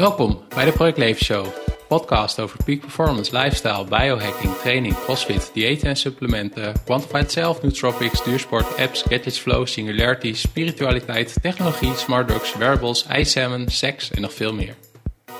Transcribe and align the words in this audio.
Welkom 0.00 0.42
bij 0.48 0.64
de 0.64 0.72
Project 0.72 0.98
Leven 0.98 1.24
Show, 1.24 1.46
podcast 1.88 2.40
over 2.40 2.64
peak 2.64 2.80
performance, 2.80 3.38
lifestyle, 3.38 3.84
biohacking, 3.84 4.54
training, 4.54 4.94
crossfit, 4.94 5.50
diëten 5.54 5.88
en 5.88 5.96
supplementen, 5.96 6.74
quantified 6.84 7.32
self, 7.32 7.62
nootropics, 7.62 8.24
duursport, 8.24 8.78
apps, 8.78 9.02
gadgets, 9.02 9.38
flow, 9.38 9.66
singularity, 9.66 10.34
spiritualiteit, 10.34 11.42
technologie, 11.42 11.94
smart 11.94 12.28
drugs, 12.28 12.54
wearables, 12.54 13.06
ijssalmon, 13.06 13.68
seks 13.68 14.10
en 14.10 14.20
nog 14.20 14.34
veel 14.34 14.54
meer. 14.54 14.74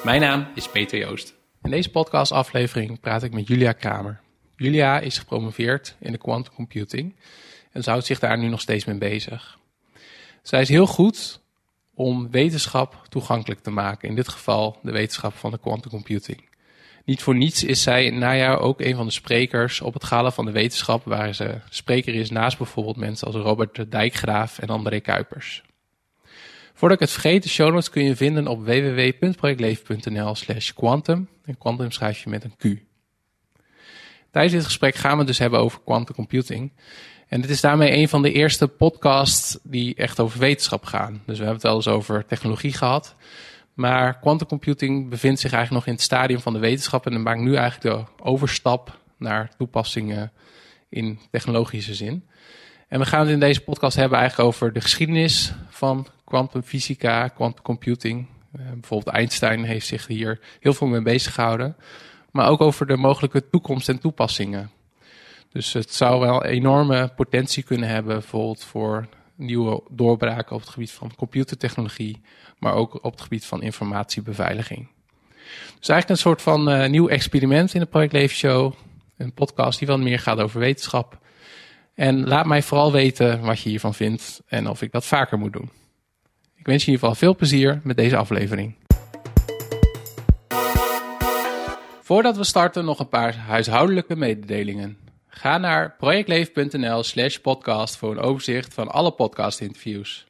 Mijn 0.04 0.20
naam 0.20 0.46
is 0.54 0.68
Peter 0.68 0.98
Joost. 0.98 1.34
In 1.62 1.70
deze 1.70 1.90
podcastaflevering 1.90 3.00
praat 3.00 3.22
ik 3.22 3.32
met 3.32 3.48
Julia 3.48 3.72
Kramer. 3.72 4.20
Julia 4.56 4.98
is 4.98 5.18
gepromoveerd 5.18 5.96
in 6.00 6.12
de 6.12 6.18
quantum 6.18 6.54
computing 6.54 7.16
en 7.72 7.82
ze 7.82 7.90
houdt 7.90 8.06
zich 8.06 8.18
daar 8.18 8.38
nu 8.38 8.48
nog 8.48 8.60
steeds 8.60 8.84
mee 8.84 8.98
bezig. 8.98 9.58
Zij 10.42 10.60
is 10.60 10.68
heel 10.68 10.86
goed 10.86 11.39
om 12.00 12.30
wetenschap 12.30 13.02
toegankelijk 13.08 13.60
te 13.60 13.70
maken. 13.70 14.08
In 14.08 14.14
dit 14.14 14.28
geval 14.28 14.78
de 14.82 14.92
wetenschap 14.92 15.34
van 15.34 15.50
de 15.50 15.58
quantum 15.58 15.90
computing. 15.90 16.48
Niet 17.04 17.22
voor 17.22 17.36
niets 17.36 17.64
is 17.64 17.82
zij 17.82 18.04
in 18.04 18.12
het 18.12 18.20
najaar 18.20 18.58
ook 18.58 18.80
een 18.80 18.96
van 18.96 19.06
de 19.06 19.12
sprekers 19.12 19.80
op 19.80 19.94
het 19.94 20.04
Gala 20.04 20.30
van 20.30 20.44
de 20.44 20.50
Wetenschap, 20.50 21.04
waar 21.04 21.34
ze 21.34 21.60
spreker 21.70 22.14
is 22.14 22.30
naast 22.30 22.58
bijvoorbeeld 22.58 22.96
mensen 22.96 23.26
als 23.26 23.36
Robert 23.36 23.90
Dijkgraaf 23.90 24.58
en 24.58 24.68
André 24.68 25.00
Kuipers. 25.00 25.62
Voordat 26.74 27.00
ik 27.00 27.04
het 27.04 27.12
vergeet, 27.12 27.42
de 27.42 27.48
show 27.48 27.70
notes 27.72 27.90
kun 27.90 28.04
je 28.04 28.16
vinden 28.16 28.46
op 28.46 28.64
www.projectleven.nl 28.64 30.34
slash 30.34 30.72
quantum. 30.72 31.28
En 31.44 31.58
quantum 31.58 31.90
schrijf 31.90 32.22
je 32.22 32.30
met 32.30 32.44
een 32.44 32.56
Q. 32.56 32.82
Tijdens 34.30 34.54
dit 34.54 34.64
gesprek 34.64 34.94
gaan 34.94 35.12
we 35.12 35.18
het 35.18 35.26
dus 35.26 35.38
hebben 35.38 35.60
over 35.60 35.80
quantum 35.84 36.14
computing. 36.14 36.72
En 37.30 37.40
dit 37.40 37.50
is 37.50 37.60
daarmee 37.60 37.92
een 37.92 38.08
van 38.08 38.22
de 38.22 38.32
eerste 38.32 38.68
podcasts 38.68 39.58
die 39.62 39.94
echt 39.94 40.20
over 40.20 40.38
wetenschap 40.38 40.84
gaan. 40.84 41.12
Dus 41.12 41.38
we 41.38 41.44
hebben 41.44 41.54
het 41.54 41.62
wel 41.62 41.74
eens 41.74 41.88
over 41.88 42.26
technologie 42.26 42.72
gehad. 42.72 43.14
Maar 43.74 44.18
quantum 44.18 44.46
computing 44.46 45.08
bevindt 45.08 45.40
zich 45.40 45.52
eigenlijk 45.52 45.84
nog 45.84 45.94
in 45.94 45.98
het 45.98 46.08
stadium 46.08 46.40
van 46.40 46.52
de 46.52 46.58
wetenschap. 46.58 47.06
En 47.06 47.12
dan 47.12 47.22
maakt 47.22 47.40
nu 47.40 47.54
eigenlijk 47.54 47.96
de 47.96 48.22
overstap 48.22 48.98
naar 49.16 49.50
toepassingen 49.56 50.32
in 50.88 51.18
technologische 51.30 51.94
zin. 51.94 52.24
En 52.88 52.98
we 52.98 53.06
gaan 53.06 53.20
het 53.20 53.30
in 53.30 53.40
deze 53.40 53.60
podcast 53.60 53.96
hebben 53.96 54.18
eigenlijk 54.18 54.48
over 54.48 54.72
de 54.72 54.80
geschiedenis 54.80 55.52
van 55.68 56.06
kwantumfysica, 56.24 57.28
quantum 57.28 57.62
computing. 57.62 58.26
Uh, 58.56 58.62
bijvoorbeeld 58.72 59.16
Einstein 59.16 59.64
heeft 59.64 59.86
zich 59.86 60.06
hier 60.06 60.40
heel 60.60 60.74
veel 60.74 60.86
mee 60.86 61.02
bezig 61.02 61.34
gehouden. 61.34 61.76
Maar 62.30 62.48
ook 62.48 62.60
over 62.60 62.86
de 62.86 62.96
mogelijke 62.96 63.48
toekomst 63.50 63.88
en 63.88 63.98
toepassingen. 63.98 64.70
Dus 65.52 65.72
het 65.72 65.94
zou 65.94 66.20
wel 66.20 66.44
enorme 66.44 67.12
potentie 67.16 67.62
kunnen 67.62 67.88
hebben, 67.88 68.14
bijvoorbeeld 68.14 68.64
voor 68.64 69.06
nieuwe 69.34 69.82
doorbraken 69.90 70.56
op 70.56 70.60
het 70.60 70.70
gebied 70.70 70.90
van 70.90 71.14
computertechnologie, 71.16 72.20
maar 72.58 72.74
ook 72.74 73.04
op 73.04 73.12
het 73.12 73.20
gebied 73.20 73.44
van 73.44 73.62
informatiebeveiliging. 73.62 74.88
Dus 75.78 75.88
eigenlijk 75.88 76.08
een 76.08 76.16
soort 76.16 76.42
van 76.42 76.70
uh, 76.70 76.88
nieuw 76.88 77.08
experiment 77.08 77.74
in 77.74 77.80
de 77.80 77.86
Project 77.86 78.12
Leven 78.12 78.36
Show. 78.36 78.72
Een 79.16 79.32
podcast 79.32 79.78
die 79.78 79.88
wel 79.88 79.98
meer 79.98 80.18
gaat 80.18 80.38
over 80.38 80.60
wetenschap. 80.60 81.18
En 81.94 82.28
laat 82.28 82.46
mij 82.46 82.62
vooral 82.62 82.92
weten 82.92 83.40
wat 83.40 83.60
je 83.60 83.68
hiervan 83.68 83.94
vindt 83.94 84.42
en 84.46 84.68
of 84.68 84.82
ik 84.82 84.92
dat 84.92 85.06
vaker 85.06 85.38
moet 85.38 85.52
doen. 85.52 85.70
Ik 86.56 86.66
wens 86.66 86.84
je 86.84 86.90
in 86.90 86.92
ieder 86.92 87.08
geval 87.08 87.14
veel 87.14 87.36
plezier 87.36 87.80
met 87.84 87.96
deze 87.96 88.16
aflevering. 88.16 88.74
Voordat 92.00 92.36
we 92.36 92.44
starten 92.44 92.84
nog 92.84 92.98
een 92.98 93.08
paar 93.08 93.36
huishoudelijke 93.36 94.16
mededelingen. 94.16 94.98
Ga 95.40 95.58
naar 95.58 95.94
projectleven.nl 95.98 97.02
slash 97.02 97.36
podcast 97.36 97.96
voor 97.96 98.10
een 98.10 98.18
overzicht 98.18 98.74
van 98.74 98.88
alle 98.88 99.12
podcastinterviews. 99.12 100.26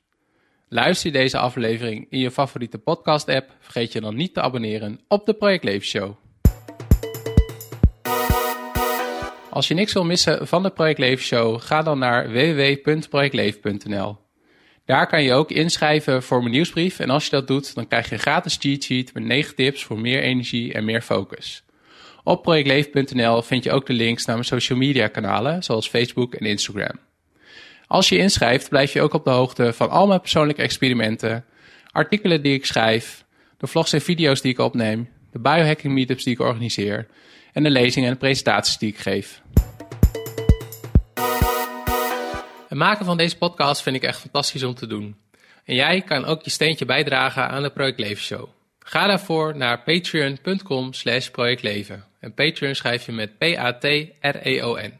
Luister 0.69 1.12
je 1.12 1.19
deze 1.19 1.39
aflevering 1.39 2.06
in 2.11 2.19
je 2.19 2.30
favoriete 2.30 2.78
podcast 2.78 3.28
app, 3.28 3.50
vergeet 3.61 3.92
je 3.92 4.00
dan 4.00 4.14
niet 4.14 4.34
te 4.34 4.41
abonneren 4.41 5.00
op 5.08 5.27
de 5.27 5.34
Project 5.34 5.64
Leven 5.64 5.86
Show. 5.86 6.16
Als 9.50 9.69
je 9.69 9.75
niks 9.75 9.93
wil 9.93 10.04
missen 10.04 10.47
van 10.49 10.62
de 10.62 10.70
Project 10.70 10.99
Leven 10.99 11.25
Show, 11.25 11.60
ga 11.60 11.82
dan 11.82 11.99
naar 11.99 12.32
www.projectleven.nl. 12.32 14.16
Daar 14.84 15.06
kan 15.06 15.22
je 15.22 15.32
ook 15.32 15.50
inschrijven 15.50 16.22
voor 16.22 16.38
mijn 16.38 16.53
nieuwsbrief 16.53 16.99
en 16.99 17.10
als 17.10 17.25
je 17.25 17.31
dat 17.31 17.47
doet, 17.47 17.75
dan 17.75 17.88
krijg 17.88 18.09
je 18.09 18.15
een 18.15 18.20
gratis 18.20 18.56
cheat 18.60 18.82
sheet 18.82 19.15
met 19.15 19.25
9 19.25 19.54
tips 19.54 19.84
voor 19.84 19.99
meer 19.99 20.22
energie 20.22 20.72
en 20.72 20.84
meer 20.84 21.03
focus. 21.03 21.65
Op 22.31 22.43
projectleven.nl 22.43 23.43
vind 23.43 23.65
je 23.65 23.73
ook 23.73 23.87
de 23.87 23.93
links 23.93 24.25
naar 24.25 24.35
mijn 24.35 24.47
social 24.47 24.79
media 24.79 25.09
kanalen, 25.09 25.63
zoals 25.63 25.89
Facebook 25.89 26.35
en 26.35 26.47
Instagram. 26.47 26.99
Als 27.87 28.09
je 28.09 28.19
inschrijft, 28.19 28.69
blijf 28.69 28.93
je 28.93 29.03
ook 29.03 29.13
op 29.13 29.25
de 29.25 29.31
hoogte 29.31 29.73
van 29.73 29.91
al 29.91 30.07
mijn 30.07 30.21
persoonlijke 30.21 30.63
experimenten, 30.63 31.45
artikelen 31.91 32.43
die 32.43 32.55
ik 32.55 32.67
schrijf, 32.67 33.25
de 33.57 33.67
vlogs 33.67 33.93
en 33.93 34.01
video's 34.01 34.41
die 34.41 34.53
ik 34.53 34.59
opneem, 34.59 35.09
de 35.33 35.39
biohacking 35.39 35.93
meetups 35.93 36.25
die 36.25 36.33
ik 36.33 36.41
organiseer 36.41 37.07
en 37.53 37.63
de 37.63 37.71
lezingen 37.71 38.11
en 38.11 38.17
presentaties 38.17 38.79
die 38.79 38.89
ik 38.89 38.99
geef. 38.99 39.43
Het 42.69 42.79
maken 42.79 43.05
van 43.05 43.17
deze 43.17 43.37
podcast 43.37 43.83
vind 43.83 43.97
ik 43.97 44.03
echt 44.03 44.21
fantastisch 44.21 44.62
om 44.62 44.75
te 44.75 44.87
doen. 44.87 45.17
En 45.65 45.75
jij 45.75 46.01
kan 46.01 46.25
ook 46.25 46.43
je 46.43 46.51
steentje 46.51 46.85
bijdragen 46.85 47.49
aan 47.49 47.62
de 47.62 47.71
Project 47.71 47.99
Leven 47.99 48.23
Show. 48.23 48.59
Ga 48.91 49.06
daarvoor 49.06 49.56
naar 49.56 49.83
patreon.com 49.83 50.93
slash 50.93 51.28
projectleven. 51.28 52.05
En 52.21 52.34
Patreon 52.34 52.75
schrijf 52.75 53.06
je 53.06 53.12
met 53.12 53.39
P-A-T-R-E-O-N. 53.39 54.99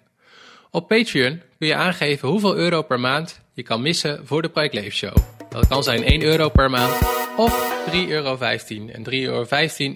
Op 0.71 0.89
Patreon 0.89 1.43
kun 1.59 1.69
je 1.69 1.75
aangeven 1.75 2.29
hoeveel 2.29 2.57
euro 2.57 2.83
per 2.83 3.01
maand 3.01 3.41
je 3.55 3.63
kan 3.63 3.83
missen 3.83 4.27
voor 4.27 4.43
de 4.43 4.49
Project 4.49 4.75
Leven 4.75 4.93
Show. 4.93 5.17
Dat 5.49 5.67
kan 5.67 5.83
zijn 5.83 6.05
1 6.05 6.23
euro 6.23 6.49
per 6.49 6.71
maand 6.71 6.99
of 7.37 7.85
3,15 7.93 8.09
euro. 8.09 8.47
En 8.69 9.05
3,15 9.11 9.11
euro 9.11 9.47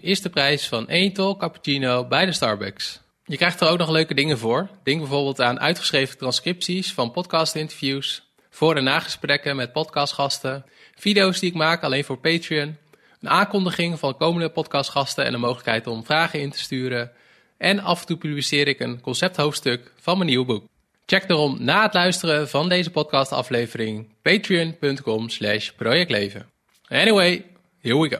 is 0.00 0.22
de 0.22 0.30
prijs 0.30 0.68
van 0.68 0.88
1 0.88 1.12
tol 1.12 1.36
cappuccino 1.36 2.04
bij 2.04 2.26
de 2.26 2.32
Starbucks. 2.32 3.00
Je 3.24 3.36
krijgt 3.36 3.60
er 3.60 3.68
ook 3.68 3.78
nog 3.78 3.90
leuke 3.90 4.14
dingen 4.14 4.38
voor. 4.38 4.68
Denk 4.82 4.98
bijvoorbeeld 4.98 5.40
aan 5.40 5.60
uitgeschreven 5.60 6.18
transcripties 6.18 6.92
van 6.92 7.10
podcastinterviews, 7.10 8.22
voor- 8.50 8.76
en 8.76 8.84
nagesprekken 8.84 9.56
met 9.56 9.72
podcastgasten, 9.72 10.64
video's 10.94 11.38
die 11.40 11.50
ik 11.50 11.56
maak 11.56 11.82
alleen 11.82 12.04
voor 12.04 12.18
Patreon, 12.18 12.76
een 13.24 13.30
aankondiging 13.30 13.98
van 13.98 14.16
komende 14.16 14.48
podcastgasten 14.48 15.24
en 15.24 15.32
de 15.32 15.38
mogelijkheid 15.38 15.86
om 15.86 16.04
vragen 16.04 16.40
in 16.40 16.50
te 16.50 16.58
sturen. 16.58 17.10
En 17.58 17.80
af 17.80 18.00
en 18.00 18.06
toe 18.06 18.16
publiceer 18.16 18.68
ik 18.68 18.80
een 18.80 19.00
concepthoofdstuk 19.00 19.92
van 20.00 20.16
mijn 20.18 20.30
nieuwe 20.30 20.46
boek. 20.46 20.64
Check 21.06 21.28
daarom 21.28 21.56
na 21.60 21.82
het 21.82 21.94
luisteren 21.94 22.48
van 22.48 22.68
deze 22.68 22.90
podcastaflevering 22.90 24.06
patreon.com 24.22 25.28
slash 25.28 25.70
projectleven. 25.70 26.46
Anyway, 26.88 27.44
here 27.80 28.00
we 28.00 28.08
go. 28.08 28.18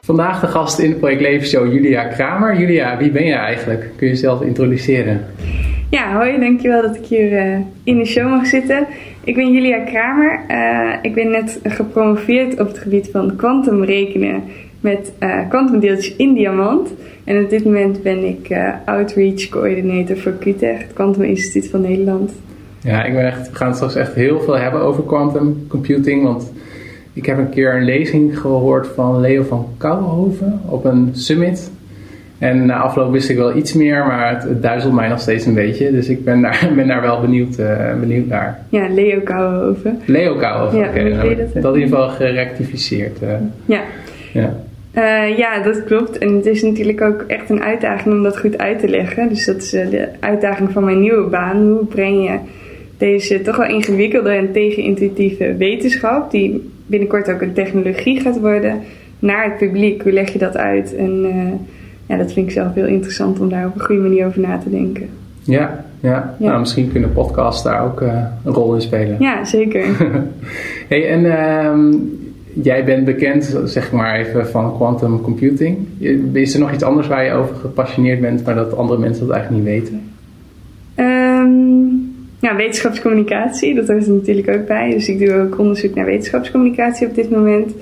Vandaag 0.00 0.40
de 0.40 0.46
gast 0.46 0.78
in 0.78 0.90
de 0.90 0.96
Project 0.96 1.20
Leven 1.20 1.48
Show 1.48 1.72
Julia 1.72 2.04
Kramer. 2.04 2.58
Julia, 2.58 2.96
wie 2.96 3.10
ben 3.10 3.24
je 3.24 3.34
eigenlijk? 3.34 3.80
Kun 3.96 4.06
je 4.06 4.12
jezelf 4.12 4.42
introduceren? 4.42 5.26
Ja, 5.90 6.12
hoi, 6.12 6.40
dankjewel 6.40 6.82
dat 6.82 6.96
ik 6.96 7.06
hier 7.06 7.32
uh, 7.32 7.58
in 7.84 7.98
de 7.98 8.04
show 8.04 8.28
mag 8.28 8.46
zitten. 8.46 8.86
Ik 9.24 9.34
ben 9.34 9.52
Julia 9.52 9.78
Kramer. 9.84 10.40
Uh, 10.50 10.92
ik 11.02 11.14
ben 11.14 11.30
net 11.30 11.60
gepromoveerd 11.62 12.60
op 12.60 12.66
het 12.66 12.78
gebied 12.78 13.08
van 13.12 13.36
kwantumrekenen 13.36 14.42
met 14.80 15.12
kwantumdeeltjes 15.48 16.12
uh, 16.12 16.18
in 16.18 16.34
diamant. 16.34 16.94
En 17.24 17.44
op 17.44 17.50
dit 17.50 17.64
moment 17.64 18.02
ben 18.02 18.24
ik 18.24 18.56
outreach 18.84 19.48
coördinator 19.48 20.16
voor 20.16 20.32
QTech, 20.32 20.78
het 20.78 20.92
Quantum 20.92 21.22
Instituut 21.22 21.70
van 21.70 21.80
Nederland. 21.80 22.32
Ja, 22.82 23.04
ik 23.04 23.12
ben 23.12 23.26
echt, 23.26 23.50
we 23.50 23.56
gaan 23.56 23.66
het 23.66 23.76
straks 23.76 23.94
echt 23.94 24.14
heel 24.14 24.40
veel 24.40 24.58
hebben 24.58 24.80
over 24.80 25.02
quantum 25.04 25.64
computing, 25.68 26.22
want 26.22 26.52
ik 27.12 27.26
heb 27.26 27.38
een 27.38 27.50
keer 27.50 27.74
een 27.74 27.84
lezing 27.84 28.38
gehoord 28.38 28.86
van 28.86 29.20
Leo 29.20 29.42
van 29.42 29.68
Kouwenhoven 29.76 30.60
op 30.66 30.84
een 30.84 31.08
summit 31.12 31.70
en 32.40 32.66
na 32.66 32.78
afloop 32.78 33.12
wist 33.12 33.28
ik 33.28 33.36
wel 33.36 33.56
iets 33.56 33.72
meer, 33.72 34.06
maar 34.06 34.34
het, 34.34 34.42
het, 34.42 34.62
duizelt 34.62 34.92
mij 34.92 35.08
nog 35.08 35.20
steeds 35.20 35.46
een 35.46 35.54
beetje. 35.54 35.90
Dus 35.90 36.08
ik 36.08 36.24
ben 36.24 36.40
daar, 36.40 36.68
ben 36.76 36.86
daar 36.86 37.00
wel 37.00 37.20
benieuwd, 37.20 37.58
uh, 37.58 37.94
benieuwd 38.00 38.26
naar. 38.26 38.58
Ja, 38.68 38.88
Leo 38.88 39.20
Kouwenhoven. 39.20 40.00
Leo 40.04 40.36
Kouwenhoven, 40.36 40.78
ja, 40.78 40.88
oké. 40.88 41.14
Okay, 41.14 41.36
dat, 41.36 41.62
dat 41.62 41.74
in 41.74 41.80
ieder 41.80 41.96
geval 41.96 42.08
gerectificeerd. 42.08 43.22
Uh. 43.22 43.28
Ja. 43.64 43.80
Ja. 44.32 44.54
Uh, 44.96 45.38
ja, 45.38 45.62
dat 45.62 45.84
klopt. 45.84 46.18
En 46.18 46.34
het 46.34 46.46
is 46.46 46.62
natuurlijk 46.62 47.00
ook 47.00 47.24
echt 47.26 47.50
een 47.50 47.62
uitdaging 47.62 48.14
om 48.14 48.22
dat 48.22 48.38
goed 48.38 48.58
uit 48.58 48.78
te 48.78 48.88
leggen. 48.88 49.28
Dus 49.28 49.44
dat 49.44 49.56
is 49.56 49.70
de 49.70 50.08
uitdaging 50.20 50.70
van 50.70 50.84
mijn 50.84 51.00
nieuwe 51.00 51.28
baan. 51.28 51.56
Hoe 51.56 51.84
breng 51.84 52.24
je 52.24 52.38
deze 52.98 53.42
toch 53.42 53.56
wel 53.56 53.68
ingewikkelde 53.68 54.30
en 54.30 54.52
tegenintuïtieve 54.52 55.54
wetenschap, 55.56 56.30
die 56.30 56.70
binnenkort 56.86 57.30
ook 57.30 57.40
een 57.40 57.52
technologie 57.52 58.20
gaat 58.20 58.40
worden, 58.40 58.80
naar 59.18 59.44
het 59.44 59.56
publiek? 59.56 60.02
Hoe 60.02 60.12
leg 60.12 60.32
je 60.32 60.38
dat 60.38 60.56
uit? 60.56 60.96
En 60.96 61.26
ja, 62.10 62.16
dat 62.16 62.32
vind 62.32 62.46
ik 62.46 62.52
zelf 62.52 62.74
heel 62.74 62.86
interessant 62.86 63.40
om 63.40 63.48
daar 63.48 63.66
op 63.66 63.74
een 63.74 63.84
goede 63.84 64.02
manier 64.02 64.26
over 64.26 64.40
na 64.40 64.58
te 64.58 64.70
denken. 64.70 65.08
Ja, 65.42 65.84
ja. 66.00 66.34
Nou, 66.38 66.60
misschien 66.60 66.92
kunnen 66.92 67.12
podcasts 67.12 67.62
daar 67.62 67.84
ook 67.84 68.00
uh, 68.00 68.24
een 68.44 68.52
rol 68.52 68.74
in 68.74 68.80
spelen. 68.80 69.16
Ja, 69.18 69.44
zeker. 69.44 69.84
hey, 70.88 71.08
en 71.08 71.24
uh, 71.24 72.00
jij 72.64 72.84
bent 72.84 73.04
bekend, 73.04 73.58
zeg 73.64 73.92
maar 73.92 74.18
even, 74.18 74.48
van 74.48 74.76
quantum 74.76 75.20
computing. 75.20 75.76
Is 76.32 76.54
er 76.54 76.60
nog 76.60 76.72
iets 76.72 76.82
anders 76.82 77.06
waar 77.06 77.24
je 77.24 77.32
over 77.32 77.54
gepassioneerd 77.54 78.20
bent, 78.20 78.44
maar 78.44 78.54
dat 78.54 78.76
andere 78.76 79.00
mensen 79.00 79.26
dat 79.26 79.36
eigenlijk 79.36 79.64
niet 79.64 79.74
weten? 79.74 80.02
Um, 80.96 82.12
ja, 82.40 82.56
wetenschapscommunicatie, 82.56 83.74
dat 83.74 83.88
hoort 83.88 84.06
er 84.06 84.12
natuurlijk 84.12 84.48
ook 84.48 84.66
bij. 84.66 84.90
Dus 84.90 85.08
ik 85.08 85.18
doe 85.18 85.40
ook 85.40 85.58
onderzoek 85.58 85.94
naar 85.94 86.04
wetenschapscommunicatie 86.04 87.06
op 87.06 87.14
dit 87.14 87.30
moment. 87.30 87.72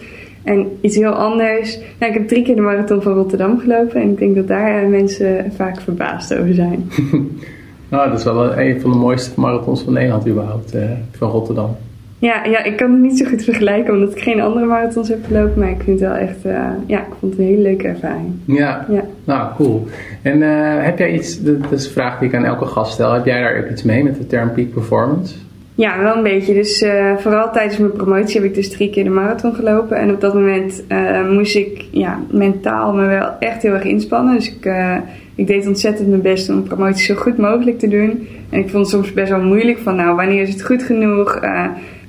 En 0.42 0.66
iets 0.80 0.96
heel 0.96 1.12
anders. 1.12 1.78
Nou, 1.98 2.12
ik 2.12 2.18
heb 2.18 2.28
drie 2.28 2.42
keer 2.42 2.54
de 2.54 2.60
marathon 2.60 3.02
van 3.02 3.12
Rotterdam 3.12 3.58
gelopen. 3.58 4.00
En 4.00 4.10
ik 4.10 4.18
denk 4.18 4.34
dat 4.34 4.48
daar 4.48 4.82
eh, 4.82 4.88
mensen 4.88 5.52
vaak 5.56 5.80
verbaasd 5.80 6.34
over 6.38 6.54
zijn. 6.54 6.90
nou, 7.90 8.10
dat 8.10 8.18
is 8.18 8.24
wel 8.24 8.58
een 8.58 8.80
van 8.80 8.90
de 8.90 8.96
mooiste 8.96 9.40
marathons 9.40 9.82
van 9.82 9.92
Nederland 9.92 10.28
überhaupt, 10.28 10.74
eh, 10.74 10.82
van 11.10 11.30
Rotterdam. 11.30 11.76
Ja, 12.20 12.44
ja, 12.44 12.64
ik 12.64 12.76
kan 12.76 12.92
het 12.92 13.00
niet 13.00 13.18
zo 13.18 13.24
goed 13.24 13.44
vergelijken 13.44 13.94
omdat 13.94 14.16
ik 14.16 14.22
geen 14.22 14.40
andere 14.40 14.66
marathons 14.66 15.08
heb 15.08 15.24
gelopen. 15.26 15.58
Maar 15.60 15.70
ik 15.70 15.82
vind 15.82 16.00
het 16.00 16.08
wel 16.08 16.18
echt, 16.18 16.44
uh, 16.46 16.68
ja, 16.86 16.98
ik 16.98 17.12
vond 17.18 17.32
het 17.32 17.40
een 17.40 17.46
hele 17.46 17.62
leuke 17.62 17.88
ervaring. 17.88 18.32
Ja, 18.44 18.86
ja. 18.88 19.02
nou 19.24 19.54
cool. 19.56 19.86
En 20.22 20.40
uh, 20.40 20.84
heb 20.84 20.98
jij 20.98 21.12
iets, 21.12 21.42
dat 21.42 21.72
is 21.72 21.84
een 21.84 21.92
vraag 21.92 22.18
die 22.18 22.28
ik 22.28 22.34
aan 22.34 22.44
elke 22.44 22.64
gast 22.64 22.92
stel. 22.92 23.12
Heb 23.12 23.24
jij 23.24 23.40
daar 23.40 23.58
ook 23.58 23.70
iets 23.70 23.82
mee 23.82 24.04
met 24.04 24.16
de 24.16 24.26
term 24.26 24.52
peak 24.52 24.72
performance? 24.72 25.34
Ja, 25.78 26.02
wel 26.02 26.16
een 26.16 26.22
beetje. 26.22 26.54
Dus 26.54 26.82
uh, 26.82 27.16
vooral 27.16 27.52
tijdens 27.52 27.78
mijn 27.78 27.92
promotie 27.92 28.40
heb 28.40 28.48
ik 28.48 28.54
dus 28.54 28.70
drie 28.70 28.90
keer 28.90 29.04
de 29.04 29.10
marathon 29.10 29.54
gelopen. 29.54 29.96
En 29.96 30.10
op 30.10 30.20
dat 30.20 30.34
moment 30.34 30.84
moest 31.30 31.56
ik 31.56 31.84
ja, 31.90 32.20
mentaal 32.30 32.94
me 32.94 33.06
wel 33.06 33.30
echt 33.38 33.62
heel 33.62 33.72
erg 33.72 33.84
inspannen. 33.84 34.34
Dus 34.34 34.54
ik, 34.54 34.72
ik 35.34 35.46
deed 35.46 35.66
ontzettend 35.66 36.08
mijn 36.08 36.22
best 36.22 36.48
om 36.48 36.62
promotie 36.62 37.04
zo 37.04 37.14
goed 37.14 37.38
mogelijk 37.38 37.78
te 37.78 37.88
doen. 37.88 38.28
En 38.50 38.58
ik 38.58 38.68
vond 38.68 38.82
het 38.82 38.94
soms 38.94 39.12
best 39.12 39.30
wel 39.30 39.42
moeilijk 39.42 39.78
van 39.78 39.96
nou, 39.96 40.16
wanneer 40.16 40.42
is 40.42 40.52
het 40.52 40.64
goed 40.64 40.82
genoeg? 40.82 41.40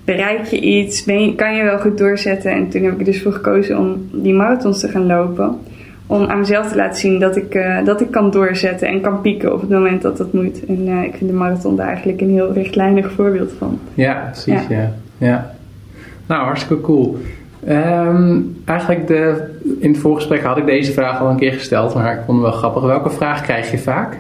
bereik 0.06 0.46
je 0.46 0.60
iets? 0.60 1.06
Kan 1.36 1.56
je 1.56 1.64
wel 1.64 1.80
goed 1.80 1.98
doorzetten? 1.98 2.52
En 2.52 2.70
toen 2.70 2.84
heb 2.84 3.00
ik 3.00 3.06
dus 3.06 3.22
voor 3.22 3.34
gekozen 3.34 3.78
om 3.78 4.10
die 4.12 4.34
marathons 4.34 4.80
te 4.80 4.88
gaan 4.88 5.06
lopen. 5.06 5.58
Om 6.12 6.26
aan 6.26 6.40
mezelf 6.40 6.70
te 6.70 6.76
laten 6.76 7.00
zien 7.00 7.20
dat 7.20 7.36
ik, 7.36 7.56
uh, 7.56 7.86
dat 7.86 8.02
ik 8.02 8.12
kan 8.12 8.32
doorzetten 8.32 8.88
en 8.88 9.02
kan 9.02 9.22
pieken 9.22 9.54
op 9.54 9.62
het 9.62 9.70
moment 9.70 10.02
dat 10.02 10.18
dat 10.18 10.34
moet. 10.34 10.66
En 10.66 10.88
uh, 10.88 11.04
ik 11.04 11.16
vind 11.16 11.30
de 11.30 11.36
marathon 11.36 11.76
daar 11.76 11.88
eigenlijk 11.88 12.22
een 12.22 12.30
heel 12.30 12.54
rechtlijnig 12.54 13.12
voorbeeld 13.12 13.52
van. 13.58 13.80
Ja, 13.94 14.30
precies. 14.32 14.68
Ja. 14.70 14.92
ja. 15.18 15.52
Nou, 16.26 16.44
hartstikke 16.44 16.84
cool. 16.84 17.18
Um, 17.70 18.62
eigenlijk 18.66 19.08
de, 19.08 19.50
in 19.80 19.92
het 19.92 20.00
voorgesprek 20.00 20.44
had 20.44 20.58
ik 20.58 20.66
deze 20.66 20.92
vraag 20.92 21.20
al 21.20 21.30
een 21.30 21.38
keer 21.38 21.54
gesteld, 21.54 21.94
maar 21.94 22.14
ik 22.14 22.22
vond 22.26 22.42
het 22.42 22.50
wel 22.50 22.58
grappig. 22.58 22.84
Welke 22.84 23.10
vraag 23.10 23.42
krijg 23.42 23.72
je 23.72 23.78
vaak? 23.78 24.18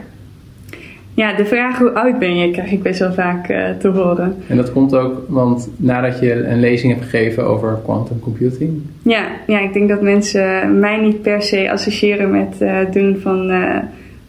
Ja, 1.20 1.34
de 1.34 1.46
vraag 1.46 1.78
hoe 1.78 1.94
oud 1.94 2.20
ben 2.20 2.38
je 2.38 2.52
krijg 2.52 2.72
ik 2.72 2.84
best 2.84 3.00
wel 3.00 3.14
vaak 3.14 3.50
uh, 3.50 3.70
te 3.80 3.88
horen. 3.88 4.36
En 4.48 4.58
dat 4.58 4.72
komt 4.72 4.96
ook, 4.96 5.24
want 5.28 5.70
nadat 5.78 6.20
je 6.20 6.34
een 6.34 6.60
lezing 6.60 6.94
hebt 6.94 7.06
gegeven 7.06 7.46
over 7.46 7.80
quantum 7.84 8.20
computing. 8.20 8.82
Ja, 9.02 9.28
ja 9.48 9.60
ik 9.60 9.74
denk 9.74 9.90
dat 9.90 10.02
mensen 10.02 10.80
mij 10.80 10.98
niet 10.98 11.22
per 11.22 11.42
se 11.42 11.72
associëren 11.72 12.32
met 12.32 12.56
uh, 12.62 12.78
doen 12.92 13.18
van 13.22 13.52
uh, 13.52 13.78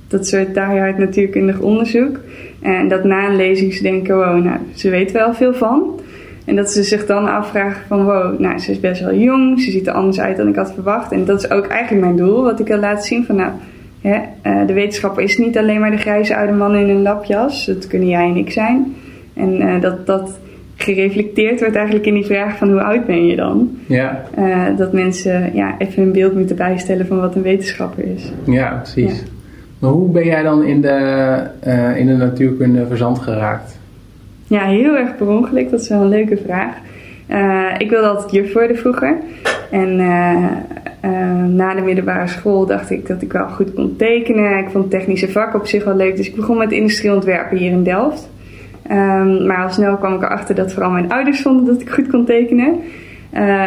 dat 0.08 0.26
soort 0.26 0.54
diehard 0.54 0.98
natuurkundig 0.98 1.60
onderzoek. 1.60 2.20
En 2.60 2.88
dat 2.88 3.04
na 3.04 3.28
een 3.28 3.36
lezing 3.36 3.74
ze 3.74 3.82
denken, 3.82 4.16
wow, 4.16 4.44
nou, 4.44 4.58
ze 4.74 4.90
weet 4.90 5.12
wel 5.12 5.34
veel 5.34 5.54
van. 5.54 6.00
En 6.44 6.56
dat 6.56 6.70
ze 6.70 6.82
zich 6.82 7.06
dan 7.06 7.28
afvragen 7.28 7.82
van, 7.86 8.04
wow, 8.04 8.38
nou, 8.38 8.58
ze 8.58 8.70
is 8.70 8.80
best 8.80 9.00
wel 9.00 9.14
jong, 9.14 9.60
ze 9.60 9.70
ziet 9.70 9.86
er 9.86 9.92
anders 9.92 10.20
uit 10.20 10.36
dan 10.36 10.48
ik 10.48 10.56
had 10.56 10.72
verwacht. 10.72 11.12
En 11.12 11.24
dat 11.24 11.44
is 11.44 11.50
ook 11.50 11.66
eigenlijk 11.66 12.04
mijn 12.04 12.16
doel, 12.16 12.42
wat 12.42 12.60
ik 12.60 12.66
wil 12.66 12.78
laten 12.78 13.04
zien 13.04 13.24
van, 13.24 13.36
nou 13.36 13.50
Hè, 14.00 14.18
uh, 14.46 14.66
de 14.66 14.72
wetenschapper 14.72 15.22
is 15.22 15.38
niet 15.38 15.58
alleen 15.58 15.80
maar 15.80 15.90
de 15.90 15.96
grijze 15.96 16.36
oude 16.36 16.52
man 16.52 16.74
in 16.74 16.88
een 16.88 17.02
lapjas. 17.02 17.66
Dat 17.66 17.86
kunnen 17.86 18.08
jij 18.08 18.28
en 18.28 18.36
ik 18.36 18.50
zijn. 18.50 18.94
En 19.34 19.62
uh, 19.62 19.80
dat 19.80 20.06
dat 20.06 20.38
gereflecteerd 20.76 21.60
wordt 21.60 21.74
eigenlijk 21.74 22.06
in 22.06 22.14
die 22.14 22.24
vraag 22.24 22.56
van 22.56 22.70
hoe 22.70 22.82
oud 22.82 23.06
ben 23.06 23.26
je 23.26 23.36
dan? 23.36 23.78
Ja. 23.86 24.24
Uh, 24.38 24.66
dat 24.76 24.92
mensen 24.92 25.50
ja, 25.54 25.74
even 25.78 26.02
een 26.02 26.12
beeld 26.12 26.34
moeten 26.34 26.56
bijstellen 26.56 27.06
van 27.06 27.20
wat 27.20 27.34
een 27.34 27.42
wetenschapper 27.42 28.04
is. 28.04 28.32
Ja, 28.44 28.80
precies. 28.82 29.18
Ja. 29.18 29.26
Maar 29.78 29.90
hoe 29.90 30.10
ben 30.10 30.24
jij 30.24 30.42
dan 30.42 30.64
in 30.64 30.80
de, 30.80 31.40
in 31.96 32.06
de 32.06 32.16
natuurkunde 32.16 32.86
verzand 32.86 33.18
geraakt? 33.18 33.78
Ja, 34.46 34.64
heel 34.64 34.96
erg 34.96 35.16
per 35.16 35.28
ongeluk. 35.28 35.70
Dat 35.70 35.80
is 35.80 35.88
wel 35.88 36.00
een 36.00 36.08
leuke 36.08 36.36
vraag. 36.36 36.74
Ik 37.78 37.90
wilde 37.90 38.06
altijd 38.06 38.30
juf 38.30 38.52
worden 38.52 38.76
vroeger. 38.76 39.16
En 39.70 40.00
uh, 40.00 40.46
na 41.46 41.74
de 41.74 41.82
middelbare 41.82 42.26
school 42.26 42.66
dacht 42.66 42.90
ik 42.90 43.06
dat 43.06 43.22
ik 43.22 43.32
wel 43.32 43.48
goed 43.48 43.74
kon 43.74 43.96
tekenen. 43.96 44.58
Ik 44.58 44.70
vond 44.70 44.90
technische 44.90 45.28
vakken 45.28 45.60
op 45.60 45.66
zich 45.66 45.84
wel 45.84 45.96
leuk. 45.96 46.16
Dus 46.16 46.28
ik 46.28 46.34
begon 46.34 46.58
met 46.58 46.72
industrieel 46.72 47.14
ontwerpen 47.14 47.56
hier 47.56 47.70
in 47.70 47.82
Delft. 47.82 48.30
Um, 48.90 49.46
maar 49.46 49.62
al 49.62 49.70
snel 49.70 49.96
kwam 49.96 50.14
ik 50.14 50.22
erachter 50.22 50.54
dat 50.54 50.72
vooral 50.72 50.90
mijn 50.90 51.10
ouders 51.10 51.42
vonden 51.42 51.64
dat 51.64 51.80
ik 51.80 51.90
goed 51.90 52.08
kon 52.08 52.24
tekenen. 52.24 52.80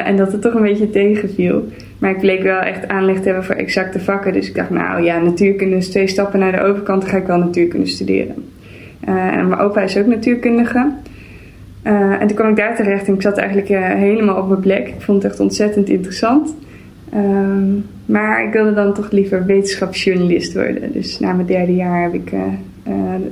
En 0.06 0.16
dat 0.16 0.32
het 0.32 0.42
toch 0.42 0.54
een 0.54 0.62
beetje 0.62 0.90
tegenviel. 0.90 1.68
Maar 2.00 2.12
ik 2.12 2.20
bleek 2.20 2.44
wel 2.44 2.60
echt 2.60 2.88
aanleg 2.88 3.18
te 3.18 3.24
hebben 3.24 3.44
voor 3.44 3.56
exacte 3.56 4.00
vakken. 4.00 4.34
Dus 4.34 4.48
ik 4.48 4.56
dacht, 4.56 4.70
nou 4.70 5.04
ja, 5.04 5.20
natuurkunde 5.20 5.76
is 5.76 5.90
twee 5.90 6.08
stappen 6.08 6.40
naar 6.40 6.52
de 6.52 6.62
overkant. 6.62 7.02
Dan 7.02 7.10
ga 7.10 7.18
ik 7.18 7.28
wel 7.28 7.38
natuurkunde 7.38 7.88
studeren. 7.88 8.36
En 9.06 9.48
mijn 9.48 9.62
opa 9.62 9.82
is 9.82 9.98
ook 9.98 10.06
natuurkundige. 10.06 10.92
En 11.84 12.28
toen 12.28 12.36
kwam 12.36 12.50
ik 12.50 12.56
daar 12.56 12.76
terecht 12.76 13.08
en 13.08 13.14
ik 13.14 13.22
zat 13.22 13.38
eigenlijk 13.38 13.68
helemaal 13.98 14.42
op 14.42 14.48
mijn 14.48 14.60
plek. 14.60 14.88
Ik 14.88 15.02
vond 15.02 15.24
het 15.24 15.32
echt 15.32 15.42
ontzettend 15.42 15.90
interessant. 15.90 16.56
Um, 17.16 17.86
maar 18.06 18.46
ik 18.46 18.54
wilde 18.54 18.74
dan 18.74 18.94
toch 18.94 19.12
liever 19.12 19.46
wetenschapsjournalist 19.46 20.54
worden. 20.54 20.92
Dus 20.92 21.20
na 21.20 21.34
mijn 21.34 21.48
derde 21.48 21.76
jaar 21.76 22.04
heb 22.04 22.14
ik 22.14 22.32
uh, 22.32 22.42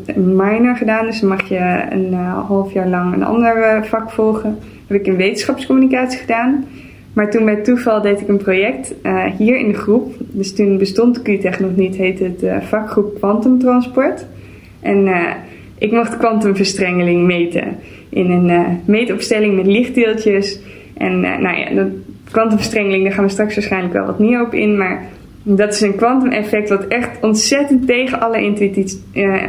een 0.05 0.35
minor 0.35 0.75
gedaan. 0.75 1.05
Dus 1.05 1.19
dan 1.19 1.29
mag 1.29 1.49
je 1.49 1.83
een 1.89 2.13
half 2.47 2.73
jaar 2.73 2.87
lang 2.87 3.13
een 3.13 3.23
ander 3.23 3.85
vak 3.85 4.11
volgen. 4.11 4.57
Heb 4.87 4.99
ik 4.99 5.07
in 5.07 5.15
wetenschapscommunicatie 5.15 6.19
gedaan. 6.19 6.65
Maar 7.13 7.29
toen 7.29 7.45
bij 7.45 7.55
toeval 7.55 8.01
deed 8.01 8.21
ik 8.21 8.27
een 8.27 8.37
project 8.37 8.93
hier 9.37 9.57
in 9.57 9.67
de 9.67 9.77
groep. 9.77 10.15
Dus 10.19 10.55
toen 10.55 10.77
bestond 10.77 11.21
QTech 11.21 11.59
nog 11.59 11.75
niet, 11.75 11.95
heette 11.95 12.23
het 12.23 12.63
vakgroep 12.63 13.15
Quantumtransport. 13.15 14.25
En 14.79 15.07
ik 15.81 15.91
mocht 15.91 16.17
kwantumverstrengeling 16.17 17.25
meten 17.25 17.77
in 18.09 18.29
een 18.29 18.81
meetopstelling 18.85 19.55
met 19.55 19.65
lichtdeeltjes. 19.65 20.59
En 20.97 21.19
nou 21.19 21.57
ja, 21.57 21.73
dat, 21.73 21.87
kwantumverstrengeling, 22.31 23.03
daar 23.03 23.13
gaan 23.13 23.23
we 23.23 23.29
straks 23.29 23.55
waarschijnlijk 23.55 23.93
wel 23.93 24.05
wat 24.05 24.19
meer 24.19 24.41
op 24.41 24.53
in. 24.53 24.77
Maar 24.77 25.05
dat 25.43 25.73
is 25.73 25.81
een 25.81 25.95
kwantumeffect 25.95 26.69
wat 26.69 26.87
echt 26.87 27.21
ontzettend 27.21 27.87
tegen 27.87 28.19
alle 28.19 28.41
intuïtie, 28.41 29.01
uh, 29.13 29.43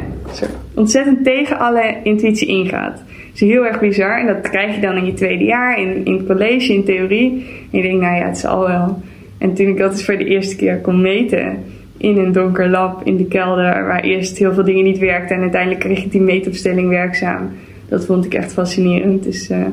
ontzettend 0.75 1.25
tegen 1.25 1.59
alle 1.59 1.97
intuïtie 2.03 2.49
ingaat. 2.49 2.99
Het 2.99 3.35
is 3.35 3.41
heel 3.41 3.67
erg 3.67 3.81
bizar 3.81 4.21
en 4.21 4.27
dat 4.27 4.51
krijg 4.51 4.75
je 4.75 4.81
dan 4.81 4.97
in 4.97 5.07
je 5.07 5.15
tweede 5.15 5.45
jaar 5.45 5.81
in, 5.81 6.05
in 6.05 6.13
het 6.13 6.27
college, 6.27 6.73
in 6.73 6.85
theorie. 6.85 7.47
En 7.71 7.79
je 7.79 7.83
denkt, 7.83 8.01
nou 8.01 8.17
ja, 8.17 8.27
het 8.27 8.39
zal 8.39 8.67
wel. 8.67 9.03
En 9.39 9.55
toen 9.55 9.67
ik 9.67 9.79
dat 9.79 9.93
dus 9.93 10.05
voor 10.05 10.17
de 10.17 10.25
eerste 10.25 10.57
keer 10.57 10.81
kon 10.81 11.01
meten 11.01 11.65
in 12.03 12.19
een 12.19 12.33
donker 12.33 12.69
lab 12.69 13.07
in 13.07 13.17
de 13.17 13.27
kelder, 13.27 13.87
waar 13.87 14.01
eerst 14.01 14.39
heel 14.39 14.55
veel 14.55 14.65
dingen 14.65 14.85
niet 14.85 14.99
werkten 14.99 15.37
en 15.37 15.43
uiteindelijk 15.43 15.81
kreeg 15.81 16.05
ik 16.05 16.11
die 16.11 16.21
meetopstelling 16.21 16.89
werkzaam. 16.89 17.53
Dat 17.89 18.05
vond 18.05 18.25
ik 18.25 18.35
echt 18.35 18.53
fascinerend. 18.53 19.23
Dus 19.23 19.51
uh, 19.51 19.67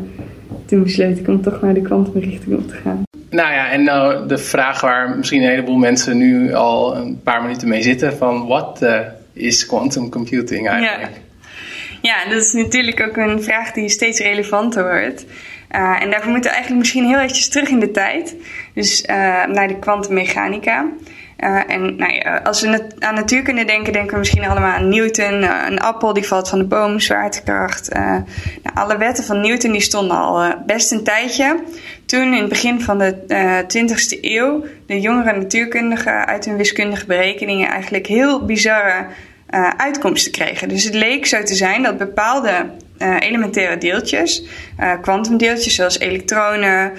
toen 0.65 0.83
besloot 0.83 1.17
ik 1.17 1.27
om 1.27 1.41
toch 1.41 1.61
naar 1.61 1.73
de 1.73 1.81
kwantumrichting 1.81 2.55
op 2.55 2.67
te 2.67 2.75
gaan. 2.75 3.03
Nou 3.29 3.53
ja, 3.53 3.71
en 3.71 3.83
nou 3.83 4.27
de 4.27 4.37
vraag 4.37 4.81
waar 4.81 5.17
misschien 5.17 5.41
een 5.41 5.49
heleboel 5.49 5.77
mensen 5.77 6.17
nu 6.17 6.53
al 6.53 6.95
een 6.95 7.21
paar 7.23 7.41
minuten 7.41 7.67
mee 7.67 7.81
zitten: 7.81 8.17
van 8.17 8.47
wat 8.47 8.79
uh, 8.83 8.99
is 9.33 9.65
quantum 9.65 10.09
computing 10.09 10.69
eigenlijk? 10.69 11.11
Ja. 12.01 12.23
ja, 12.23 12.29
dat 12.29 12.41
is 12.41 12.53
natuurlijk 12.53 13.01
ook 13.07 13.17
een 13.17 13.43
vraag 13.43 13.71
die 13.71 13.89
steeds 13.89 14.19
relevanter 14.19 14.83
wordt. 14.83 15.25
Uh, 15.71 16.01
en 16.01 16.09
daarvoor 16.09 16.31
moeten 16.31 16.49
we 16.49 16.55
eigenlijk 16.55 16.79
misschien 16.79 17.05
heel 17.05 17.19
eventjes 17.19 17.49
terug 17.49 17.69
in 17.69 17.79
de 17.79 17.91
tijd. 17.91 18.35
Dus 18.73 19.01
uh, 19.01 19.15
naar 19.45 19.67
de 19.67 19.79
kwantummechanica. 19.79 20.85
Uh, 21.43 21.61
en 21.67 21.95
nou 21.95 22.13
ja, 22.13 22.37
als 22.43 22.61
we 22.61 22.87
aan 22.99 23.15
natuurkunde 23.15 23.65
denken, 23.65 23.93
denken 23.93 24.11
we 24.11 24.19
misschien 24.19 24.45
allemaal 24.45 24.71
aan 24.71 24.89
Newton. 24.89 25.41
Uh, 25.41 25.63
een 25.67 25.79
appel 25.79 26.13
die 26.13 26.27
valt 26.27 26.49
van 26.49 26.59
de 26.59 26.65
boom, 26.65 26.99
zwaartekracht. 26.99 27.93
Nou, 27.93 28.23
alle 28.73 28.97
wetten 28.97 29.23
van 29.23 29.41
Newton 29.41 29.71
die 29.71 29.81
stonden 29.81 30.17
al 30.17 30.53
best 30.65 30.91
een 30.91 31.03
tijdje. 31.03 31.63
Toen 32.05 32.33
in 32.33 32.39
het 32.39 32.49
begin 32.49 32.81
van 32.81 32.97
de 32.97 33.15
20e 33.63 34.19
eeuw 34.21 34.65
de 34.85 34.99
jongere 34.99 35.37
natuurkundigen 35.37 36.25
uit 36.25 36.45
hun 36.45 36.57
wiskundige 36.57 37.05
berekeningen 37.05 37.69
eigenlijk 37.69 38.07
heel 38.07 38.45
bizarre 38.45 39.05
uitkomsten 39.77 40.31
kregen. 40.31 40.69
Dus 40.69 40.83
het 40.83 40.93
leek 40.93 41.25
zo 41.25 41.43
te 41.43 41.55
zijn 41.55 41.83
dat 41.83 41.97
bepaalde 41.97 42.65
elementaire 43.19 43.77
deeltjes, 43.77 44.43
kwantumdeeltjes 45.01 45.75
zoals 45.75 45.99
elektronen, 45.99 46.91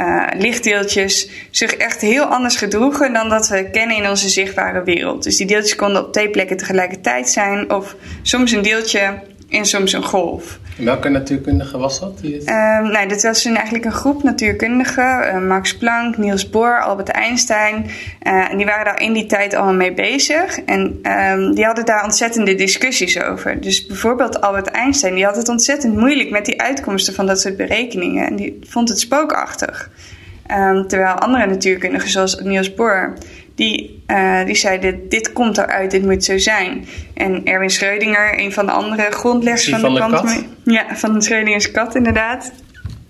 uh, 0.00 0.26
lichtdeeltjes 0.36 1.28
zich 1.50 1.72
echt 1.72 2.00
heel 2.00 2.24
anders 2.24 2.56
gedroegen 2.56 3.12
dan 3.12 3.28
dat 3.28 3.48
we 3.48 3.70
kennen 3.70 3.96
in 3.96 4.08
onze 4.08 4.28
zichtbare 4.28 4.82
wereld. 4.82 5.22
Dus 5.22 5.36
die 5.36 5.46
deeltjes 5.46 5.76
konden 5.76 6.06
op 6.06 6.12
twee 6.12 6.30
plekken 6.30 6.56
tegelijkertijd 6.56 7.28
zijn, 7.28 7.72
of 7.72 7.96
soms 8.22 8.52
een 8.52 8.62
deeltje 8.62 9.20
en 9.48 9.64
soms 9.64 9.92
een 9.92 10.04
golf. 10.04 10.58
En 10.78 10.84
welke 10.84 11.08
natuurkundige 11.08 11.78
was 11.78 12.00
dat? 12.00 12.18
Die 12.20 12.34
het... 12.34 12.42
uh, 12.42 12.90
nou, 12.90 13.08
dit 13.08 13.22
was 13.22 13.44
eigenlijk 13.44 13.84
een 13.84 13.92
groep 13.92 14.22
natuurkundigen. 14.22 15.26
Uh, 15.26 15.38
Max 15.48 15.76
Planck, 15.76 16.16
Niels 16.16 16.50
Bohr, 16.50 16.80
Albert 16.80 17.08
Einstein. 17.08 17.86
Uh, 18.22 18.50
en 18.50 18.56
die 18.56 18.66
waren 18.66 18.84
daar 18.84 19.00
in 19.02 19.12
die 19.12 19.26
tijd 19.26 19.54
allemaal 19.54 19.74
mee 19.74 19.94
bezig. 19.94 20.60
En 20.60 21.00
um, 21.02 21.54
die 21.54 21.64
hadden 21.64 21.84
daar 21.84 22.04
ontzettende 22.04 22.54
discussies 22.54 23.22
over. 23.22 23.60
Dus 23.60 23.86
bijvoorbeeld 23.86 24.40
Albert 24.40 24.66
Einstein, 24.66 25.14
die 25.14 25.24
had 25.24 25.36
het 25.36 25.48
ontzettend 25.48 25.96
moeilijk 25.96 26.30
met 26.30 26.44
die 26.44 26.60
uitkomsten 26.60 27.14
van 27.14 27.26
dat 27.26 27.40
soort 27.40 27.56
berekeningen. 27.56 28.26
En 28.26 28.36
die 28.36 28.58
vond 28.62 28.88
het 28.88 29.00
spookachtig. 29.00 29.90
Um, 30.50 30.86
terwijl 30.86 31.14
andere 31.14 31.46
natuurkundigen, 31.46 32.10
zoals 32.10 32.40
Niels 32.40 32.74
Bohr, 32.74 33.14
die, 33.58 34.02
uh, 34.06 34.44
die 34.44 34.54
zeiden: 34.54 35.08
dit 35.08 35.32
komt 35.32 35.58
eruit, 35.58 35.90
dit 35.90 36.04
moet 36.04 36.24
zo 36.24 36.38
zijn. 36.38 36.86
En 37.14 37.44
Erwin 37.44 37.70
Schrödinger, 37.70 38.38
een 38.38 38.52
van 38.52 38.66
de 38.66 38.72
andere 38.72 39.10
grondleggers 39.10 39.68
van, 39.68 39.80
van 39.80 39.94
de, 39.94 40.00
kat? 40.00 40.44
Ja, 40.64 40.96
van 40.96 41.22
Schrödingers 41.22 41.70
kat 41.72 41.94
inderdaad. 41.94 42.52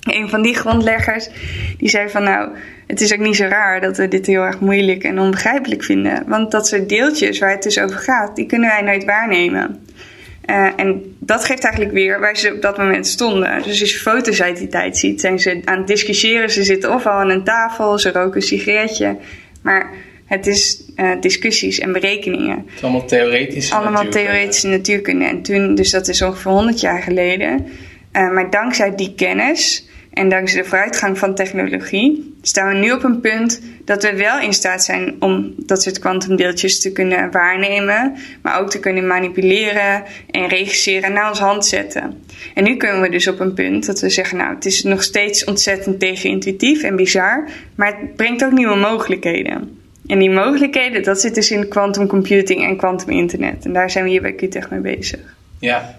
Een 0.00 0.28
van 0.28 0.42
die 0.42 0.54
grondleggers, 0.54 1.28
die 1.78 1.88
zei 1.88 2.08
van 2.08 2.22
nou, 2.22 2.50
het 2.86 3.00
is 3.00 3.12
ook 3.12 3.18
niet 3.18 3.36
zo 3.36 3.44
raar 3.44 3.80
dat 3.80 3.96
we 3.96 4.08
dit 4.08 4.26
heel 4.26 4.42
erg 4.42 4.60
moeilijk 4.60 5.04
en 5.04 5.18
onbegrijpelijk 5.18 5.84
vinden. 5.84 6.24
Want 6.26 6.50
dat 6.50 6.66
soort 6.66 6.88
deeltjes 6.88 7.38
waar 7.38 7.50
het 7.50 7.62
dus 7.62 7.78
over 7.78 7.98
gaat, 7.98 8.36
die 8.36 8.46
kunnen 8.46 8.68
wij 8.68 8.82
nooit 8.82 9.04
waarnemen. 9.04 9.86
Uh, 10.46 10.68
en 10.76 11.16
dat 11.18 11.44
geeft 11.44 11.62
eigenlijk 11.62 11.94
weer 11.94 12.20
waar 12.20 12.36
ze 12.36 12.54
op 12.54 12.62
dat 12.62 12.78
moment 12.78 13.06
stonden. 13.06 13.62
Dus 13.62 13.80
als 13.80 13.92
je 13.92 13.98
foto's 13.98 14.42
uit 14.42 14.56
die 14.56 14.68
tijd 14.68 14.98
ziet, 14.98 15.20
zijn 15.20 15.38
ze 15.38 15.60
aan 15.64 15.78
het 15.78 15.86
discussiëren. 15.86 16.50
Ze 16.50 16.62
zitten 16.62 16.94
of 16.94 17.06
al 17.06 17.12
aan 17.12 17.30
een 17.30 17.44
tafel, 17.44 17.98
ze 17.98 18.12
roken 18.12 18.36
een 18.36 18.42
sigaretje. 18.42 19.16
Maar 19.62 19.90
het 20.28 20.46
is 20.46 20.82
uh, 20.96 21.10
discussies 21.20 21.78
en 21.78 21.92
berekeningen. 21.92 22.56
Het 22.56 22.74
is 22.74 22.82
allemaal 22.82 23.06
theoretische 23.06 23.74
Allemaal 23.74 24.08
theoretische 24.08 24.68
natuurkunde. 24.68 25.24
En 25.24 25.42
toen, 25.42 25.74
dus 25.74 25.90
dat 25.90 26.08
is 26.08 26.22
ongeveer 26.22 26.50
100 26.50 26.80
jaar 26.80 27.02
geleden. 27.02 27.66
Uh, 28.12 28.32
maar 28.32 28.50
dankzij 28.50 28.94
die 28.94 29.14
kennis 29.14 29.88
en 30.12 30.28
dankzij 30.28 30.62
de 30.62 30.68
vooruitgang 30.68 31.18
van 31.18 31.34
technologie 31.34 32.34
staan 32.42 32.68
we 32.68 32.74
nu 32.74 32.92
op 32.92 33.04
een 33.04 33.20
punt 33.20 33.60
dat 33.84 34.02
we 34.02 34.16
wel 34.16 34.40
in 34.40 34.52
staat 34.52 34.84
zijn 34.84 35.16
om 35.18 35.54
dat 35.56 35.82
soort 35.82 35.98
kwantumdeeltjes 35.98 36.80
te 36.80 36.92
kunnen 36.92 37.30
waarnemen, 37.30 38.16
maar 38.42 38.60
ook 38.60 38.70
te 38.70 38.80
kunnen 38.80 39.06
manipuleren 39.06 40.04
en 40.30 40.48
regisseren 40.48 41.12
naar 41.12 41.28
onze 41.28 41.42
hand 41.42 41.66
zetten. 41.66 42.22
En 42.54 42.64
nu 42.64 42.76
kunnen 42.76 43.00
we 43.00 43.08
dus 43.08 43.28
op 43.28 43.40
een 43.40 43.54
punt 43.54 43.86
dat 43.86 44.00
we 44.00 44.08
zeggen, 44.08 44.38
nou, 44.38 44.54
het 44.54 44.64
is 44.64 44.82
nog 44.82 45.02
steeds 45.02 45.44
ontzettend 45.44 46.00
tegenintuïtief 46.00 46.82
en 46.82 46.96
bizar, 46.96 47.48
maar 47.74 47.86
het 47.86 48.16
brengt 48.16 48.44
ook 48.44 48.52
nieuwe 48.52 48.76
mogelijkheden. 48.76 49.77
En 50.08 50.18
die 50.18 50.30
mogelijkheden, 50.30 51.02
dat 51.02 51.20
zit 51.20 51.34
dus 51.34 51.50
in 51.50 51.68
quantum 51.68 52.06
computing 52.06 52.64
en 52.64 52.76
quantum 52.76 53.10
internet. 53.10 53.64
En 53.64 53.72
daar 53.72 53.90
zijn 53.90 54.04
we 54.04 54.10
hier 54.10 54.22
bij 54.22 54.34
QTech 54.34 54.70
mee 54.70 54.80
bezig. 54.80 55.20
Ja, 55.58 55.94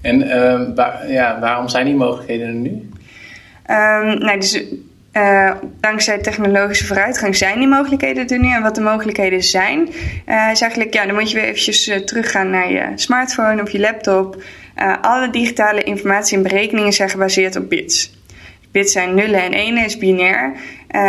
en 0.00 0.22
uh, 0.22 1.10
ja, 1.10 1.40
waarom 1.40 1.68
zijn 1.68 1.84
die 1.84 1.94
mogelijkheden 1.94 2.46
er 2.46 2.54
nu? 2.54 2.70
Um, 2.70 4.18
nou, 4.18 4.40
dus 4.40 4.64
uh, 5.12 5.50
dankzij 5.80 6.18
technologische 6.18 6.86
vooruitgang 6.86 7.36
zijn 7.36 7.58
die 7.58 7.68
mogelijkheden 7.68 8.26
er 8.26 8.38
nu. 8.38 8.52
En 8.52 8.62
wat 8.62 8.74
de 8.74 8.80
mogelijkheden 8.80 9.42
zijn, 9.42 9.88
uh, 10.26 10.48
is 10.52 10.60
eigenlijk, 10.60 10.94
ja, 10.94 11.06
dan 11.06 11.14
moet 11.14 11.30
je 11.30 11.36
weer 11.36 11.46
eventjes 11.46 11.88
uh, 11.88 11.96
teruggaan 11.96 12.50
naar 12.50 12.72
je 12.72 12.92
smartphone 12.94 13.62
of 13.62 13.70
je 13.70 13.80
laptop. 13.80 14.42
alle 15.00 15.30
digitale 15.30 15.82
informatie 15.82 16.36
en 16.36 16.42
berekeningen 16.42 16.92
zijn 16.92 17.08
gebaseerd 17.08 17.56
op 17.56 17.68
bits. 17.68 18.16
Bits 18.70 18.92
zijn 18.92 19.14
nullen 19.14 19.42
en 19.42 19.52
enen, 19.52 19.84
is 19.84 19.98
binair. 19.98 20.52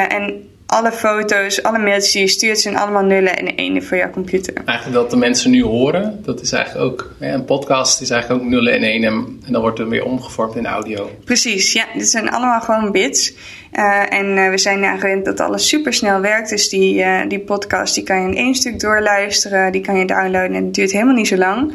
en 0.08 0.49
alle 0.70 0.92
foto's, 0.92 1.64
alle 1.64 1.80
mails 1.80 2.12
die 2.12 2.22
je 2.22 2.28
stuurt 2.28 2.60
zijn 2.60 2.78
allemaal 2.78 3.04
nullen 3.04 3.38
en 3.38 3.48
enen 3.48 3.84
voor 3.84 3.98
jouw 3.98 4.10
computer. 4.10 4.54
Eigenlijk 4.66 5.00
dat 5.00 5.10
de 5.10 5.18
mensen 5.18 5.52
nu 5.52 5.64
horen, 5.64 6.20
dat 6.24 6.42
is 6.42 6.52
eigenlijk 6.52 6.86
ook, 6.86 7.12
een 7.20 7.46
podcast 7.46 8.02
is 8.02 8.10
eigenlijk 8.10 8.42
ook 8.42 8.50
nullen 8.50 8.74
en 8.74 8.84
enen 8.84 9.40
en 9.46 9.52
dan 9.52 9.62
wordt 9.62 9.80
er 9.80 9.90
weer 9.90 10.04
omgevormd 10.04 10.56
in 10.56 10.66
audio. 10.66 11.12
Precies, 11.26 11.74
ja, 11.74 11.86
dit 11.94 12.10
zijn 12.10 12.30
allemaal 12.30 12.62
gewoon 12.62 12.92
bits. 12.92 13.34
Uh, 13.74 14.14
en 14.14 14.26
uh, 14.38 14.50
we 14.50 14.58
zijn 14.58 14.80
nou 14.80 15.00
gewend 15.00 15.26
dat 15.26 15.40
alles 15.40 15.68
super 15.68 15.94
snel 15.94 16.22
werkt. 16.22 16.50
Dus 16.50 16.70
die, 16.70 17.00
uh, 17.00 17.22
die 17.28 17.40
podcast 17.40 17.96
die 17.96 18.04
kan 18.04 18.22
je 18.22 18.28
in 18.28 18.38
één 18.38 18.56
stuk 18.56 18.80
doorluisteren, 18.80 19.72
die 19.72 19.82
kan 19.82 19.98
je 19.98 20.06
downloaden 20.06 20.56
en 20.56 20.64
het 20.64 20.74
duurt 20.74 20.92
helemaal 20.92 21.14
niet 21.14 21.28
zo 21.28 21.38
lang. 21.38 21.72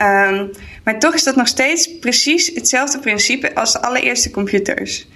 Um, 0.00 0.50
maar 0.84 0.98
toch 0.98 1.14
is 1.14 1.24
dat 1.24 1.36
nog 1.36 1.48
steeds 1.48 1.98
precies 1.98 2.50
hetzelfde 2.54 2.98
principe 2.98 3.54
als 3.54 3.72
de 3.72 3.82
allereerste 3.82 4.30
computers. 4.30 5.06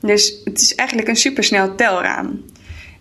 Dus 0.00 0.40
het 0.44 0.60
is 0.60 0.74
eigenlijk 0.74 1.08
een 1.08 1.16
supersnel 1.16 1.74
telraam. 1.74 2.44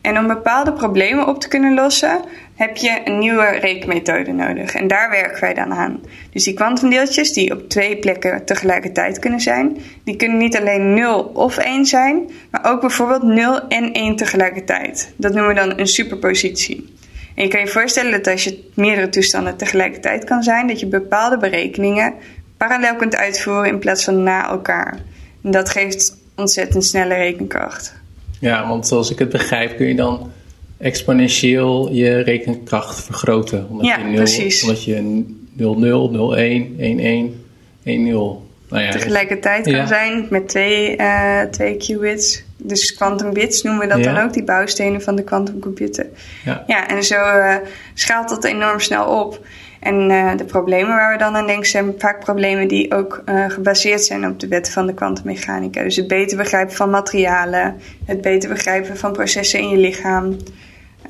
En 0.08 0.18
om 0.18 0.28
bepaalde 0.28 0.74
problemen 0.74 1.28
op 1.28 1.40
te 1.40 1.48
kunnen 1.48 1.74
lossen, 1.74 2.22
heb 2.56 2.78
je 2.78 3.02
een 3.04 3.20
nieuwe 3.20 3.46
rekenmethode 3.46 4.32
nodig. 4.32 4.74
En 4.74 4.88
daar 4.88 5.10
werken 5.10 5.42
wij 5.42 5.54
dan 5.54 5.74
aan. 5.74 6.00
Dus 6.32 6.44
die 6.44 6.54
kwantumdeeltjes 6.54 7.34
die 7.34 7.52
op 7.52 7.70
twee 7.70 7.98
plekken 7.98 8.46
tegelijkertijd 8.46 9.20
kunnen 9.20 9.40
zijn, 9.40 9.78
die 10.04 10.16
kunnen 10.16 10.38
niet 10.38 10.58
alleen 10.58 10.94
0 10.94 11.24
of 11.24 11.58
1 11.58 11.86
zijn, 11.86 12.30
maar 12.52 12.72
ook 12.72 12.82
bijvoorbeeld 12.82 13.24
0 13.24 13.68
en 13.68 13.94
1 13.94 14.16
tegelijkertijd. 14.16 15.14
Dat 15.18 15.34
noemen 15.34 15.54
we 15.54 15.60
dan 15.60 15.80
een 15.80 15.88
superpositie. 15.88 16.94
En 17.36 17.44
je 17.44 17.50
kan 17.50 17.60
je 17.60 17.68
voorstellen 17.68 18.12
dat 18.12 18.28
als 18.28 18.44
je 18.44 18.70
meerdere 18.74 19.10
toestanden 19.10 19.58
tegelijkertijd 19.58 20.24
kan 20.24 20.44
zijn, 20.44 20.68
dat 20.68 20.80
je 20.80 20.88
bepaalde 20.88 21.38
berekeningen 21.38 22.14
parallel 22.58 22.96
kunt 22.96 23.16
uitvoeren 23.16 23.70
in 23.70 23.80
plaats 23.80 24.04
van 24.04 24.24
na 24.24 24.50
elkaar. 24.50 25.00
En 25.44 25.52
dat 25.52 25.70
geeft 25.70 26.18
ontzettend 26.36 26.86
snelle 26.86 27.16
rekenkracht. 27.16 28.06
Ja, 28.40 28.68
want 28.68 28.88
zoals 28.88 29.12
ik 29.12 29.20
het 29.20 29.30
begrijp 29.30 29.78
kun 29.78 29.88
je 29.88 29.96
dan 29.96 30.32
exponentieel 30.78 31.92
je 31.92 32.18
rekenkracht 32.18 33.04
vergroten. 33.04 33.68
Omdat 33.70 33.86
ja, 33.86 33.98
je 33.98 34.04
0, 34.04 34.16
precies. 34.16 34.64
Omdat 34.64 34.84
je 34.84 35.26
0, 35.54 35.80
0, 35.80 36.10
0, 36.12 36.38
1, 36.38 36.76
1, 36.78 37.00
1, 37.00 37.44
1, 37.84 38.04
0... 38.04 38.46
Nou 38.70 38.84
ja, 38.84 38.92
tegelijkertijd 38.92 39.64
kan 39.64 39.74
ja. 39.74 39.86
zijn 39.86 40.28
met 40.30 40.48
twee, 40.48 40.98
uh, 40.98 41.42
twee 41.42 41.78
qubits. 41.78 42.44
Dus 42.58 42.94
quantum 42.94 43.34
bits 43.34 43.62
noemen 43.62 43.88
we 43.88 43.94
dat 43.94 44.04
ja. 44.04 44.14
dan 44.14 44.24
ook, 44.24 44.34
die 44.34 44.44
bouwstenen 44.44 45.02
van 45.02 45.16
de 45.16 45.24
quantumcomputer. 45.24 46.06
Ja. 46.46 46.64
ja, 46.68 46.88
en 46.88 47.04
zo 47.04 47.16
uh, 47.16 47.56
schaalt 47.94 48.30
dat 48.30 48.44
enorm 48.44 48.80
snel 48.80 49.06
op. 49.06 49.46
En 49.80 50.10
uh, 50.10 50.38
de 50.38 50.46
problemen 50.46 50.96
waar 50.96 51.12
we 51.12 51.18
dan 51.18 51.36
aan 51.36 51.48
denken 51.48 51.70
zijn 51.70 51.94
vaak 51.98 52.20
problemen 52.20 52.68
die 52.68 52.94
ook 52.94 53.22
uh, 53.26 53.50
gebaseerd 53.50 54.04
zijn 54.04 54.28
op 54.28 54.40
de 54.40 54.48
wetten 54.48 54.74
van 54.74 54.86
de 54.86 54.94
kwantummechanica. 54.94 55.84
Dus 55.84 55.96
het 55.96 56.08
beter 56.08 56.38
begrijpen 56.38 56.76
van 56.76 56.90
materialen, 56.90 57.76
het 58.06 58.22
beter 58.22 58.50
begrijpen 58.50 58.98
van 58.98 59.12
processen 59.12 59.60
in 59.60 59.70
je 59.70 59.78
lichaam. 59.78 60.38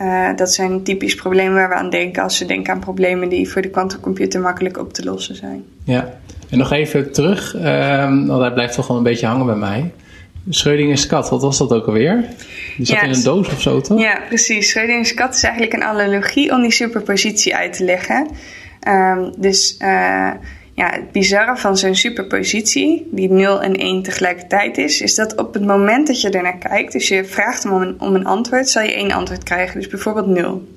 Uh, 0.01 0.29
dat 0.35 0.53
zijn 0.53 0.83
typisch 0.83 1.15
problemen 1.15 1.53
waar 1.53 1.69
we 1.69 1.75
aan 1.75 1.89
denken 1.89 2.23
als 2.23 2.39
we 2.39 2.45
denken 2.45 2.73
aan 2.73 2.79
problemen 2.79 3.29
die 3.29 3.49
voor 3.49 3.61
de 3.61 3.69
kwantumcomputer 3.69 4.41
makkelijk 4.41 4.77
op 4.77 4.93
te 4.93 5.03
lossen 5.03 5.35
zijn. 5.35 5.63
Ja, 5.83 6.13
en 6.49 6.57
nog 6.57 6.71
even 6.71 7.11
terug, 7.11 7.55
ehm, 7.55 8.25
want 8.25 8.41
dat 8.41 8.53
blijft 8.53 8.73
toch 8.73 8.87
wel 8.87 8.97
een 8.97 9.03
beetje 9.03 9.25
hangen 9.25 9.45
bij 9.45 9.55
mij. 9.55 9.91
Schrödinger's 10.49 11.07
kat, 11.07 11.29
wat 11.29 11.41
was 11.41 11.57
dat 11.57 11.71
ook 11.71 11.87
alweer? 11.87 12.25
Die 12.77 12.85
zat 12.85 13.01
in 13.01 13.09
een 13.09 13.23
doos 13.23 13.47
of 13.47 13.61
zo, 13.61 13.81
toch? 13.81 13.99
Ja, 13.99 14.21
precies. 14.27 14.69
Schrödinger's 14.69 15.13
kat 15.13 15.35
is 15.35 15.43
eigenlijk 15.43 15.73
een 15.73 15.83
analogie 15.83 16.51
om 16.51 16.61
die 16.61 16.71
superpositie 16.71 17.55
uit 17.55 17.73
te 17.73 17.83
leggen. 17.83 18.27
Um, 18.87 19.33
dus 19.37 19.77
uh, 19.81 20.31
ja, 20.73 20.89
het 20.91 21.11
bizarre 21.11 21.57
van 21.57 21.77
zo'n 21.77 21.95
superpositie, 21.95 23.07
die 23.11 23.31
0 23.31 23.61
en 23.61 23.75
1 23.75 24.03
tegelijkertijd 24.03 24.77
is, 24.77 25.01
is 25.01 25.15
dat 25.15 25.35
op 25.35 25.53
het 25.53 25.65
moment 25.65 26.07
dat 26.07 26.21
je 26.21 26.29
ernaar 26.29 26.57
kijkt, 26.57 26.91
dus 26.91 27.07
je 27.07 27.25
vraagt 27.25 27.63
hem 27.63 27.73
om 27.73 27.81
een, 27.81 27.95
om 27.99 28.15
een 28.15 28.25
antwoord, 28.25 28.69
zal 28.69 28.83
je 28.83 28.93
één 28.93 29.11
antwoord 29.11 29.43
krijgen. 29.43 29.79
Dus 29.79 29.87
bijvoorbeeld 29.87 30.27
0. 30.27 30.67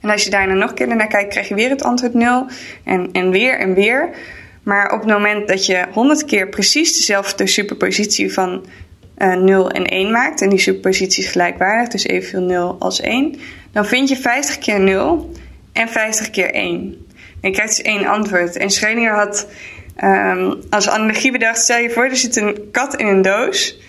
En 0.00 0.10
als 0.10 0.24
je 0.24 0.30
daarna 0.30 0.54
nog 0.54 0.68
een 0.70 0.74
keer 0.74 0.96
naar 0.96 1.06
kijkt, 1.06 1.30
krijg 1.30 1.48
je 1.48 1.54
weer 1.54 1.70
het 1.70 1.82
antwoord 1.82 2.14
0 2.14 2.46
en, 2.84 3.08
en 3.12 3.30
weer 3.30 3.58
en 3.58 3.74
weer. 3.74 4.10
Maar 4.66 4.92
op 4.92 5.00
het 5.00 5.08
moment 5.08 5.48
dat 5.48 5.66
je 5.66 5.86
100 5.92 6.24
keer 6.24 6.48
precies 6.48 6.96
dezelfde 6.96 7.46
superpositie 7.46 8.32
van 8.32 8.66
uh, 9.18 9.32
eh, 9.32 9.40
0 9.40 9.70
en 9.70 9.84
1 9.84 10.10
maakt, 10.10 10.40
en 10.40 10.48
die 10.48 10.58
superpositie 10.58 11.24
is 11.24 11.30
gelijkwaardig, 11.30 11.88
dus 11.88 12.04
evenveel 12.04 12.40
0 12.40 12.76
als 12.78 13.00
1, 13.00 13.36
dan 13.72 13.86
vind 13.86 14.08
je 14.08 14.16
50 14.16 14.58
keer 14.58 14.80
0 14.80 15.32
en 15.72 15.88
50 15.88 16.30
keer 16.30 16.54
1. 16.54 17.06
En 17.40 17.48
je 17.48 17.50
krijgt 17.50 17.76
dus 17.76 17.84
één 17.84 18.06
antwoord. 18.06 18.56
En 18.56 18.70
Schrödinger 18.70 19.14
had 19.14 19.46
um, 20.04 20.54
als 20.70 20.88
analogie 20.88 21.32
bedacht, 21.32 21.58
stel 21.58 21.78
je 21.78 21.90
voor, 21.90 22.04
er 22.04 22.16
zit 22.16 22.36
een 22.36 22.68
kat 22.70 22.96
in 22.96 23.06
een 23.06 23.22
doos. 23.22 23.80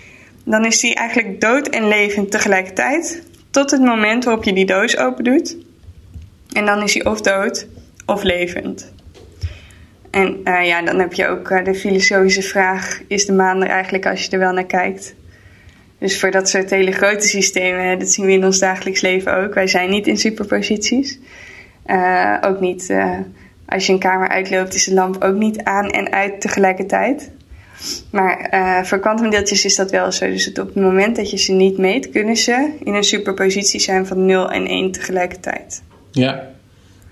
Dan 0.43 0.65
is 0.65 0.79
die 0.79 0.95
eigenlijk 0.95 1.41
dood 1.41 1.67
en 1.67 1.87
levend 1.87 2.31
tegelijkertijd. 2.31 3.23
Tot 3.51 3.71
het 3.71 3.81
moment 3.81 4.23
waarop 4.23 4.43
je 4.43 4.53
die 4.53 4.65
doos 4.65 4.97
open 4.97 5.23
doet. 5.23 5.57
En 6.51 6.65
dan 6.65 6.83
is 6.83 6.93
hij 6.93 7.05
of 7.05 7.21
dood 7.21 7.67
of 8.05 8.23
levend. 8.23 8.95
En 10.11 10.39
uh, 10.43 10.65
ja, 10.65 10.81
dan 10.81 10.99
heb 10.99 11.13
je 11.13 11.27
ook 11.27 11.49
uh, 11.49 11.63
de 11.63 11.75
filosofische 11.75 12.41
vraag: 12.41 13.01
is 13.07 13.25
de 13.25 13.33
maan 13.33 13.63
er 13.63 13.69
eigenlijk 13.69 14.05
als 14.05 14.23
je 14.23 14.31
er 14.31 14.39
wel 14.39 14.53
naar 14.53 14.65
kijkt? 14.65 15.15
Dus 15.99 16.19
voor 16.19 16.31
dat 16.31 16.49
soort 16.49 16.69
hele 16.69 16.91
grote 16.91 17.27
systemen, 17.27 17.99
dat 17.99 18.09
zien 18.09 18.25
we 18.25 18.31
in 18.31 18.45
ons 18.45 18.59
dagelijks 18.59 19.01
leven 19.01 19.35
ook. 19.35 19.53
Wij 19.53 19.67
zijn 19.67 19.89
niet 19.89 20.07
in 20.07 20.17
superposities. 20.17 21.19
Uh, 21.85 22.37
ook 22.41 22.59
niet 22.59 22.93
als 23.65 23.85
je 23.85 23.93
een 23.93 23.99
kamer 23.99 24.27
uitloopt, 24.27 24.73
is 24.73 24.83
de 24.83 24.93
lamp 24.93 25.23
ook 25.23 25.35
niet 25.35 25.63
aan 25.63 25.89
en 25.89 26.11
uit 26.11 26.41
tegelijkertijd. 26.41 27.31
Maar 28.11 28.49
voor 28.85 28.99
kwantumdeeltjes 28.99 29.65
is 29.65 29.75
dat 29.75 29.91
wel 29.91 30.11
zo. 30.11 30.25
Dus 30.25 30.49
op 30.49 30.55
het 30.55 30.75
moment 30.75 31.15
dat 31.15 31.31
je 31.31 31.37
ze 31.37 31.51
niet 31.51 31.77
meet, 31.77 32.09
kunnen 32.09 32.37
ze 32.37 32.69
in 32.83 32.93
een 32.93 33.03
superpositie 33.03 33.79
zijn 33.79 34.05
van 34.05 34.25
0 34.25 34.51
en 34.51 34.67
1 34.67 34.91
tegelijkertijd. 34.91 35.83
Ja, 36.11 36.56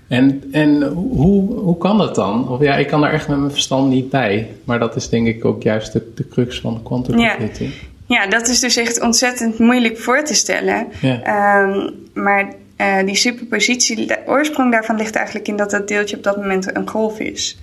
en, 0.08 0.42
en 0.52 0.82
hoe, 0.92 1.52
hoe 1.52 1.78
kan 1.78 1.98
dat 1.98 2.14
dan? 2.14 2.48
Of 2.48 2.60
ja, 2.60 2.76
ik 2.76 2.86
kan 2.86 3.00
daar 3.00 3.12
echt 3.12 3.28
met 3.28 3.38
mijn 3.38 3.50
verstand 3.50 3.88
niet 3.88 4.10
bij. 4.10 4.50
Maar 4.64 4.78
dat 4.78 4.96
is 4.96 5.08
denk 5.08 5.26
ik 5.26 5.44
ook 5.44 5.62
juist 5.62 5.92
de, 5.92 6.12
de 6.14 6.28
crux 6.28 6.60
van 6.60 6.74
de 6.74 6.82
kwantumcomputing. 6.82 7.72
Ja. 8.06 8.22
ja, 8.22 8.26
dat 8.26 8.48
is 8.48 8.60
dus 8.60 8.76
echt 8.76 9.00
ontzettend 9.00 9.58
moeilijk 9.58 9.98
voor 9.98 10.24
te 10.24 10.34
stellen. 10.34 10.86
Ja. 11.00 11.62
Um, 11.62 11.94
maar 12.14 12.54
uh, 12.80 13.04
die 13.04 13.14
superpositie, 13.14 14.06
de 14.06 14.18
oorsprong 14.26 14.72
daarvan 14.72 14.96
ligt 14.96 15.16
eigenlijk 15.16 15.48
in 15.48 15.56
dat 15.56 15.70
dat 15.70 15.88
deeltje 15.88 16.16
op 16.16 16.22
dat 16.22 16.36
moment 16.36 16.76
een 16.76 16.88
golf 16.88 17.20
is. 17.20 17.58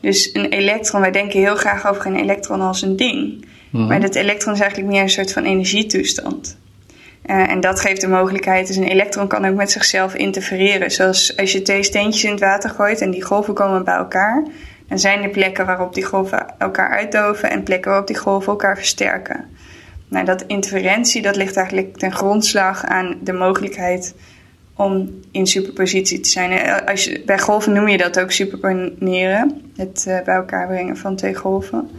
Dus 0.00 0.30
een 0.32 0.46
elektron, 0.46 1.00
wij 1.00 1.10
denken 1.10 1.40
heel 1.40 1.56
graag 1.56 1.88
over 1.88 2.06
een 2.06 2.16
elektron 2.16 2.60
als 2.60 2.82
een 2.82 2.96
ding. 2.96 3.44
Mhm. 3.70 3.86
Maar 3.86 4.00
dat 4.00 4.14
elektron 4.14 4.54
is 4.54 4.60
eigenlijk 4.60 4.90
meer 4.92 5.02
een 5.02 5.10
soort 5.10 5.32
van 5.32 5.44
energietoestand. 5.44 6.56
Uh, 7.26 7.50
en 7.50 7.60
dat 7.60 7.80
geeft 7.80 8.00
de 8.00 8.08
mogelijkheid, 8.08 8.66
dus 8.66 8.76
een 8.76 8.88
elektron 8.88 9.28
kan 9.28 9.44
ook 9.44 9.54
met 9.54 9.70
zichzelf 9.70 10.14
interfereren. 10.14 10.90
Zoals 10.90 11.36
als 11.36 11.52
je 11.52 11.62
twee 11.62 11.82
steentjes 11.82 12.24
in 12.24 12.30
het 12.30 12.40
water 12.40 12.70
gooit 12.70 13.00
en 13.00 13.10
die 13.10 13.24
golven 13.24 13.54
komen 13.54 13.84
bij 13.84 13.94
elkaar, 13.94 14.44
dan 14.88 14.98
zijn 14.98 15.22
er 15.22 15.28
plekken 15.28 15.66
waarop 15.66 15.94
die 15.94 16.04
golven 16.04 16.46
elkaar 16.58 16.90
uitdoven 16.90 17.50
en 17.50 17.62
plekken 17.62 17.90
waarop 17.90 18.08
die 18.08 18.18
golven 18.18 18.52
elkaar 18.52 18.76
versterken. 18.76 19.44
Nou, 20.08 20.24
dat 20.24 20.44
interferentie 20.46 21.22
dat 21.22 21.36
ligt 21.36 21.56
eigenlijk 21.56 21.96
ten 21.96 22.12
grondslag 22.12 22.84
aan 22.84 23.16
de 23.22 23.32
mogelijkheid 23.32 24.14
om 24.76 25.20
in 25.30 25.46
superpositie 25.46 26.20
te 26.20 26.28
zijn. 26.28 26.50
Eh, 26.50 26.88
als 26.88 27.04
je, 27.04 27.22
bij 27.26 27.38
golven 27.38 27.72
noem 27.72 27.88
je 27.88 27.98
dat 27.98 28.20
ook 28.20 28.30
superponeren, 28.30 29.62
het 29.76 30.04
uh, 30.08 30.22
bij 30.22 30.34
elkaar 30.34 30.66
brengen 30.66 30.96
van 30.96 31.16
twee 31.16 31.34
golven. 31.34 31.90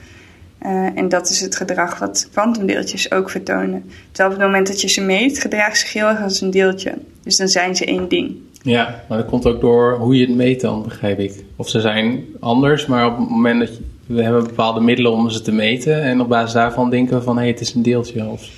Uh, 0.66 0.98
en 0.98 1.10
dat 1.10 1.30
is 1.30 1.42
het 1.42 1.56
gedrag 1.56 2.00
wat 2.00 2.30
kwantumdeeltjes 2.32 3.12
ook 3.12 3.30
vertonen. 3.30 3.92
Terwijl 4.12 4.34
op 4.34 4.42
het 4.42 4.48
moment 4.48 4.68
dat 4.68 4.82
je 4.82 4.88
ze 4.88 5.02
meet, 5.02 5.40
gedragen 5.40 5.76
ze 5.76 5.82
zich 5.82 5.94
heel 5.94 6.08
erg 6.08 6.22
als 6.22 6.42
een 6.42 6.52
deeltje. 6.52 6.94
Dus 7.24 7.38
dan 7.38 7.48
zijn 7.48 7.76
ze 7.76 7.86
één 7.86 8.08
ding. 8.08 8.36
Ja, 8.62 9.04
maar 9.10 9.18
dat 9.18 9.28
komt 9.28 9.46
ook 9.46 9.62
door 9.62 9.98
hoe 9.98 10.16
je 10.16 10.26
het 10.26 10.36
meet 10.36 10.62
dan, 10.62 10.84
begrijp 10.84 11.20
ik. 11.20 11.44
Of 11.56 11.70
ze 11.70 11.82
zijn 11.82 12.26
anders, 12.40 12.86
maar 12.86 13.06
op 13.06 13.18
het 13.18 13.30
moment 13.30 13.60
dat 13.60 13.78
je, 13.78 13.84
we 14.06 14.24
hebben 14.24 14.44
bepaalde 14.44 14.80
middelen 14.80 15.12
om 15.12 15.30
ze 15.30 15.42
te 15.42 15.52
meten. 15.52 16.04
En 16.04 16.22
op 16.22 16.30
basis 16.30 16.54
daarvan 16.54 16.90
denken 16.90 17.18
we 17.18 17.24
van, 17.24 17.36
hé, 17.36 17.42
hey, 17.42 17.52
het 17.52 17.60
is 17.60 17.74
een 17.74 17.84
deeltje. 17.84 18.26
Of 18.26 18.50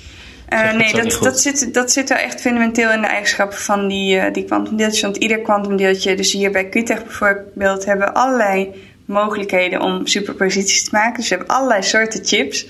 uh, 0.52 0.72
nee, 0.72 0.92
dat, 0.92 1.18
dat, 1.22 1.40
zit, 1.40 1.74
dat 1.74 1.92
zit 1.92 2.08
wel 2.08 2.18
echt 2.18 2.40
fundamenteel 2.40 2.92
in 2.92 3.00
de 3.00 3.06
eigenschappen 3.06 3.58
van 3.58 3.88
die, 3.88 4.16
uh, 4.16 4.32
die 4.32 4.44
kwantumdeeltjes. 4.44 5.02
Want 5.02 5.16
ieder 5.16 5.40
kwantumdeeltje, 5.40 6.14
dus 6.14 6.32
hier 6.32 6.50
bij 6.50 6.68
QTech 6.68 7.04
bijvoorbeeld, 7.04 7.84
hebben 7.84 8.14
allerlei 8.14 8.74
mogelijkheden 9.10 9.80
om 9.80 10.06
superposities 10.06 10.84
te 10.84 10.90
maken. 10.92 11.20
Dus 11.20 11.28
we 11.28 11.36
hebben 11.36 11.54
allerlei 11.54 11.82
soorten 11.82 12.24
chips. 12.24 12.66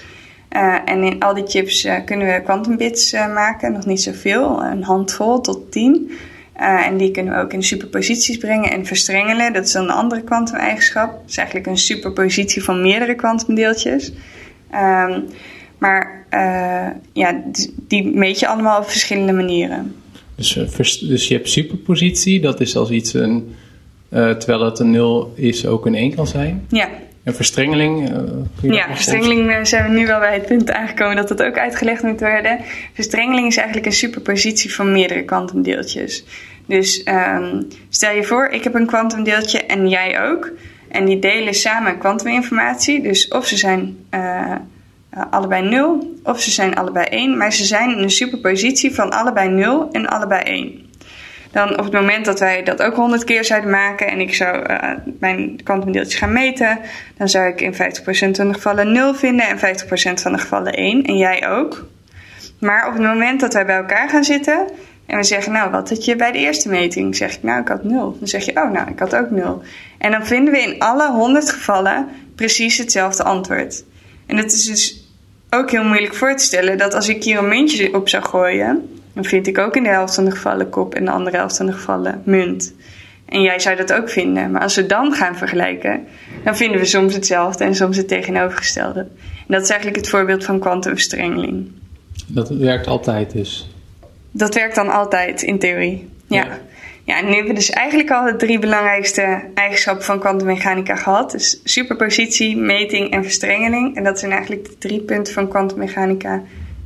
Uh, 0.51 0.79
en 0.85 1.03
in 1.03 1.21
al 1.21 1.35
die 1.35 1.47
chips 1.47 1.89
kunnen 2.05 2.27
we 2.27 2.43
kwantumbits 2.43 3.13
maken, 3.13 3.73
nog 3.73 3.87
niet 3.87 4.03
zoveel, 4.03 4.63
een 4.63 4.83
handvol 4.83 5.41
tot 5.41 5.73
tien. 5.73 6.11
en 6.55 6.97
die 6.97 7.11
kunnen 7.11 7.35
we 7.35 7.41
ook 7.41 7.53
in 7.53 7.63
superposities 7.63 8.37
brengen 8.37 8.71
en 8.71 8.87
verstrengelen. 8.87 9.53
Dat 9.53 9.65
is 9.65 9.73
dan 9.73 9.83
een 9.83 9.91
andere 9.91 10.23
kwantumeigenschap. 10.23 11.11
Dat 11.11 11.31
is 11.31 11.37
eigenlijk 11.37 11.67
een 11.67 11.79
superpositie 11.79 12.65
van 12.65 12.83
meerdere 12.83 13.15
kwantumdeeltjes. 13.15 14.13
Um, 14.75 15.25
maar 15.79 16.27
ja, 17.13 17.43
die 17.89 18.17
meet 18.17 18.39
je 18.39 18.49
allemaal 18.49 18.79
op 18.79 18.89
verschillende 18.89 19.33
manieren. 19.33 19.95
Dus, 20.41 20.57
eh, 20.57 21.09
dus 21.09 21.29
je 21.29 21.35
hebt 21.35 21.51
superpositie, 21.51 22.41
dat 22.41 22.61
is 22.61 22.77
als 22.77 22.91
iets 22.91 23.15
een, 23.15 23.55
uh, 24.11 24.31
terwijl 24.31 24.65
het 24.65 24.79
een 24.79 24.91
nul 24.91 25.33
is, 25.35 25.67
ook 25.67 25.87
een 25.87 25.95
1 25.95 26.15
kan 26.15 26.27
zijn. 26.27 26.67
Ja. 26.69 26.89
En 27.23 27.35
verstrengeling? 27.35 28.11
Uh, 28.63 28.73
ja, 28.73 28.87
verstrengeling 28.89 29.67
zijn 29.67 29.85
we 29.85 29.99
nu 29.99 30.07
wel 30.07 30.19
bij 30.19 30.35
het 30.35 30.47
punt 30.47 30.71
aangekomen 30.71 31.17
dat 31.17 31.29
dat 31.29 31.43
ook 31.43 31.59
uitgelegd 31.59 32.03
moet 32.03 32.21
worden. 32.21 32.59
Verstrengeling 32.95 33.47
is 33.47 33.57
eigenlijk 33.57 33.87
een 33.87 33.93
superpositie 33.93 34.75
van 34.75 34.93
meerdere 34.93 35.25
kwantumdeeltjes. 35.25 36.25
Dus 36.67 37.07
um, 37.09 37.69
stel 37.89 38.15
je 38.15 38.25
voor, 38.25 38.49
ik 38.49 38.65
heb 38.65 38.75
een 38.75 38.87
kwantumdeeltje 38.87 39.59
en 39.59 39.89
jij 39.89 40.23
ook. 40.23 40.51
En 40.89 41.05
die 41.05 41.19
delen 41.19 41.55
samen 41.55 41.99
kwantuminformatie. 41.99 43.03
Dus 43.03 43.29
of 43.29 43.47
ze 43.47 43.57
zijn 43.57 43.97
uh, 44.15 44.57
allebei 45.31 45.69
0 45.69 46.17
of 46.23 46.41
ze 46.41 46.51
zijn 46.51 46.75
allebei 46.75 47.07
1, 47.07 47.37
maar 47.37 47.53
ze 47.53 47.65
zijn 47.65 47.91
in 47.91 48.03
een 48.03 48.11
superpositie 48.11 48.95
van 48.95 49.11
allebei 49.11 49.49
0 49.49 49.89
en 49.93 50.07
allebei 50.07 50.43
1. 50.43 50.90
Dan 51.51 51.71
op 51.71 51.85
het 51.85 51.93
moment 51.93 52.25
dat 52.25 52.41
wij 52.41 52.63
dat 52.63 52.83
ook 52.83 52.95
100 52.95 53.25
keer 53.25 53.45
zouden 53.45 53.71
maken 53.71 54.07
en 54.07 54.21
ik 54.21 54.35
zou 54.35 54.71
uh, 54.71 54.91
mijn 55.19 55.61
kwantumdeeltjes 55.63 56.19
gaan 56.19 56.33
meten, 56.33 56.79
dan 57.17 57.29
zou 57.29 57.49
ik 57.49 57.61
in 57.61 57.75
50% 57.75 57.77
van 57.77 58.49
de 58.49 58.55
gevallen 58.55 58.93
0 58.93 59.15
vinden 59.15 59.47
en 59.47 59.59
50% 59.59 59.61
van 60.23 60.33
de 60.33 60.39
gevallen 60.39 60.73
1 60.73 61.05
en 61.05 61.17
jij 61.17 61.49
ook. 61.49 61.87
Maar 62.61 62.87
op 62.87 62.93
het 62.93 63.03
moment 63.03 63.41
dat 63.41 63.55
wij 63.55 63.67
bij 63.67 63.77
elkaar 63.77 64.09
gaan 64.09 64.25
zitten 64.25 64.67
en 65.07 65.17
we 65.17 65.25
zeggen, 65.25 65.53
nou, 65.53 65.71
wat 65.71 65.89
had 65.89 66.05
je 66.05 66.17
bij 66.17 66.33
de 66.33 66.39
eerste 66.39 66.69
meting? 66.69 67.17
Zeg 67.17 67.35
ik, 67.35 67.43
nou, 67.43 67.61
ik 67.61 67.69
had 67.69 67.85
0. 67.85 68.17
Dan 68.19 68.29
zeg 68.29 68.45
je, 68.45 68.57
oh, 68.57 68.71
nou, 68.71 68.91
ik 68.91 68.99
had 68.99 69.17
ook 69.17 69.31
0. 69.31 69.63
En 69.99 70.11
dan 70.11 70.27
vinden 70.27 70.53
we 70.53 70.61
in 70.61 70.79
alle 70.79 71.11
100 71.11 71.51
gevallen 71.51 72.09
precies 72.35 72.79
hetzelfde 72.79 73.23
antwoord. 73.23 73.85
En 74.27 74.37
het 74.37 74.53
is 74.53 74.65
dus 74.65 75.09
ook 75.51 75.71
heel 75.71 75.85
moeilijk 75.85 76.15
voor 76.15 76.37
te 76.37 76.45
stellen 76.45 76.79
dat 76.79 76.95
als 76.95 77.09
ik 77.09 77.25
hier 77.25 77.39
een 77.39 77.49
muntje 77.49 77.95
op 77.95 78.09
zou 78.09 78.25
gooien, 78.25 79.00
dan 79.21 79.29
vind 79.31 79.47
ik 79.47 79.59
ook 79.59 79.77
in 79.77 79.83
de 79.83 79.89
helft 79.89 80.15
van 80.15 80.25
de 80.25 80.31
gevallen 80.31 80.69
kop 80.69 80.95
en 80.95 81.05
de 81.05 81.11
andere 81.11 81.37
helft 81.37 81.57
van 81.57 81.67
de 81.67 81.73
gevallen 81.73 82.23
munt. 82.25 82.75
En 83.25 83.43
jij 83.43 83.59
zou 83.59 83.77
dat 83.77 83.93
ook 83.93 84.11
vinden. 84.11 84.51
Maar 84.51 84.63
als 84.63 84.75
we 84.75 84.87
dan 84.87 85.13
gaan 85.13 85.37
vergelijken, 85.37 86.07
dan 86.45 86.57
vinden 86.57 86.81
we 86.81 86.87
soms 86.87 87.15
hetzelfde 87.15 87.65
en 87.65 87.75
soms 87.75 87.97
het 87.97 88.09
tegenovergestelde. 88.09 89.01
En 89.01 89.47
dat 89.47 89.63
is 89.63 89.69
eigenlijk 89.69 90.01
het 90.01 90.09
voorbeeld 90.09 90.45
van 90.45 90.59
kwantumverstrengeling. 90.59 91.71
Dat 92.27 92.49
werkt 92.49 92.87
altijd 92.87 93.33
dus? 93.33 93.71
Dat 94.31 94.55
werkt 94.55 94.75
dan 94.75 94.89
altijd 94.89 95.43
in 95.43 95.59
theorie, 95.59 96.09
ja. 96.27 96.47
Ja, 97.05 97.19
en 97.19 97.25
nu 97.25 97.31
hebben 97.31 97.49
we 97.49 97.59
dus 97.59 97.71
eigenlijk 97.71 98.11
al 98.11 98.25
de 98.25 98.37
drie 98.37 98.59
belangrijkste 98.59 99.43
eigenschappen 99.55 100.05
van 100.05 100.21
kwantummechanica 100.21 100.97
gehad. 100.97 101.31
Dus 101.31 101.61
superpositie, 101.65 102.57
meting 102.57 103.11
en 103.11 103.23
verstrengeling. 103.23 103.97
En 103.97 104.05
dat 104.05 104.19
zijn 104.19 104.33
eigenlijk 104.33 104.65
de 104.65 104.79
drie 104.79 105.01
punten 105.01 105.35
van 105.35 105.49
kwantummechanica 105.49 106.43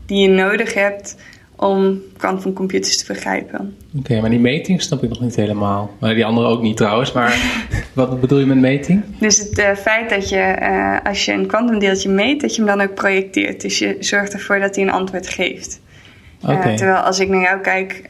die 0.06 0.18
je 0.18 0.28
nodig 0.28 0.74
hebt 0.74 1.16
om 1.56 2.00
kwantumcomputers 2.16 2.98
te 2.98 3.12
begrijpen. 3.12 3.76
Oké, 3.98 4.20
maar 4.20 4.30
die 4.30 4.38
meting 4.38 4.82
snap 4.82 5.02
ik 5.02 5.08
nog 5.08 5.20
niet 5.20 5.36
helemaal. 5.36 5.90
Maar 5.98 6.14
die 6.14 6.24
andere 6.24 6.46
ook 6.46 6.62
niet 6.62 6.76
trouwens. 6.76 7.12
Maar 7.12 7.60
wat 7.92 8.20
bedoel 8.20 8.38
je 8.38 8.46
met 8.46 8.58
meting? 8.58 9.02
Dus 9.18 9.38
het 9.38 9.58
uh, 9.58 9.74
feit 9.74 10.10
dat 10.10 10.28
je, 10.28 10.56
uh, 10.60 10.96
als 11.04 11.24
je 11.24 11.32
een 11.32 11.46
kwantumdeeltje 11.46 12.08
meet, 12.08 12.40
dat 12.40 12.54
je 12.54 12.64
hem 12.64 12.76
dan 12.76 12.88
ook 12.88 12.94
projecteert. 12.94 13.60
Dus 13.60 13.78
je 13.78 13.96
zorgt 14.00 14.32
ervoor 14.32 14.60
dat 14.60 14.74
hij 14.74 14.84
een 14.84 14.90
antwoord 14.90 15.28
geeft. 15.28 15.80
Uh, 16.48 16.74
terwijl 16.74 16.96
als 16.96 17.18
ik 17.18 17.28
naar 17.28 17.42
jou 17.42 17.60
kijk 17.60 18.06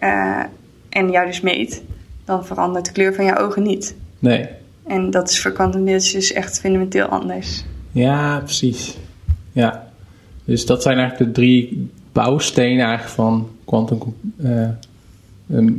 en 0.88 1.10
jou 1.10 1.26
dus 1.26 1.40
meet, 1.40 1.82
dan 2.24 2.46
verandert 2.46 2.84
de 2.84 2.92
kleur 2.92 3.14
van 3.14 3.24
je 3.24 3.36
ogen 3.36 3.62
niet. 3.62 3.94
Nee. 4.18 4.48
En 4.86 5.10
dat 5.10 5.30
is 5.30 5.40
voor 5.40 5.52
kwantumdeeltjes 5.52 6.32
echt 6.32 6.60
fundamenteel 6.60 7.06
anders. 7.06 7.64
Ja, 7.92 8.38
precies. 8.38 8.96
Ja. 9.52 9.92
Dus 10.44 10.66
dat 10.66 10.82
zijn 10.82 10.98
eigenlijk 10.98 11.34
de 11.34 11.40
drie 11.40 11.90
bouwstenen 12.14 12.86
eigenlijk 12.86 13.14
van 13.14 13.48
quantum 13.64 13.98
uh, 14.44 14.68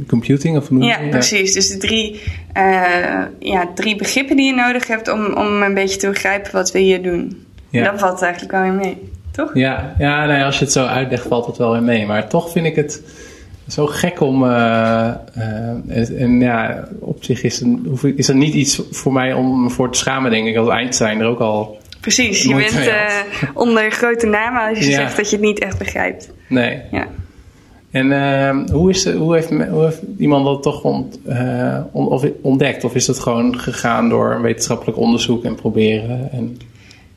computing? 0.08 0.58
Of 0.58 0.67
ja, 0.80 0.98
precies. 1.10 1.54
Dus 1.54 1.69
de 1.69 1.78
drie, 1.78 2.21
uh, 2.58 3.24
ja, 3.39 3.69
drie 3.76 3.95
begrippen 3.95 4.36
die 4.36 4.45
je 4.45 4.54
nodig 4.54 4.88
hebt 4.88 5.12
om, 5.12 5.26
om 5.26 5.62
een 5.62 5.74
beetje 5.74 5.98
te 5.98 6.08
begrijpen 6.08 6.52
wat 6.52 6.71
we 6.71 6.80
hier 6.80 7.04
doen. 7.04 7.45
Ja. 7.69 7.86
En 7.86 7.91
dat 7.91 8.00
valt 8.00 8.21
eigenlijk 8.21 8.52
wel 8.52 8.62
weer 8.62 8.74
mee, 8.74 8.98
toch? 9.32 9.52
Ja, 9.54 9.95
ja 9.98 10.26
nee, 10.26 10.43
als 10.43 10.58
je 10.60 10.63
het 10.63 10.74
zo 10.74 10.86
uitlegt 10.86 11.28
valt 11.28 11.45
het 11.45 11.58
wel 11.58 11.71
weer 11.71 11.84
mee. 11.84 12.06
Maar 12.06 12.30
toch 12.30 12.52
vind 12.52 12.65
ik 12.65 12.76
het 12.76 13.02
zo 13.67 13.86
gek 13.86 14.19
om. 14.19 14.43
Uh, 14.43 14.50
uh, 15.38 16.21
en, 16.21 16.39
ja, 16.39 16.88
op 17.00 17.24
zich 17.24 17.43
is, 17.43 17.62
een, 17.62 17.98
is 18.15 18.28
er 18.28 18.36
niet 18.36 18.54
iets 18.54 18.82
voor 18.91 19.13
mij 19.13 19.34
om 19.34 19.63
me 19.63 19.69
voor 19.69 19.91
te 19.91 19.98
schamen, 19.98 20.32
denk 20.32 20.48
ik, 20.48 20.58
als 20.58 20.69
Einstein 20.69 21.19
er 21.19 21.28
ook 21.28 21.39
al. 21.39 21.78
Precies, 22.06 22.44
je 22.44 22.56
bent 22.56 22.74
uh, 22.74 23.50
onder 23.54 23.91
grote 23.91 24.26
namen 24.26 24.70
als 24.70 24.78
je 24.78 24.91
zegt 24.91 25.18
dat 25.18 25.30
je 25.30 25.36
het 25.36 25.46
niet 25.46 25.60
echt 25.60 25.78
begrijpt. 25.78 26.32
Nee. 26.48 26.82
Ja. 26.91 27.08
En 27.91 28.12
ehm, 28.12 28.70
hoe, 28.72 28.89
is, 28.89 29.10
hoe, 29.10 29.34
heeft, 29.34 29.50
hoe 29.50 29.84
heeft 29.84 30.02
iemand 30.18 30.46
dat 30.46 30.63
toch 30.63 30.84
ont, 30.84 31.20
on, 31.91 32.08
of 32.08 32.26
ontdekt? 32.41 32.84
Of 32.84 32.96
is 32.96 33.06
dat 33.06 33.20
gewoon 33.20 33.60
gegaan 33.60 34.10
door 34.10 34.41
wetenschappelijk 34.41 34.98
onderzoek 34.98 35.44
en 35.44 35.56
proberen 35.56 36.30
en 36.32 36.58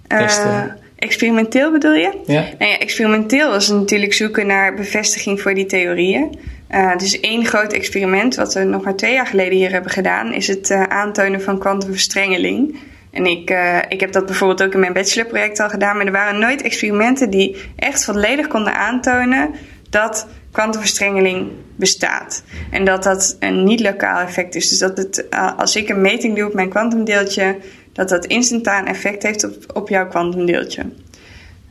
testen? 0.06 0.76
Experimenteel 0.96 1.72
bedoel 1.72 1.94
je? 1.94 2.12
Ja. 2.26 2.44
Nou 2.58 2.70
ja, 2.70 2.78
experimenteel 2.78 3.54
is 3.54 3.68
natuurlijk 3.68 4.12
zoeken 4.12 4.46
naar 4.46 4.74
bevestiging 4.74 5.40
voor 5.40 5.54
die 5.54 5.66
theorieën. 5.66 6.38
Uh, 6.70 6.96
dus 6.96 7.20
één 7.20 7.46
groot 7.46 7.72
experiment, 7.72 8.34
wat 8.34 8.54
we 8.54 8.64
nog 8.64 8.84
maar 8.84 8.96
twee 8.96 9.12
jaar 9.12 9.26
geleden 9.26 9.58
hier 9.58 9.70
hebben 9.70 9.90
gedaan, 9.90 10.32
is 10.32 10.46
het 10.46 10.70
uh, 10.70 10.82
aantonen 10.82 11.42
van 11.42 11.58
kwantumverstrengeling. 11.58 12.76
En 13.18 13.26
ik, 13.26 13.50
uh, 13.50 13.78
ik 13.88 14.00
heb 14.00 14.12
dat 14.12 14.26
bijvoorbeeld 14.26 14.62
ook 14.62 14.74
in 14.74 14.80
mijn 14.80 14.92
bachelorproject 14.92 15.60
al 15.60 15.68
gedaan, 15.68 15.96
maar 15.96 16.06
er 16.06 16.12
waren 16.12 16.40
nooit 16.40 16.62
experimenten 16.62 17.30
die 17.30 17.56
echt 17.76 18.04
volledig 18.04 18.46
konden 18.46 18.74
aantonen 18.74 19.50
dat 19.90 20.26
kwantumverstrengeling 20.52 21.50
bestaat. 21.76 22.42
En 22.70 22.84
dat 22.84 23.02
dat 23.02 23.36
een 23.40 23.64
niet-lokaal 23.64 24.20
effect 24.20 24.54
is. 24.54 24.68
Dus 24.68 24.78
dat 24.78 24.96
het, 24.96 25.26
als 25.56 25.76
ik 25.76 25.88
een 25.88 26.00
meting 26.00 26.36
doe 26.36 26.46
op 26.46 26.54
mijn 26.54 26.68
kwantumdeeltje, 26.68 27.56
dat 27.92 28.08
dat 28.08 28.26
instantaan 28.26 28.86
effect 28.86 29.22
heeft 29.22 29.44
op, 29.44 29.76
op 29.76 29.88
jouw 29.88 30.08
kwantumdeeltje. 30.08 30.82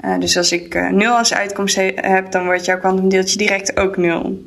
Uh, 0.05 0.19
dus 0.19 0.37
als 0.37 0.51
ik 0.51 0.91
0 0.91 1.17
als 1.17 1.33
uitkomst 1.33 1.75
heb, 1.95 2.31
dan 2.31 2.45
wordt 2.45 2.65
jouw 2.65 2.79
kwantumdeeltje 2.79 3.37
direct 3.37 3.79
ook 3.79 3.97
0. 3.97 4.45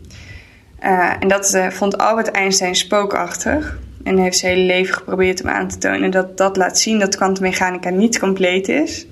Uh, 0.82 1.12
en 1.20 1.28
dat 1.28 1.54
eh, 1.54 1.70
vond 1.70 1.98
Albert 1.98 2.30
Einstein 2.30 2.74
spookachtig. 2.74 3.78
En 4.04 4.18
heeft 4.18 4.38
zijn 4.38 4.52
hele 4.54 4.66
leven 4.66 4.94
geprobeerd 4.94 5.42
om 5.42 5.48
aan 5.48 5.68
te 5.68 5.78
tonen 5.78 6.10
dat 6.10 6.36
dat 6.36 6.56
laat 6.56 6.78
zien 6.78 6.98
dat 6.98 7.16
kwantummechanica 7.16 7.90
niet 7.90 8.18
compleet 8.18 8.68
is. 8.68 9.06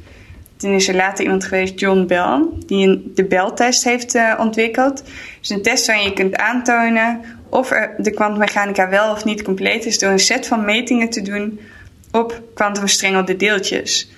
Toen 0.56 0.70
is 0.70 0.88
er 0.88 0.94
later 0.94 1.24
iemand 1.24 1.44
geweest, 1.44 1.80
John 1.80 2.06
Bell, 2.06 2.46
die 2.66 3.10
de 3.14 3.24
Bell-test 3.24 3.84
heeft 3.84 4.18
ontwikkeld. 4.38 5.02
Dus 5.40 5.50
een 5.50 5.62
test 5.62 5.86
waarin 5.86 6.04
je 6.04 6.12
kunt 6.12 6.36
aantonen 6.36 7.20
of 7.48 7.68
de 7.98 8.10
kwantummechanica 8.10 8.88
wel 8.88 9.12
of 9.12 9.24
niet 9.24 9.42
compleet 9.42 9.86
is 9.86 9.98
door 9.98 10.10
een 10.10 10.18
set 10.18 10.46
van 10.46 10.64
metingen 10.64 11.10
te 11.10 11.22
doen 11.22 11.60
op 12.12 12.42
kwantumverstrengelde 12.54 13.36
deeltjes. 13.36 14.10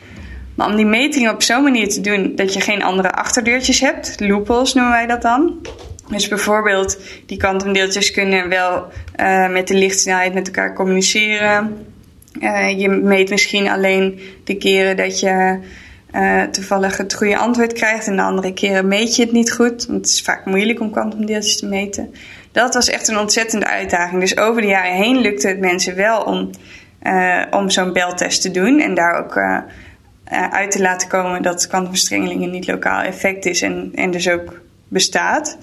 Maar 0.54 0.68
om 0.68 0.76
die 0.76 0.86
metingen 0.86 1.32
op 1.32 1.42
zo'n 1.42 1.62
manier 1.62 1.88
te 1.88 2.00
doen 2.00 2.32
dat 2.34 2.54
je 2.54 2.60
geen 2.60 2.82
andere 2.82 3.12
achterdeurtjes 3.12 3.80
hebt, 3.80 4.20
loopholes 4.20 4.74
noemen 4.74 4.92
wij 4.92 5.06
dat 5.06 5.22
dan, 5.22 5.60
Dus 6.10 6.28
bijvoorbeeld, 6.28 6.98
die 7.26 7.38
kwantumdeeltjes 7.38 8.10
kunnen 8.10 8.48
wel 8.48 8.86
uh, 9.20 9.48
met 9.48 9.68
de 9.68 9.74
lichtsnelheid 9.74 10.34
met 10.34 10.46
elkaar 10.46 10.74
communiceren. 10.74 11.86
Uh, 12.40 12.78
je 12.80 12.88
meet 12.88 13.30
misschien 13.30 13.68
alleen 13.68 14.20
de 14.44 14.56
keren 14.56 14.96
dat 14.96 15.20
je 15.20 15.58
uh, 16.14 16.42
toevallig 16.42 16.96
het 16.96 17.14
goede 17.14 17.36
antwoord 17.36 17.72
krijgt 17.72 18.06
en 18.06 18.16
de 18.16 18.22
andere 18.22 18.52
keren 18.52 18.88
meet 18.88 19.16
je 19.16 19.22
het 19.22 19.32
niet 19.32 19.52
goed. 19.52 19.86
Want 19.86 20.00
het 20.00 20.06
is 20.06 20.22
vaak 20.22 20.44
moeilijk 20.44 20.80
om 20.80 20.90
kwantumdeeltjes 20.90 21.58
te 21.58 21.66
meten. 21.66 22.14
Dat 22.52 22.74
was 22.74 22.88
echt 22.88 23.08
een 23.08 23.18
ontzettende 23.18 23.66
uitdaging. 23.66 24.20
Dus 24.20 24.36
over 24.36 24.62
de 24.62 24.68
jaren 24.68 24.96
heen 24.96 25.20
lukte 25.20 25.48
het 25.48 25.60
mensen 25.60 25.96
wel 25.96 26.22
om, 26.22 26.50
om 27.50 27.70
zo'n 27.70 27.92
beltest 27.92 28.42
te 28.42 28.50
doen 28.50 28.80
en 28.80 28.94
daar 28.94 29.24
ook 29.24 29.36
uit 30.50 30.70
te 30.70 30.80
laten 30.80 31.08
komen 31.08 31.42
dat 31.42 31.66
kwantumverstrengeling 31.66 32.42
een 32.42 32.50
niet 32.50 32.66
lokaal 32.66 33.02
effect 33.02 33.46
is 33.46 33.62
en, 33.62 33.90
en 33.94 34.10
dus 34.10 34.28
ook 34.28 34.60
bestaat. 34.88 35.58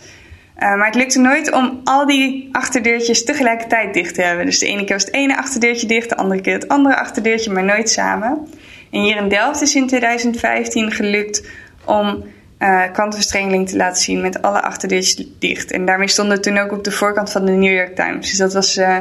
Uh, 0.60 0.76
maar 0.76 0.86
het 0.86 0.96
lukte 0.96 1.20
nooit 1.20 1.52
om 1.52 1.82
al 1.84 2.06
die 2.06 2.50
achterdeurtjes 2.52 3.24
tegelijkertijd 3.24 3.94
dicht 3.94 4.16
te 4.16 4.22
hebben. 4.22 4.46
Dus 4.46 4.60
de 4.60 4.66
ene 4.66 4.84
keer 4.84 4.96
was 4.96 5.06
het 5.06 5.14
ene 5.14 5.38
achterdeurtje 5.38 5.88
dicht, 5.88 6.10
de 6.10 6.16
andere 6.16 6.42
keer 6.42 6.54
het 6.54 6.68
andere 6.68 6.96
achterdeurtje, 6.96 7.52
maar 7.52 7.64
nooit 7.64 7.90
samen. 7.90 8.48
En 8.92 9.02
hier 9.02 9.16
in 9.18 9.30
Delft 9.30 9.62
is 9.62 9.76
in 9.76 9.88
2015 9.88 10.92
gelukt 10.92 11.50
om 11.86 12.24
uh, 12.60 12.84
te 12.92 13.74
laten 13.74 14.04
zien 14.04 14.22
met 14.22 14.42
alle 14.42 14.62
achterdeurtjes 14.62 15.28
dicht. 15.40 15.72
En 15.72 15.86
daarmee 15.86 16.08
stond 16.08 16.32
het 16.32 16.44
toen 16.44 16.58
ook 16.58 16.72
op 16.72 16.84
de 16.84 16.92
voorkant 16.92 17.32
van 17.32 17.46
de 17.46 17.52
New 17.52 17.74
York 17.74 17.96
Times. 17.96 18.30
Dus 18.30 18.38
dat 18.38 18.54
was 18.54 18.78
uh, 18.78 18.98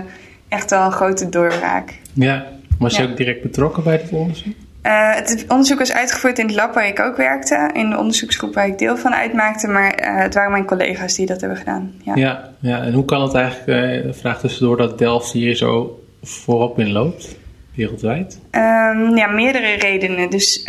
echt 0.48 0.70
wel 0.70 0.84
een 0.84 0.92
grote 0.92 1.28
doorbraak. 1.28 1.94
Ja, 2.12 2.46
was 2.78 2.96
je 2.96 3.02
ook 3.02 3.16
direct 3.16 3.42
betrokken 3.42 3.82
bij 3.82 3.96
dit 3.96 4.10
onderzoek? 4.10 4.54
Uh, 4.86 5.14
het 5.14 5.44
onderzoek 5.48 5.78
was 5.78 5.92
uitgevoerd 5.92 6.38
in 6.38 6.46
het 6.46 6.54
lab 6.54 6.74
waar 6.74 6.86
ik 6.86 7.00
ook 7.00 7.16
werkte, 7.16 7.70
in 7.72 7.90
de 7.90 7.98
onderzoeksgroep 7.98 8.54
waar 8.54 8.66
ik 8.66 8.78
deel 8.78 8.96
van 8.96 9.14
uitmaakte, 9.14 9.68
maar 9.68 10.00
uh, 10.00 10.22
het 10.22 10.34
waren 10.34 10.50
mijn 10.50 10.64
collega's 10.64 11.14
die 11.14 11.26
dat 11.26 11.40
hebben 11.40 11.58
gedaan. 11.58 11.94
Ja, 12.02 12.14
ja, 12.14 12.50
ja. 12.60 12.82
en 12.82 12.92
hoe 12.92 13.04
kan 13.04 13.22
het 13.22 13.34
eigenlijk, 13.34 14.04
uh, 14.04 14.12
vraag 14.12 14.40
tussendoor, 14.40 14.76
dat 14.76 14.98
Delft 14.98 15.32
hier 15.32 15.54
zo 15.54 16.02
voorop 16.22 16.78
in 16.78 16.92
loopt, 16.92 17.36
wereldwijd? 17.74 18.38
Um, 18.50 19.16
ja, 19.16 19.26
meerdere 19.26 19.74
redenen. 19.74 20.30
Dus 20.30 20.62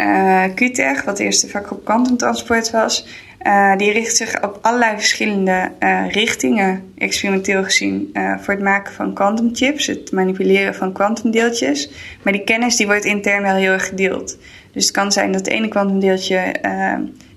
QTEG, 0.56 1.04
wat 1.04 1.20
eerst 1.20 1.42
de 1.42 1.48
vakgroep 1.48 1.86
kwantumtransport 1.86 2.72
was, 2.72 3.08
uh, 3.44 3.76
die 3.76 3.92
richt 3.92 4.16
zich 4.16 4.44
op 4.44 4.60
allerlei 4.62 4.96
verschillende 4.96 5.72
uh, 5.80 6.12
richtingen, 6.12 6.94
experimenteel 6.98 7.64
gezien, 7.64 8.10
uh, 8.14 8.38
voor 8.40 8.54
het 8.54 8.64
maken 8.64 8.94
van 8.94 9.14
quantumchips, 9.14 9.86
het 9.86 10.12
manipuleren 10.12 10.76
van 10.76 10.94
kwantumdeeltjes. 10.94 11.90
Maar 12.24 12.34
die 12.34 12.44
kennis 12.44 12.76
die 12.76 12.86
wordt 12.86 13.06
intern 13.06 13.44
wel 13.44 13.56
heel 13.56 13.72
erg 13.72 13.88
gedeeld. 13.88 14.38
Dus 14.72 14.84
het 14.84 14.94
kan 14.94 15.12
zijn 15.12 15.32
dat 15.32 15.46
het 15.46 15.50
ene 15.50 15.68
kwantumdeeltje 15.68 16.56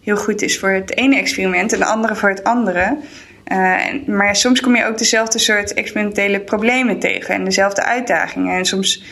heel 0.02 0.16
goed 0.16 0.42
is 0.42 0.58
voor 0.58 0.70
het 0.70 0.96
ene 0.96 1.16
experiment 1.16 1.72
en 1.72 1.78
de 1.78 1.84
andere 1.84 2.14
voor 2.14 2.28
het 2.28 2.44
andere. 2.44 2.96
Maar 4.06 4.36
soms 4.36 4.60
kom 4.60 4.76
je 4.76 4.84
ook 4.84 4.98
dezelfde 4.98 5.38
soort 5.38 5.74
experimentele 5.74 6.40
problemen 6.40 6.98
tegen 6.98 7.34
en 7.34 7.44
dezelfde 7.44 7.84
uitdagingen. 7.84 8.56
En 8.56 8.64
soms 8.64 9.04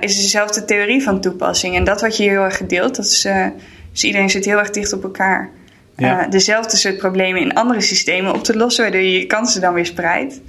is 0.00 0.16
dezelfde 0.16 0.64
theorie 0.64 1.02
van 1.02 1.20
toepassing. 1.20 1.76
En 1.76 1.84
dat 1.84 2.00
wordt 2.00 2.16
je 2.16 2.22
heel 2.22 2.42
erg 2.42 2.56
gedeeld. 2.56 2.96
Dat 2.96 3.04
is, 3.04 3.28
dus 3.92 4.04
iedereen 4.04 4.30
zit 4.30 4.44
heel 4.44 4.58
erg 4.58 4.70
dicht 4.70 4.92
op 4.92 5.02
elkaar 5.02 5.50
uh, 5.96 6.30
dezelfde 6.30 6.76
soort 6.76 6.96
problemen 6.96 7.40
in 7.40 7.54
andere 7.54 7.80
systemen 7.80 8.34
op 8.34 8.44
te 8.44 8.56
lossen, 8.56 8.82
waardoor 8.82 9.00
je 9.00 9.18
je 9.18 9.26
kansen 9.26 9.60
dan 9.60 9.74
weer 9.74 9.86
spreidt. 9.86 10.40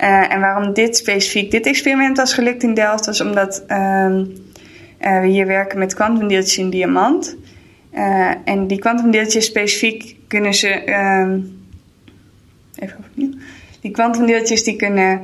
Uh, 0.00 0.32
en 0.32 0.40
waarom 0.40 0.72
dit 0.72 0.96
specifiek, 0.96 1.50
dit 1.50 1.66
experiment 1.66 2.16
was 2.16 2.34
gelukt 2.34 2.62
in 2.62 2.74
Delft, 2.74 3.06
was 3.06 3.20
omdat 3.20 3.64
uh, 3.68 4.06
we 4.98 5.26
hier 5.26 5.46
werken 5.46 5.78
met 5.78 5.94
kwantumdeeltjes 5.94 6.58
in 6.58 6.70
diamant. 6.70 7.36
en 8.44 8.66
die 8.66 8.78
kwantumdeeltjes 8.78 9.44
specifiek 9.44 10.16
kunnen 10.28 10.54
ze. 10.54 10.68
Ehm, 10.68 11.40
even 12.78 12.98
opnieuw. 13.10 13.30
Die 13.80 13.90
kwantumdeeltjes 13.90 14.64
die 14.64 14.76
kunnen 14.76 15.20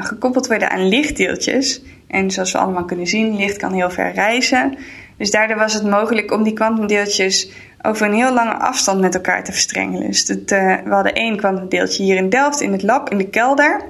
gekoppeld 0.00 0.46
worden 0.46 0.70
aan 0.70 0.88
lichtdeeltjes. 0.88 1.82
En 2.06 2.30
zoals 2.30 2.52
we 2.52 2.58
allemaal 2.58 2.84
kunnen 2.84 3.06
zien, 3.06 3.36
licht 3.36 3.56
kan 3.56 3.72
heel 3.72 3.90
ver 3.90 4.12
reizen. 4.12 4.76
Dus 5.16 5.30
daardoor 5.30 5.56
was 5.56 5.74
het 5.74 5.84
mogelijk 5.84 6.32
om 6.32 6.42
die 6.42 6.52
kwantumdeeltjes 6.52 7.50
over 7.82 8.06
een 8.06 8.14
heel 8.14 8.32
lange 8.32 8.54
afstand 8.54 9.00
met 9.00 9.14
elkaar 9.14 9.44
te 9.44 9.52
verstrengelen. 9.52 10.06
Dus 10.06 10.28
het, 10.28 10.52
uh, 10.52 10.74
we 10.84 10.90
hadden 10.90 11.14
één 11.14 11.36
kwantumdeeltje 11.36 12.02
hier 12.02 12.16
in 12.16 12.28
Delft 12.28 12.60
in 12.60 12.72
het 12.72 12.82
lab, 12.82 13.10
in 13.10 13.18
de 13.18 13.28
kelder. 13.28 13.82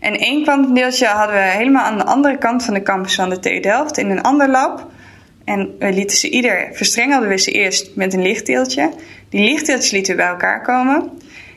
En 0.00 0.14
één 0.14 0.42
kwantumdeeltje 0.42 1.06
hadden 1.06 1.36
we 1.36 1.42
helemaal 1.42 1.84
aan 1.84 1.98
de 1.98 2.04
andere 2.04 2.38
kant 2.38 2.64
van 2.64 2.74
de 2.74 2.82
campus 2.82 3.14
van 3.14 3.30
de 3.30 3.38
TU 3.38 3.60
Delft 3.60 3.98
in 3.98 4.10
een 4.10 4.22
ander 4.22 4.48
lab. 4.48 4.86
En 5.44 5.74
we 5.78 5.92
lieten 5.92 6.16
ze 6.16 6.30
ieder, 6.30 6.68
verstrengelden 6.72 7.28
we 7.28 7.38
ze 7.38 7.50
eerst 7.50 7.96
met 7.96 8.14
een 8.14 8.22
lichtdeeltje. 8.22 8.90
Die 9.28 9.40
lichtdeeltjes 9.40 9.90
lieten 9.90 10.16
we 10.16 10.22
bij 10.22 10.30
elkaar 10.30 10.62
komen. 10.62 11.10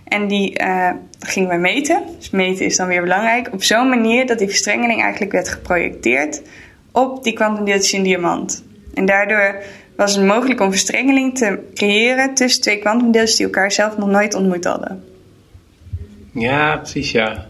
En 0.03 0.27
die 0.27 0.62
uh, 0.62 0.91
gingen 1.19 1.49
we 1.49 1.55
meten. 1.55 2.03
Dus 2.17 2.29
meten 2.29 2.65
is 2.65 2.75
dan 2.75 2.88
weer 2.88 3.01
belangrijk. 3.01 3.49
Op 3.53 3.63
zo'n 3.63 3.89
manier 3.89 4.25
dat 4.25 4.39
die 4.39 4.47
verstrengeling 4.47 5.01
eigenlijk 5.01 5.32
werd 5.32 5.49
geprojecteerd 5.49 6.41
op 6.91 7.23
die 7.23 7.34
kwantumdeeltjes 7.34 7.93
in 7.93 8.03
diamant. 8.03 8.63
En 8.93 9.06
daardoor 9.06 9.56
was 9.95 10.15
het 10.15 10.25
mogelijk 10.25 10.62
om 10.62 10.69
verstrengeling 10.69 11.38
te 11.38 11.60
creëren 11.73 12.34
tussen 12.34 12.62
twee 12.62 12.80
kwantumdeeltjes 12.80 13.36
die 13.36 13.45
elkaar 13.45 13.71
zelf 13.71 13.97
nog 13.97 14.10
nooit 14.10 14.34
ontmoet 14.34 14.63
hadden. 14.63 15.04
Ja, 16.34 16.78
precies 16.78 17.12
ja. 17.12 17.47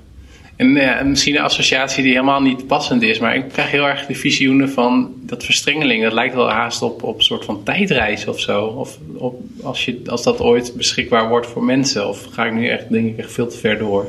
En 0.56 0.76
uh, 0.76 1.02
misschien 1.02 1.36
een 1.36 1.44
associatie 1.44 2.04
die 2.04 2.12
helemaal 2.12 2.42
niet 2.42 2.68
passend 2.68 3.02
is, 3.02 3.20
maar 3.20 3.36
ik 3.36 3.50
krijg 3.52 3.72
heel 3.72 3.88
erg 3.88 4.06
de 4.06 4.16
visioenen 4.16 4.70
van 4.70 5.14
dat 5.22 5.44
verstrengeling. 5.44 6.04
Dat 6.04 6.14
lijkt 6.14 6.36
wel 6.36 6.50
haast 6.50 6.82
op, 6.82 7.04
op 7.04 7.18
een 7.18 7.24
soort 7.24 7.46
van 7.46 7.64
tijdreis 7.64 8.28
of 8.28 8.40
zo. 8.40 8.66
Of 8.66 8.98
op, 9.18 9.42
als, 9.64 9.86
je, 9.86 10.02
als 10.06 10.24
dat 10.24 10.42
ooit 10.42 10.74
beschikbaar 10.76 11.28
wordt 11.30 11.48
voor 11.48 11.64
mensen. 11.64 12.08
Of 12.08 12.24
ga 12.32 12.46
ik 12.46 12.54
nu 12.54 12.68
echt, 12.68 12.90
denk 12.90 13.08
ik, 13.08 13.18
echt 13.18 13.32
veel 13.32 13.48
te 13.48 13.58
ver 13.58 13.78
door? 13.78 14.08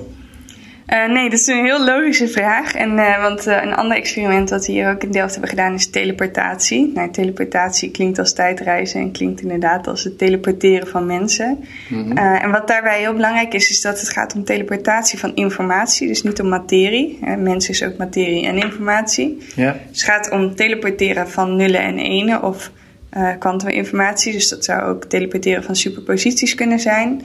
Uh, 0.93 1.07
nee, 1.09 1.31
dat 1.31 1.39
is 1.39 1.47
een 1.47 1.65
heel 1.65 1.85
logische 1.85 2.29
vraag. 2.29 2.75
En, 2.75 2.91
uh, 2.91 3.23
want 3.23 3.47
uh, 3.47 3.63
een 3.63 3.75
ander 3.75 3.97
experiment 3.97 4.49
dat 4.49 4.67
we 4.67 4.73
hier 4.73 4.91
ook 4.91 5.03
in 5.03 5.11
Delft 5.11 5.33
hebben 5.33 5.51
gedaan 5.51 5.75
is 5.75 5.91
teleportatie. 5.91 6.91
Nou, 6.95 7.11
teleportatie 7.11 7.91
klinkt 7.91 8.19
als 8.19 8.33
tijdreizen 8.33 9.01
en 9.01 9.13
klinkt 9.13 9.41
inderdaad 9.41 9.87
als 9.87 10.05
het 10.05 10.19
teleporteren 10.19 10.89
van 10.89 11.07
mensen. 11.07 11.65
Mm 11.89 12.05
-hmm. 12.05 12.17
en 12.17 12.51
wat 12.51 12.69
daarbij 12.69 12.99
heel 12.99 13.13
belangrijk 13.13 13.55
is, 13.55 13.71
is 13.71 13.81
dat 13.81 14.01
het 14.01 14.09
gaat 14.09 14.35
om 14.35 14.45
teleportatie 14.45 15.19
van 15.19 15.35
informatie, 15.35 16.09
dus 16.09 16.23
niet 16.23 16.41
om 16.41 16.49
materie. 16.49 17.19
Mens 17.39 17.69
is 17.69 17.83
ook 17.83 17.97
materie 17.97 18.47
en 18.47 18.57
informatie. 18.57 19.37
Dus 19.57 19.65
het 19.91 20.03
gaat 20.03 20.31
om 20.31 20.55
teleporteren 20.55 21.29
van 21.29 21.57
nullen 21.57 21.83
en 21.83 21.99
enen 21.99 22.43
of 22.43 22.71
kwantuminformatie. 23.39 24.33
dus 24.33 24.49
dat 24.49 24.65
zou 24.65 24.83
ook 24.83 25.05
teleporteren 25.05 25.63
van 25.65 25.77
superposities 25.77 26.55
kunnen 26.55 26.81
zijn. 26.81 27.23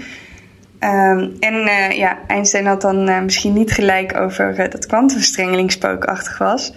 Um, 0.85 1.35
en 1.39 1.53
uh, 1.53 1.91
ja, 1.91 2.17
Einstein 2.27 2.65
had 2.65 2.81
dan 2.81 3.09
uh, 3.09 3.21
misschien 3.21 3.53
niet 3.53 3.71
gelijk 3.71 4.17
over 4.17 4.59
uh, 4.59 4.69
dat 4.69 4.85
kwantumverstrengeling 4.85 5.71
spookachtig 5.71 6.37
was. 6.37 6.73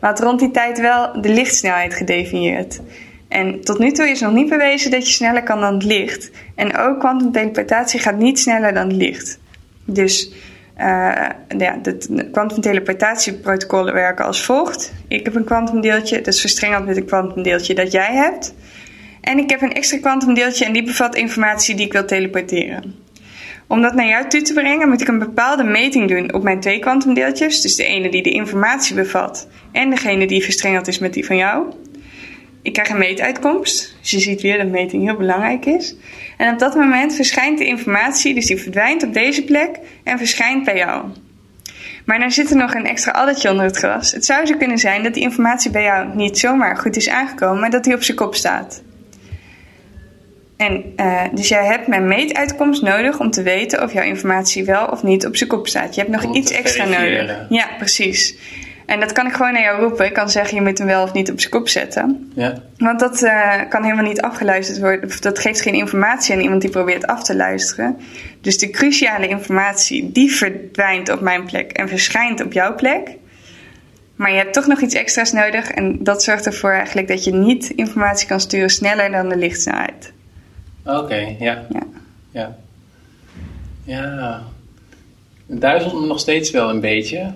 Maar 0.00 0.10
had 0.10 0.20
rond 0.20 0.38
die 0.38 0.50
tijd 0.50 0.80
wel 0.80 1.20
de 1.20 1.28
lichtsnelheid 1.28 1.94
gedefinieerd. 1.94 2.80
En 3.28 3.60
tot 3.60 3.78
nu 3.78 3.92
toe 3.92 4.08
is 4.08 4.20
nog 4.20 4.32
niet 4.32 4.48
bewezen 4.48 4.90
dat 4.90 5.06
je 5.06 5.12
sneller 5.12 5.42
kan 5.42 5.60
dan 5.60 5.74
het 5.74 5.84
licht. 5.84 6.30
En 6.54 6.76
ook 6.76 6.98
kwantumteleportatie 6.98 8.00
gaat 8.00 8.18
niet 8.18 8.38
sneller 8.38 8.74
dan 8.74 8.88
het 8.88 8.96
licht. 8.96 9.38
Dus 9.84 10.32
ja, 11.58 11.78
de 11.82 12.28
kwantumteleportatieprotocollen 12.32 13.94
werken 13.94 14.24
als 14.24 14.44
volgt. 14.44 14.92
Ik 15.08 15.24
heb 15.24 15.34
een 15.34 15.44
kwantumdeeltje, 15.44 16.16
dat 16.16 16.34
is 16.34 16.40
verstrengeld 16.40 16.86
met 16.86 16.96
een 16.96 17.04
kwantumdeeltje 17.04 17.74
dat 17.74 17.92
jij 17.92 18.14
hebt. 18.14 18.54
En 19.20 19.38
ik 19.38 19.50
heb 19.50 19.62
een 19.62 19.72
extra 19.72 19.98
kwantumdeeltje 19.98 20.64
en 20.64 20.72
die 20.72 20.84
bevat 20.84 21.14
informatie 21.14 21.74
die 21.74 21.86
ik 21.86 21.92
wil 21.92 22.04
teleporteren. 22.04 22.94
Om 23.70 23.82
dat 23.82 23.94
naar 23.94 24.06
jou 24.06 24.28
toe 24.28 24.42
te 24.42 24.52
brengen 24.52 24.88
moet 24.88 25.00
ik 25.00 25.08
een 25.08 25.18
bepaalde 25.18 25.64
meting 25.64 26.08
doen 26.08 26.32
op 26.32 26.42
mijn 26.42 26.60
twee 26.60 26.78
kwantumdeeltjes. 26.78 27.60
Dus 27.60 27.76
de 27.76 27.84
ene 27.84 28.10
die 28.10 28.22
de 28.22 28.30
informatie 28.30 28.94
bevat 28.94 29.48
en 29.72 29.90
degene 29.90 30.26
die 30.26 30.44
verstrengeld 30.44 30.88
is 30.88 30.98
met 30.98 31.14
die 31.14 31.26
van 31.26 31.36
jou. 31.36 31.72
Ik 32.62 32.72
krijg 32.72 32.88
een 32.88 32.98
meetuitkomst. 32.98 33.96
Dus 34.00 34.10
je 34.10 34.20
ziet 34.20 34.40
weer 34.40 34.58
dat 34.58 34.66
meting 34.66 35.04
heel 35.04 35.16
belangrijk 35.16 35.66
is. 35.66 35.96
En 36.36 36.52
op 36.52 36.58
dat 36.58 36.74
moment 36.74 37.14
verschijnt 37.14 37.58
de 37.58 37.64
informatie, 37.64 38.34
dus 38.34 38.46
die 38.46 38.56
verdwijnt 38.56 39.02
op 39.02 39.14
deze 39.14 39.44
plek 39.44 39.78
en 40.04 40.18
verschijnt 40.18 40.64
bij 40.64 40.76
jou. 40.76 41.04
Maar 42.04 42.18
dan 42.18 42.30
zit 42.30 42.50
er 42.50 42.56
nog 42.56 42.74
een 42.74 42.86
extra 42.86 43.12
addertje 43.12 43.50
onder 43.50 43.64
het 43.64 43.76
gras. 43.76 44.12
Het 44.12 44.24
zou 44.24 44.46
zo 44.46 44.56
kunnen 44.56 44.78
zijn 44.78 45.02
dat 45.02 45.14
die 45.14 45.22
informatie 45.22 45.70
bij 45.70 45.82
jou 45.82 46.16
niet 46.16 46.38
zomaar 46.38 46.76
goed 46.76 46.96
is 46.96 47.08
aangekomen, 47.08 47.60
maar 47.60 47.70
dat 47.70 47.84
die 47.84 47.94
op 47.94 48.02
zijn 48.02 48.16
kop 48.16 48.34
staat. 48.34 48.82
En, 50.60 50.92
uh, 50.96 51.22
dus 51.32 51.48
jij 51.48 51.64
hebt 51.64 51.86
mijn 51.86 52.08
meetuitkomst 52.08 52.82
nodig 52.82 53.20
om 53.20 53.30
te 53.30 53.42
weten 53.42 53.82
of 53.82 53.92
jouw 53.92 54.04
informatie 54.04 54.64
wel 54.64 54.86
of 54.86 55.02
niet 55.02 55.26
op 55.26 55.36
zijn 55.36 55.48
kop 55.48 55.68
staat. 55.68 55.94
Je 55.94 56.00
hebt 56.00 56.12
nog 56.12 56.34
iets 56.34 56.50
extra 56.50 56.84
nodig. 56.84 57.46
Ja, 57.48 57.68
precies. 57.78 58.36
En 58.86 59.00
dat 59.00 59.12
kan 59.12 59.26
ik 59.26 59.32
gewoon 59.32 59.52
naar 59.52 59.62
jou 59.62 59.80
roepen. 59.80 60.06
Ik 60.06 60.12
kan 60.12 60.30
zeggen, 60.30 60.54
je 60.54 60.62
moet 60.62 60.78
hem 60.78 60.86
wel 60.86 61.02
of 61.02 61.12
niet 61.12 61.30
op 61.30 61.40
zijn 61.40 61.52
kop 61.52 61.68
zetten. 61.68 62.32
Ja. 62.34 62.62
Want 62.76 63.00
dat 63.00 63.22
uh, 63.22 63.54
kan 63.68 63.82
helemaal 63.82 64.04
niet 64.04 64.20
afgeluisterd 64.20 64.78
worden. 64.78 65.04
Of 65.08 65.20
dat 65.20 65.38
geeft 65.38 65.60
geen 65.60 65.74
informatie 65.74 66.34
aan 66.34 66.40
iemand 66.40 66.60
die 66.60 66.70
probeert 66.70 67.06
af 67.06 67.22
te 67.22 67.36
luisteren. 67.36 67.98
Dus 68.40 68.58
de 68.58 68.70
cruciale 68.70 69.28
informatie, 69.28 70.12
die 70.12 70.32
verdwijnt 70.32 71.10
op 71.10 71.20
mijn 71.20 71.44
plek 71.44 71.72
en 71.72 71.88
verschijnt 71.88 72.44
op 72.44 72.52
jouw 72.52 72.74
plek. 72.74 73.08
Maar 74.16 74.30
je 74.30 74.36
hebt 74.36 74.52
toch 74.52 74.66
nog 74.66 74.80
iets 74.80 74.94
extra's 74.94 75.32
nodig. 75.32 75.70
En 75.70 75.98
dat 76.00 76.22
zorgt 76.22 76.46
ervoor 76.46 76.72
eigenlijk 76.72 77.08
dat 77.08 77.24
je 77.24 77.32
niet 77.32 77.70
informatie 77.70 78.28
kan 78.28 78.40
sturen 78.40 78.70
sneller 78.70 79.10
dan 79.10 79.28
de 79.28 79.36
lichtsnelheid. 79.36 80.12
Oké, 80.84 81.36
ja. 81.38 81.66
ja. 81.70 81.86
ja. 82.30 82.56
Ja, 83.84 84.42
het 85.46 85.60
duizelt 85.60 86.00
me 86.00 86.06
nog 86.06 86.20
steeds 86.20 86.50
wel 86.50 86.70
een 86.70 86.80
beetje. 86.80 87.32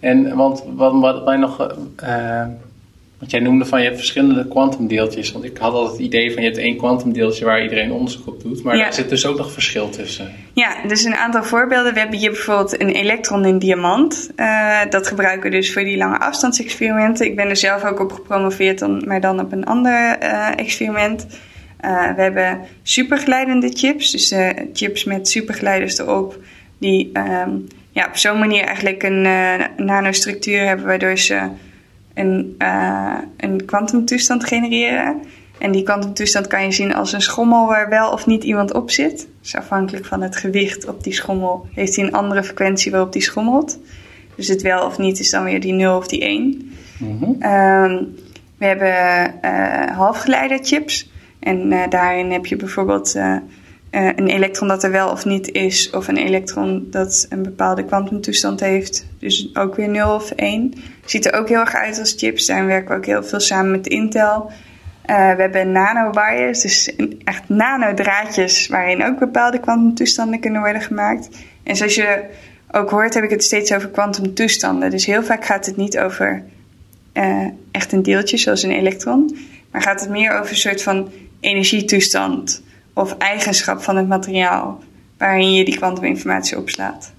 En 0.00 0.36
want 0.36 0.64
wat, 0.74 0.92
wat 0.92 1.24
mij 1.24 1.36
nog. 1.36 1.76
Uh, 2.02 2.46
want 3.18 3.30
jij 3.30 3.40
noemde 3.40 3.64
van 3.64 3.78
je 3.78 3.84
hebt 3.84 3.98
verschillende 3.98 4.48
kwantumdeeltjes. 4.48 5.32
Want 5.32 5.44
ik 5.44 5.56
had 5.56 5.72
altijd 5.72 5.92
het 5.92 6.06
idee 6.06 6.32
van 6.32 6.42
je 6.42 6.48
hebt 6.48 6.60
één 6.60 6.76
kwantumdeeltje 6.76 7.44
waar 7.44 7.62
iedereen 7.62 7.92
onderzoek 7.92 8.26
op 8.26 8.42
doet. 8.42 8.62
Maar 8.62 8.76
ja. 8.76 8.82
daar 8.82 8.92
zit 8.92 9.08
dus 9.08 9.26
ook 9.26 9.36
nog 9.36 9.52
verschil 9.52 9.90
tussen. 9.90 10.32
Ja, 10.52 10.74
dus 10.86 11.04
een 11.04 11.14
aantal 11.14 11.44
voorbeelden. 11.44 11.92
We 11.92 11.98
hebben 11.98 12.18
hier 12.18 12.30
bijvoorbeeld 12.30 12.80
een 12.80 12.88
elektron 12.88 13.44
in 13.44 13.58
diamant. 13.58 14.30
Uh, 14.36 14.80
dat 14.90 15.06
gebruiken 15.06 15.50
we 15.50 15.56
dus 15.56 15.72
voor 15.72 15.82
die 15.82 15.96
lange 15.96 16.18
afstandsexperimenten. 16.18 17.26
Ik 17.26 17.36
ben 17.36 17.48
er 17.48 17.56
zelf 17.56 17.84
ook 17.84 18.00
op 18.00 18.12
gepromoveerd, 18.12 18.78
dan, 18.78 19.02
maar 19.06 19.20
dan 19.20 19.40
op 19.40 19.52
een 19.52 19.64
ander 19.64 20.18
uh, 20.22 20.48
experiment. 20.56 21.26
We 22.16 22.22
hebben 22.22 22.60
superglijdende 22.82 23.70
chips. 23.74 24.10
Dus 24.10 24.34
chips 24.72 25.04
met 25.04 25.28
superglijders 25.28 25.98
erop. 25.98 26.38
Die 26.78 27.10
um, 27.12 27.66
ja, 27.90 28.06
op 28.06 28.16
zo'n 28.16 28.38
manier 28.38 28.64
eigenlijk 28.64 29.02
een 29.02 29.22
nanostructuur 29.76 30.66
hebben 30.66 30.86
waardoor 30.86 31.18
ze 31.18 31.48
een, 32.14 32.56
een 33.36 33.64
kwantumtoestand 33.64 34.44
genereren. 34.44 35.22
En 35.58 35.72
die 35.72 35.82
kwantumtoestand 35.82 36.46
kan 36.46 36.64
je 36.64 36.72
zien 36.72 36.94
als 36.94 37.12
een 37.12 37.22
schommel 37.22 37.66
waar 37.66 37.88
wel 37.88 38.10
of 38.10 38.26
niet 38.26 38.44
iemand 38.44 38.72
op 38.72 38.90
zit. 38.90 39.28
Dus 39.40 39.56
afhankelijk 39.56 40.04
van 40.04 40.22
het 40.22 40.36
gewicht 40.36 40.88
op 40.88 41.04
die 41.04 41.12
schommel 41.12 41.66
heeft 41.74 41.96
hij 41.96 42.04
een 42.04 42.12
andere 42.12 42.44
frequentie 42.44 42.90
waarop 42.90 43.12
die 43.12 43.22
schommelt. 43.22 43.78
Dus 44.36 44.48
het 44.48 44.62
wel 44.62 44.86
of 44.86 44.98
niet 44.98 45.18
is 45.18 45.30
dan 45.30 45.44
weer 45.44 45.60
die 45.60 45.72
0 45.72 45.96
of 45.96 46.06
die 46.06 46.20
1. 46.20 46.72
Mm 46.98 47.18
-hmm. 47.18 47.30
um, 47.30 48.14
we 48.58 48.64
hebben 48.64 49.34
uh, 49.44 49.96
halfgeleiderchips. 49.96 51.10
En 51.44 51.72
uh, 51.72 51.82
daarin 51.88 52.32
heb 52.32 52.46
je 52.46 52.56
bijvoorbeeld 52.56 53.14
uh, 53.16 53.36
een 53.90 54.28
elektron 54.28 54.68
dat 54.68 54.82
er 54.82 54.90
wel 54.90 55.10
of 55.10 55.24
niet 55.24 55.50
is, 55.50 55.90
of 55.90 56.08
een 56.08 56.16
elektron 56.16 56.86
dat 56.90 57.26
een 57.28 57.42
bepaalde 57.42 57.84
kwantumtoestand 57.84 58.60
heeft. 58.60 59.06
Dus 59.18 59.56
ook 59.56 59.74
weer 59.74 59.88
0 59.88 60.14
of 60.14 60.30
1. 60.30 60.74
Ziet 61.04 61.26
er 61.26 61.32
ook 61.32 61.48
heel 61.48 61.60
erg 61.60 61.74
uit 61.74 61.98
als 61.98 62.14
chips. 62.16 62.46
Daar 62.46 62.66
werken 62.66 62.88
we 62.88 62.96
ook 62.96 63.06
heel 63.06 63.22
veel 63.22 63.40
samen 63.40 63.70
met 63.70 63.86
Intel. 63.86 64.50
We 65.06 65.12
hebben 65.12 65.72
nanowires, 65.72 66.60
dus 66.60 66.96
echt 67.24 67.48
nanodraadjes 67.48 68.66
waarin 68.68 69.04
ook 69.04 69.18
bepaalde 69.18 69.60
kwantumtoestanden 69.60 70.40
kunnen 70.40 70.60
worden 70.60 70.82
gemaakt. 70.82 71.28
En 71.62 71.76
zoals 71.76 71.94
je 71.94 72.24
ook 72.70 72.90
hoort, 72.90 73.14
heb 73.14 73.24
ik 73.24 73.30
het 73.30 73.44
steeds 73.44 73.72
over 73.72 73.88
kwantumtoestanden. 73.88 74.90
Dus 74.90 75.06
heel 75.06 75.22
vaak 75.22 75.44
gaat 75.44 75.66
het 75.66 75.76
niet 75.76 75.98
over 75.98 76.42
echt 77.70 77.92
een 77.92 78.02
deeltje 78.02 78.36
zoals 78.36 78.62
een 78.62 78.70
elektron, 78.70 79.36
maar 79.70 79.82
gaat 79.82 80.00
het 80.00 80.10
meer 80.10 80.38
over 80.38 80.50
een 80.50 80.56
soort 80.56 80.82
van 80.82 81.10
energietoestand 81.44 82.62
of 82.92 83.16
eigenschap 83.18 83.82
van 83.82 83.96
het 83.96 84.08
materiaal 84.08 84.82
waarin 85.18 85.52
je 85.52 85.64
die 85.64 85.76
kwantuminformatie 85.76 86.58
opslaat. 86.58 87.12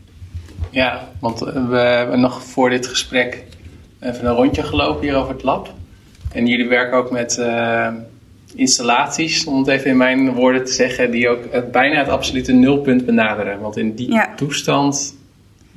Ja, 0.70 1.10
want 1.20 1.40
we 1.40 1.78
hebben 1.78 2.20
nog 2.20 2.44
voor 2.44 2.70
dit 2.70 2.88
gesprek 2.88 3.44
even 4.00 4.26
een 4.26 4.36
rondje 4.36 4.64
gelopen 4.64 5.02
hier 5.02 5.16
over 5.16 5.34
het 5.34 5.44
lab. 5.44 5.74
En 6.32 6.48
jullie 6.48 6.68
werken 6.68 6.98
ook 6.98 7.12
met 7.12 7.38
uh, 7.40 7.88
installaties, 8.56 9.46
om 9.46 9.58
het 9.58 9.68
even 9.68 9.90
in 9.90 9.98
mijn 9.98 10.34
woorden 10.34 10.66
te 10.66 10.72
zeggen, 10.72 11.12
die 11.12 11.30
ook 11.30 11.44
het, 11.52 11.72
bijna 11.72 11.98
het 11.98 12.10
absolute 12.10 12.52
nulpunt 12.52 13.06
benaderen. 13.06 13.60
Want 13.60 13.78
in 13.78 13.96
die 13.96 14.20
toestand 14.36 15.16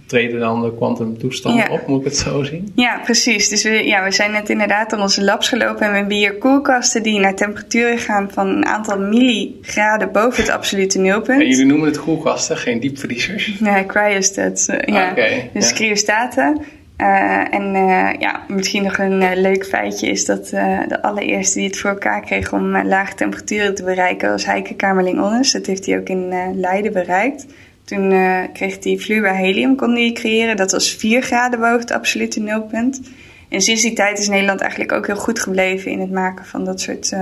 treden 0.09 0.41
dan 0.41 0.63
de 0.63 0.75
kwantumtoestanden 0.77 1.71
op, 1.71 1.87
moet 1.87 1.99
ik 1.99 2.05
het 2.05 2.17
zo 2.17 2.43
zien? 2.43 2.73
Ja, 2.75 3.01
precies. 3.05 3.49
Dus 3.49 3.63
we, 3.63 3.85
ja, 3.85 4.05
we 4.05 4.11
zijn 4.11 4.31
net 4.31 4.51
inderdaad 4.51 4.91
door 4.91 5.01
onze 5.01 5.25
labs 5.25 5.49
gelopen 5.49 5.81
en 5.81 5.91
we 5.91 5.97
hebben 5.97 6.17
hier 6.17 6.39
koelkasten 6.39 7.03
die 7.03 7.21
naar 7.21 7.35
temperaturen 7.35 7.99
gaan 7.99 8.31
van 8.31 8.49
een 8.49 8.67
aantal 8.67 8.99
milligraden 8.99 10.13
boven 10.13 10.43
het 10.43 10.53
absolute 10.53 10.99
nulpunt. 10.99 11.41
En 11.41 11.49
jullie 11.49 11.67
noemen 11.67 11.89
het 11.89 12.01
koelkasten, 12.01 12.57
geen 12.57 12.81
diepvriezers? 12.81 13.61
Nee, 13.61 13.87
cryostats. 13.87 14.69
Uh, 14.69 14.77
ja. 14.81 15.11
Okay, 15.11 15.51
dus 15.53 15.69
ja. 15.69 15.75
cryostaten. 15.75 16.61
Uh, 17.01 17.55
en 17.55 17.75
uh, 17.75 18.11
ja, 18.19 18.41
misschien 18.49 18.83
nog 18.83 18.99
een 18.99 19.23
uh, 19.23 19.31
leuk 19.35 19.67
feitje 19.67 20.09
is 20.09 20.25
dat 20.25 20.49
de 20.89 21.03
allereerste 21.03 21.59
die 21.59 21.67
het 21.67 21.79
voor 21.79 21.91
elkaar 21.91 22.21
kreeg 22.21 22.53
om 22.53 22.87
lage 22.87 23.15
temperaturen 23.15 23.75
te 23.75 23.85
bereiken 23.85 24.31
was 24.31 24.45
Heike 24.45 24.75
Kamerling 24.75 25.21
Onnes. 25.21 25.53
Dat 25.53 25.67
heeft 25.67 25.87
hij 25.87 25.99
ook 25.99 26.09
in 26.09 26.33
Leiden 26.55 26.93
bereikt. 26.93 27.47
Toen 27.89 28.09
kreeg 28.53 28.85
hij 28.85 28.99
vloeibaar 28.99 29.37
helium, 29.37 29.77
kon 29.77 29.95
hij 29.95 30.13
creëren. 30.13 30.57
Dat 30.57 30.73
was 30.73 30.95
4 30.95 31.23
graden 31.23 31.61
boven 31.61 31.81
het 31.81 31.91
absolute 31.91 32.41
nulpunt. 32.41 33.01
En 33.49 33.61
sinds 33.61 33.83
die 33.83 33.93
tijd 33.93 34.19
is 34.19 34.29
Nederland 34.29 34.61
eigenlijk 34.61 34.93
ook 34.93 35.07
heel 35.07 35.17
goed 35.17 35.41
gebleven 35.41 35.91
in 35.91 36.01
het 36.01 36.11
maken 36.11 36.45
van 36.45 36.65
dat 36.65 36.81
soort 36.81 37.13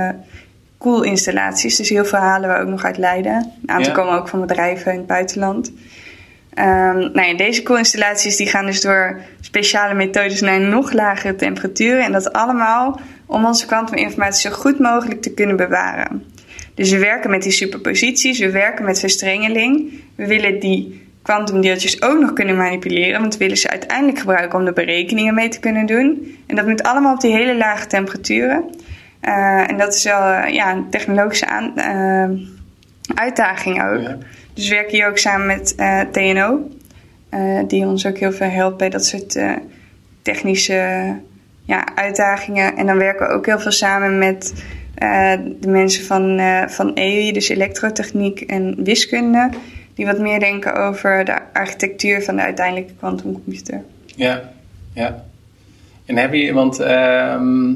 koelinstallaties. 0.79 1.77
Dus 1.77 1.89
heel 1.89 2.05
veel 2.05 2.19
halen 2.19 2.49
we 2.49 2.57
ook 2.57 2.69
nog 2.69 2.85
uit 2.85 2.99
Leiden. 2.99 3.53
Een 3.63 3.71
aantal 3.71 3.93
ja. 3.93 3.99
komen 3.99 4.19
ook 4.19 4.29
van 4.29 4.41
bedrijven 4.41 4.93
in 4.93 4.99
het 4.99 5.07
buitenland. 5.07 5.73
Um, 6.59 6.99
nou 7.13 7.23
ja, 7.23 7.37
deze 7.37 7.63
koelinstallaties 7.63 8.37
die 8.37 8.47
gaan 8.47 8.67
dus 8.67 8.81
door 8.81 9.21
speciale 9.41 9.95
methodes 9.95 10.41
naar 10.41 10.61
nog 10.61 10.93
lagere 10.93 11.37
temperaturen. 11.37 12.05
En 12.05 12.13
dat 12.13 12.33
allemaal 12.33 13.01
om 13.27 13.45
onze 13.45 13.67
kwantuminformatie 13.67 14.51
zo 14.51 14.57
goed 14.57 14.79
mogelijk 14.79 15.23
te 15.23 15.35
kunnen 15.35 15.57
bewaren. 15.57 16.25
Dus 16.77 16.91
we 16.91 16.99
werken 16.99 17.31
met 17.31 17.43
die 17.43 17.53
superposities, 17.53 18.39
we 18.39 18.51
werken 18.51 18.85
met 18.85 19.01
verstrengeling. 19.01 19.93
We 20.15 20.27
willen 20.27 20.61
die 20.61 21.07
kwantumdeeltjes 21.23 22.03
ook 22.03 22.21
nog 22.21 22.33
kunnen 22.33 22.57
manipuleren, 22.57 23.21
want 23.21 23.33
we 23.33 23.39
willen 23.39 23.57
ze 23.57 23.71
uiteindelijk 23.71 24.19
gebruiken 24.19 24.59
om 24.59 24.65
de 24.65 24.73
berekeningen 24.73 25.35
mee 25.35 25.49
te 25.49 25.61
kunnen 25.61 25.87
doen. 25.87 26.37
En 26.47 26.57
dat 26.57 26.67
moet 26.67 26.83
allemaal 26.83 27.15
op 27.15 27.21
die 27.21 27.33
hele 27.33 27.57
lage 27.57 27.87
temperaturen. 27.87 28.65
Uh, 29.23 29.71
en 29.71 29.79
dat 29.79 29.95
is 29.95 30.05
wel 30.05 30.21
uh, 30.21 30.49
ja, 30.49 30.73
een 30.73 30.91
technologische 30.91 31.47
aan, 31.47 31.73
uh, 31.77 32.41
uitdaging 33.15 33.83
ook. 33.83 34.03
Ja. 34.03 34.19
Dus 34.55 34.69
we 34.69 34.75
werken 34.75 34.97
hier 34.97 35.09
ook 35.09 35.19
samen 35.19 35.47
met 35.47 35.77
TNO, 36.13 36.71
die 37.67 37.87
ons 37.87 38.07
ook 38.07 38.19
heel 38.19 38.33
veel 38.33 38.51
helpt 38.51 38.77
bij 38.77 38.89
dat 38.89 39.05
soort 39.05 39.39
technische 40.23 41.13
ja, 41.63 41.85
uitdagingen. 41.95 42.77
En 42.77 42.87
dan 42.87 42.99
werken 42.99 43.27
we 43.27 43.33
ook 43.33 43.47
heel 43.47 43.61
veel 43.61 43.73
samen 43.73 44.19
met 44.19 44.65
de 45.61 45.69
mensen 45.69 46.05
van, 46.05 46.41
van 46.69 46.99
EUI, 46.99 47.33
dus 47.33 47.49
elektrotechniek 47.49 48.41
en 48.41 48.85
wiskunde, 48.85 49.51
die 49.95 50.07
wat 50.07 50.19
meer 50.19 50.41
denken 50.41 50.75
over 50.75 51.25
de 51.25 51.39
architectuur 51.53 52.23
van 52.23 52.37
de 52.37 52.43
uiteindelijke 52.43 52.93
kwantumcomputer. 52.99 53.83
Ja, 54.17 54.53
ja. 54.93 55.25
En 56.05 56.17
heb 56.17 56.33
je, 56.33 56.53
want 56.53 56.81
ehm, 56.81 57.75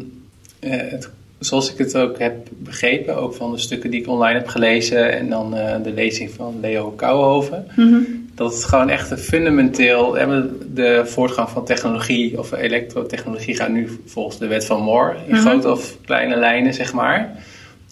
het 0.60 1.10
zoals 1.40 1.72
ik 1.72 1.78
het 1.78 1.96
ook 1.96 2.18
heb 2.18 2.48
begrepen, 2.58 3.16
ook 3.16 3.34
van 3.34 3.52
de 3.52 3.58
stukken 3.58 3.90
die 3.90 4.00
ik 4.00 4.08
online 4.08 4.38
heb 4.38 4.48
gelezen 4.48 5.18
en 5.18 5.28
dan 5.28 5.56
uh, 5.56 5.74
de 5.82 5.92
lezing 5.92 6.30
van 6.30 6.60
Leo 6.60 6.90
Kouwenhoven, 6.90 7.66
mm 7.76 7.88
-hmm. 7.88 8.19
Dat 8.40 8.52
het 8.52 8.64
gewoon 8.64 8.88
echt 8.88 9.10
een 9.10 9.18
fundamenteel, 9.18 10.12
de 10.74 11.02
voortgang 11.04 11.48
van 11.48 11.64
technologie 11.64 12.38
of 12.38 12.52
elektrotechnologie 12.52 13.56
gaat 13.56 13.68
nu 13.68 14.00
volgens 14.06 14.38
de 14.38 14.46
wet 14.46 14.66
van 14.66 14.82
Moore 14.82 15.14
in 15.14 15.20
mm 15.26 15.32
-hmm. 15.32 15.40
grote 15.40 15.70
of 15.70 15.96
kleine 16.04 16.36
lijnen, 16.36 16.74
zeg 16.74 16.92
maar. 16.92 17.36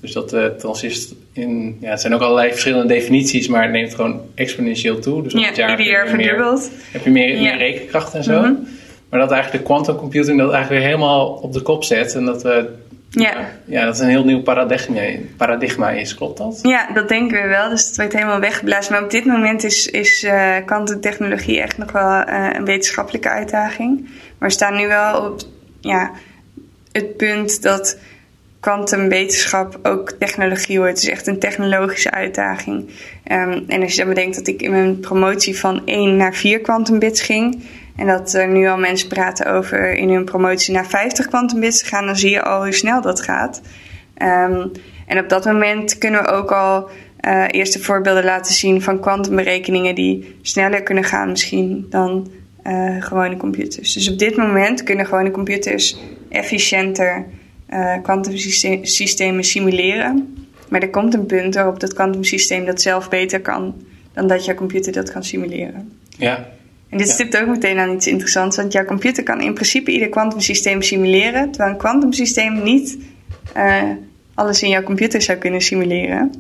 Dus 0.00 0.12
dat 0.12 0.30
de 0.30 0.54
transistor 0.58 1.16
in, 1.32 1.76
ja, 1.80 1.90
het 1.90 2.00
zijn 2.00 2.14
ook 2.14 2.20
allerlei 2.20 2.50
verschillende 2.50 2.87
definities, 2.94 3.48
maar 3.48 3.62
het 3.62 3.72
neemt 3.72 3.94
gewoon 3.94 4.20
exponentieel 4.34 4.98
toe. 4.98 5.22
Dus 5.22 5.34
op 5.34 5.40
ja, 5.40 5.46
het 5.46 5.56
jaar 5.56 5.70
ieder 5.70 5.87
jaar 5.87 6.08
verdubbeld. 6.08 6.70
Heb 6.92 7.04
je 7.04 7.11
meer, 7.11 7.34
ja. 7.34 7.40
meer 7.40 7.56
rekenkracht 7.56 8.14
en 8.14 8.24
zo. 8.24 8.38
Mm 8.38 8.44
-hmm. 8.44 8.68
Maar 9.08 9.20
dat 9.20 9.30
eigenlijk 9.30 9.64
de 9.64 9.72
quantum 9.72 9.96
computing 9.96 10.38
dat 10.38 10.52
eigenlijk 10.52 10.82
weer 10.82 10.90
helemaal 10.90 11.28
op 11.28 11.52
de 11.52 11.62
kop 11.62 11.84
zet 11.84 12.14
en 12.14 12.24
dat 12.24 12.42
we 12.42 12.68
ja. 13.11 13.49
ja, 13.64 13.85
dat 13.85 13.94
is 13.94 14.01
een 14.01 14.09
heel 14.09 14.25
nieuw 14.25 14.42
paradigma, 14.42 15.01
paradigma 15.37 15.90
is, 15.90 16.14
klopt 16.14 16.38
dat? 16.38 16.59
Ja, 16.62 16.92
dat 16.94 17.09
denken 17.09 17.42
we 17.42 17.49
wel. 17.49 17.68
Dus 17.68 17.87
het 17.87 17.97
wordt 17.97 18.12
helemaal 18.12 18.40
weggeblazen. 18.40 18.92
Maar 18.92 19.03
op 19.03 19.11
dit 19.11 19.25
moment 19.25 19.64
is, 19.64 19.87
is 19.87 20.25
uh, 20.25 20.57
kwantumtechnologie 20.64 21.61
echt 21.61 21.79
nog 21.79 21.92
wel 21.92 22.29
uh, 22.29 22.49
een 22.53 22.64
wetenschappelijke 22.64 23.29
uitdaging. 23.29 24.01
Maar 24.38 24.49
we 24.49 24.55
staan 24.55 24.77
nu 24.77 24.87
wel 24.87 25.25
op 25.25 25.40
ja, 25.81 26.11
het 26.92 27.16
punt 27.16 27.62
dat 27.62 27.99
kwantumwetenschap 28.61 29.79
ook 29.83 30.11
technologie 30.11 30.79
wordt. 30.79 30.94
Het 30.94 31.03
is 31.03 31.11
echt 31.11 31.27
een 31.27 31.38
technologische 31.38 32.11
uitdaging. 32.11 32.90
Um, 33.33 33.64
en 33.68 33.83
als 33.83 33.92
je 33.92 33.99
dan 33.99 34.09
bedenkt 34.09 34.37
dat 34.37 34.47
ik 34.47 34.62
in 34.62 34.71
mijn 34.71 35.01
promotie 35.01 35.59
van 35.59 35.83
1 35.87 36.16
naar 36.16 36.35
4 36.35 36.61
kwantumbits 36.61 37.23
ging... 37.23 37.62
En 37.98 38.06
dat 38.06 38.32
er 38.32 38.48
nu 38.48 38.68
al 38.68 38.78
mensen 38.78 39.08
praten 39.08 39.46
over 39.46 39.94
in 39.94 40.11
hun 40.11 40.24
promotie 40.24 40.74
naar 40.74 40.87
50 40.87 41.26
kwantumbits 41.26 41.78
te 41.78 41.84
gaan, 41.84 42.06
dan 42.06 42.16
zie 42.16 42.30
je 42.30 42.42
al 42.42 42.62
hoe 42.62 42.72
snel 42.72 43.00
dat 43.00 43.20
gaat. 43.22 43.61
Um, 44.22 44.72
en 45.06 45.18
op 45.18 45.28
dat 45.28 45.44
moment 45.44 45.98
kunnen 45.98 46.22
we 46.22 46.28
ook 46.28 46.52
al 46.52 46.90
uh, 47.26 47.44
eerste 47.50 47.82
voorbeelden 47.82 48.24
laten 48.24 48.54
zien 48.54 48.82
van 48.82 49.00
kwantumberekeningen 49.00 49.94
die 49.94 50.37
sneller 50.42 50.82
kunnen 50.82 51.04
gaan 51.04 51.28
misschien 51.28 51.87
dan 51.90 52.30
uh, 52.66 53.02
gewone 53.02 53.37
computers. 53.37 53.92
Dus 53.92 54.11
op 54.11 54.18
dit 54.18 54.37
moment 54.37 54.82
kunnen 54.82 55.06
gewone 55.06 55.30
computers 55.30 55.98
efficiënter 56.28 57.26
kwantumsystemen 58.02 59.40
uh, 59.40 59.42
simuleren. 59.42 60.46
Maar 60.68 60.82
er 60.82 60.90
komt 60.90 61.14
een 61.14 61.26
punt 61.26 61.54
waarop 61.54 61.80
dat 61.80 61.94
kwantumsysteem 61.94 62.64
dat 62.64 62.82
zelf 62.82 63.08
beter 63.08 63.40
kan 63.40 63.74
dan 64.12 64.26
dat 64.26 64.44
je 64.44 64.54
computer 64.54 64.92
dat 64.92 65.12
kan 65.12 65.24
simuleren. 65.24 65.92
Ja, 66.18 66.48
en 66.88 66.98
dit 66.98 67.09
stipt 67.09 67.40
ook 67.40 67.48
meteen 67.48 67.79
aan 67.79 67.94
iets 67.94 68.07
interessants, 68.07 68.57
want 68.57 68.72
jouw 68.72 68.85
computer 68.85 69.22
kan 69.22 69.40
in 69.40 69.55
principe 69.55 69.90
ieder 69.90 70.09
kwantumsysteem 70.09 70.83
simuleren, 70.83 71.51
terwijl 71.51 71.72
een 71.72 71.79
kwantumsysteem 71.79 72.62
niet 72.62 72.98
uh, 73.57 73.83
alles 74.35 74.62
in 74.62 74.68
jouw 74.68 74.83
computer 74.83 75.22
zou 75.22 75.38
kunnen 75.38 75.61
simuleren. 75.61 76.33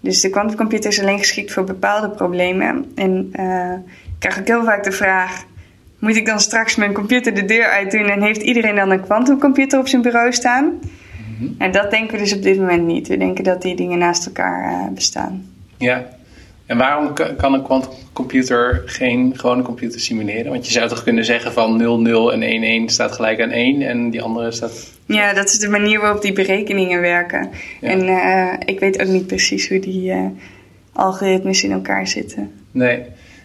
Dus 0.00 0.20
de 0.20 0.30
quantumcomputer 0.30 0.90
is 0.90 1.00
alleen 1.00 1.18
geschikt 1.18 1.52
voor 1.52 1.64
bepaalde 1.64 2.10
problemen. 2.10 2.92
En 2.94 3.32
uh, 3.40 3.72
ik 4.04 4.18
krijg 4.18 4.38
ook 4.38 4.46
heel 4.46 4.64
vaak 4.64 4.84
de 4.84 4.92
vraag: 4.92 5.44
moet 5.98 6.16
ik 6.16 6.26
dan 6.26 6.40
straks 6.40 6.76
mijn 6.76 6.92
computer 6.92 7.34
de 7.34 7.44
deur 7.44 7.64
uit 7.64 7.90
doen 7.90 8.08
en 8.08 8.22
heeft 8.22 8.42
iedereen 8.42 8.76
dan 8.76 8.90
een 8.90 9.04
quantumcomputer 9.04 9.78
op 9.78 9.88
zijn 9.88 10.02
bureau 10.02 10.32
staan? 10.32 10.64
Mm 11.38 11.54
En 11.58 11.72
dat 11.72 11.90
denken 11.90 12.12
we 12.12 12.22
dus 12.22 12.34
op 12.34 12.42
dit 12.42 12.58
moment 12.58 12.86
niet. 12.86 13.08
We 13.08 13.16
denken 13.16 13.44
dat 13.44 13.62
die 13.62 13.76
dingen 13.76 13.98
naast 13.98 14.26
elkaar 14.26 14.72
uh, 14.72 14.88
bestaan. 14.94 15.46
Ja, 15.76 16.08
en 16.70 16.76
waarom 16.76 17.12
kan 17.36 17.54
een 17.54 17.62
quantumcomputer 17.62 18.82
geen 18.86 19.38
gewone 19.38 19.62
computer 19.62 20.00
simuleren? 20.00 20.52
Want 20.52 20.66
je 20.66 20.72
zou 20.72 20.88
toch 20.88 21.02
kunnen 21.02 21.24
zeggen 21.24 21.52
van 21.52 21.76
00 21.76 22.32
en 22.32 22.42
11 22.42 22.90
staat 22.90 23.12
gelijk 23.12 23.40
aan 23.40 23.50
1 23.50 23.82
en 23.82 24.10
die 24.10 24.22
andere 24.22 24.52
staat... 24.52 24.90
Ja, 25.06 25.32
dat 25.32 25.44
is 25.44 25.58
de 25.58 25.68
manier 25.68 26.00
waarop 26.00 26.22
die 26.22 26.32
berekeningen 26.32 27.00
werken. 27.00 27.50
En 27.80 28.08
uh, 28.08 28.52
ik 28.64 28.80
weet 28.80 29.00
ook 29.00 29.08
niet 29.08 29.26
precies 29.26 29.68
hoe 29.68 29.78
die 29.78 30.10
uh, 30.10 30.26
algoritmes 30.92 31.64
in 31.64 31.72
elkaar 31.72 32.06
zitten. 32.06 32.52
Nee. 32.70 33.02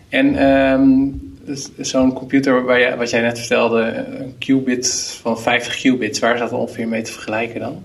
En 0.09 0.45
um, 0.49 1.35
zo'n 1.77 2.13
computer 2.13 2.63
waar 2.63 2.79
je, 2.79 2.95
wat 2.95 3.09
jij 3.09 3.21
net 3.21 3.39
vertelde, 3.39 3.81
een 3.81 4.35
qubit 4.37 5.17
van 5.21 5.39
50 5.39 5.75
qubits, 5.75 6.19
waar 6.19 6.33
is 6.33 6.39
dat 6.39 6.51
ongeveer 6.51 6.87
mee 6.87 7.01
te 7.01 7.11
vergelijken 7.11 7.59
dan? 7.59 7.83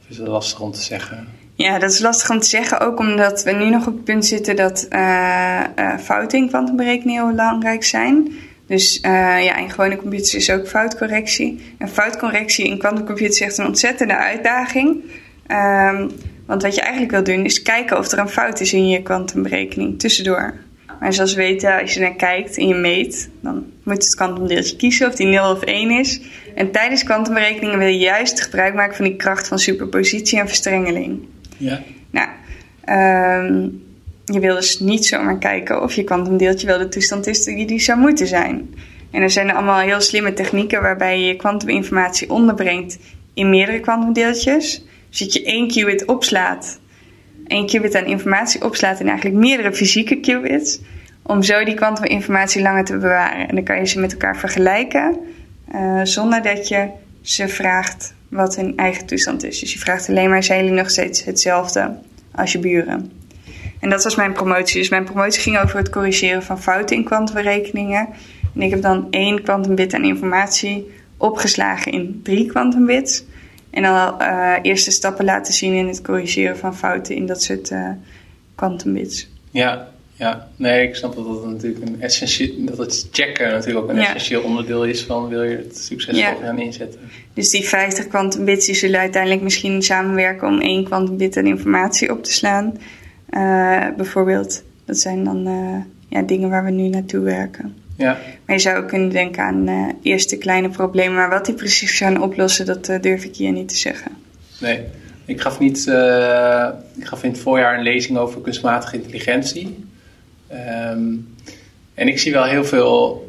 Of 0.00 0.08
is 0.08 0.16
dat 0.16 0.28
lastig 0.28 0.60
om 0.60 0.72
te 0.72 0.82
zeggen? 0.82 1.28
Ja, 1.56 1.78
dat 1.78 1.90
is 1.90 2.00
lastig 2.00 2.30
om 2.30 2.40
te 2.40 2.48
zeggen, 2.48 2.80
ook 2.80 2.98
omdat 2.98 3.42
we 3.42 3.52
nu 3.52 3.70
nog 3.70 3.86
op 3.86 3.94
het 3.94 4.04
punt 4.04 4.26
zitten 4.26 4.56
dat 4.56 4.86
uh, 4.90 5.64
uh, 5.78 5.98
fouten 5.98 6.38
in 6.38 6.48
kwantumberekening 6.48 7.18
heel 7.18 7.28
belangrijk 7.28 7.84
zijn. 7.84 8.32
Dus 8.66 8.96
uh, 8.96 9.44
ja, 9.44 9.56
in 9.56 9.70
gewone 9.70 9.96
computers 9.96 10.34
is 10.34 10.50
ook 10.50 10.68
foutcorrectie. 10.68 11.74
En 11.78 11.88
foutcorrectie 11.88 12.66
in 12.66 12.78
kwantumcomputers 12.78 13.40
is 13.40 13.46
echt 13.46 13.58
een 13.58 13.66
ontzettende 13.66 14.16
uitdaging. 14.16 15.04
Um, 15.48 16.10
want 16.46 16.62
wat 16.62 16.74
je 16.74 16.80
eigenlijk 16.80 17.12
wil 17.12 17.22
doen 17.22 17.44
is 17.44 17.62
kijken 17.62 17.98
of 17.98 18.12
er 18.12 18.18
een 18.18 18.28
fout 18.28 18.60
is 18.60 18.72
in 18.72 18.88
je 18.88 19.02
kwantumberekening 19.02 19.98
tussendoor. 19.98 20.54
Maar 21.00 21.12
zoals 21.12 21.34
we 21.34 21.42
weten, 21.42 21.80
als 21.80 21.94
je 21.94 22.00
naar 22.00 22.14
kijkt 22.14 22.56
en 22.58 22.68
je 22.68 22.74
meet, 22.74 23.28
dan 23.40 23.64
moet 23.82 24.04
het 24.04 24.14
kwantumdeeltje 24.14 24.76
kiezen 24.76 25.08
of 25.08 25.14
die 25.14 25.26
0 25.26 25.50
of 25.50 25.62
1 25.62 25.90
is. 25.90 26.20
En 26.54 26.70
tijdens 26.70 27.04
kwantumberekeningen 27.04 27.78
wil 27.78 27.88
je 27.88 27.98
juist 27.98 28.40
gebruik 28.40 28.74
maken 28.74 28.96
van 28.96 29.04
die 29.04 29.16
kracht 29.16 29.48
van 29.48 29.58
superpositie 29.58 30.38
en 30.38 30.46
verstrengeling. 30.46 31.20
Ja. 31.56 31.82
Nou, 32.10 32.28
um, 33.44 33.84
je 34.24 34.40
wil 34.40 34.54
dus 34.54 34.80
niet 34.80 35.06
zomaar 35.06 35.38
kijken 35.38 35.82
of 35.82 35.94
je 35.94 36.04
kwantumdeeltje 36.04 36.66
wel 36.66 36.78
de 36.78 36.88
toestand 36.88 37.26
is 37.26 37.44
die 37.44 37.66
die 37.66 37.80
zou 37.80 37.98
moeten 37.98 38.26
zijn. 38.26 38.74
En 39.10 39.22
er 39.22 39.30
zijn 39.30 39.50
allemaal 39.50 39.78
heel 39.78 40.00
slimme 40.00 40.32
technieken 40.32 40.82
waarbij 40.82 41.20
je 41.20 41.36
kwantuminformatie 41.36 42.30
onderbrengt 42.30 42.98
in 43.34 43.50
meerdere 43.50 43.80
kwantumdeeltjes. 43.80 44.84
Dus 45.08 45.18
dat 45.18 45.32
je 45.32 45.44
één 45.44 45.68
qubit 45.68 46.04
opslaat, 46.04 46.80
één 47.46 47.66
qubit 47.66 47.94
aan 47.94 48.04
informatie 48.04 48.64
opslaat 48.64 49.00
in 49.00 49.08
eigenlijk 49.08 49.38
meerdere 49.38 49.74
fysieke 49.74 50.20
qubits, 50.20 50.80
om 51.22 51.42
zo 51.42 51.64
die 51.64 51.74
kwantuminformatie 51.74 52.62
langer 52.62 52.84
te 52.84 52.98
bewaren. 52.98 53.48
En 53.48 53.54
dan 53.54 53.64
kan 53.64 53.78
je 53.78 53.86
ze 53.86 54.00
met 54.00 54.12
elkaar 54.12 54.36
vergelijken, 54.36 55.16
uh, 55.74 56.00
zonder 56.02 56.42
dat 56.42 56.68
je 56.68 56.88
ze 57.26 57.48
vraagt 57.48 58.14
wat 58.28 58.56
hun 58.56 58.76
eigen 58.76 59.06
toestand 59.06 59.44
is. 59.44 59.58
Dus 59.58 59.72
je 59.72 59.78
vraagt 59.78 60.08
alleen 60.08 60.30
maar, 60.30 60.42
zijn 60.42 60.64
jullie 60.64 60.78
nog 60.78 60.90
steeds 60.90 61.24
hetzelfde 61.24 61.98
als 62.30 62.52
je 62.52 62.58
buren? 62.58 63.12
En 63.80 63.90
dat 63.90 64.04
was 64.04 64.16
mijn 64.16 64.32
promotie. 64.32 64.80
Dus 64.80 64.88
mijn 64.88 65.04
promotie 65.04 65.42
ging 65.42 65.58
over 65.58 65.78
het 65.78 65.90
corrigeren 65.90 66.42
van 66.42 66.62
fouten 66.62 66.96
in 66.96 67.04
kwantumberekeningen. 67.04 68.08
En 68.54 68.62
ik 68.62 68.70
heb 68.70 68.82
dan 68.82 69.06
één 69.10 69.42
kwantumbit 69.42 69.94
aan 69.94 70.04
informatie 70.04 70.90
opgeslagen 71.16 71.92
in 71.92 72.20
drie 72.22 72.46
kwantumbits. 72.46 73.24
En 73.70 73.82
dan 73.82 74.14
uh, 74.20 74.54
eerste 74.62 74.90
stappen 74.90 75.24
laten 75.24 75.52
zien 75.52 75.74
in 75.74 75.86
het 75.86 76.02
corrigeren 76.02 76.58
van 76.58 76.76
fouten 76.76 77.14
in 77.14 77.26
dat 77.26 77.42
soort 77.42 77.72
kwantumbits. 78.54 79.22
Uh, 79.22 79.28
ja, 79.50 79.88
ja, 80.18 80.48
nee, 80.56 80.88
ik 80.88 80.94
snap 80.94 81.14
dat 81.14 81.24
dat 81.24 81.46
natuurlijk 81.46 81.86
een 81.86 82.00
essentieel, 82.00 82.64
dat 82.64 82.78
het 82.78 83.08
checken 83.12 83.50
natuurlijk 83.50 83.84
ook 83.84 83.90
een 83.90 83.98
essentieel 83.98 84.42
onderdeel 84.42 84.84
is 84.84 85.02
van 85.02 85.28
wil 85.28 85.42
je 85.42 85.56
het 85.56 85.78
succesvol 85.78 86.40
gaan 86.42 86.58
inzetten. 86.58 87.00
Dus 87.34 87.50
die 87.50 87.68
50 87.68 88.06
kwantumbits 88.06 88.66
die 88.66 88.74
zullen 88.74 89.00
uiteindelijk 89.00 89.42
misschien 89.42 89.82
samenwerken 89.82 90.48
om 90.48 90.60
één 90.60 90.84
kwantumbit 90.84 91.36
aan 91.36 91.46
informatie 91.46 92.12
op 92.12 92.24
te 92.24 92.32
slaan. 92.32 92.78
Uh, 93.30 93.86
bijvoorbeeld, 93.96 94.62
dat 94.84 94.98
zijn 94.98 95.24
dan 95.24 95.48
uh, 95.48 95.76
ja, 96.08 96.22
dingen 96.22 96.50
waar 96.50 96.64
we 96.64 96.70
nu 96.70 96.88
naartoe 96.88 97.20
werken. 97.20 97.74
Ja. 97.96 98.18
Maar 98.46 98.56
je 98.56 98.62
zou 98.62 98.82
ook 98.82 98.88
kunnen 98.88 99.10
denken 99.10 99.42
aan 99.42 99.68
uh, 99.68 99.88
eerste 100.02 100.36
kleine 100.36 100.68
problemen, 100.68 101.14
maar 101.14 101.30
wat 101.30 101.46
die 101.46 101.54
precies 101.54 101.96
gaan 101.96 102.22
oplossen, 102.22 102.66
dat 102.66 102.84
durf 103.00 103.24
ik 103.24 103.36
hier 103.36 103.52
niet 103.52 103.68
te 103.68 103.76
zeggen. 103.76 104.12
Nee, 104.60 104.80
ik 105.24 105.40
gaf, 105.40 105.58
niet, 105.58 105.78
ik 106.96 107.04
gaf 107.04 107.22
in 107.22 107.30
het 107.30 107.38
voorjaar 107.38 107.76
een 107.76 107.82
lezing 107.82 108.18
over 108.18 108.40
kunstmatige 108.40 108.96
intelligentie. 108.96 109.84
Um, 110.52 111.34
en 111.94 112.08
ik 112.08 112.18
zie 112.18 112.32
wel 112.32 112.44
heel 112.44 112.64
veel 112.64 113.26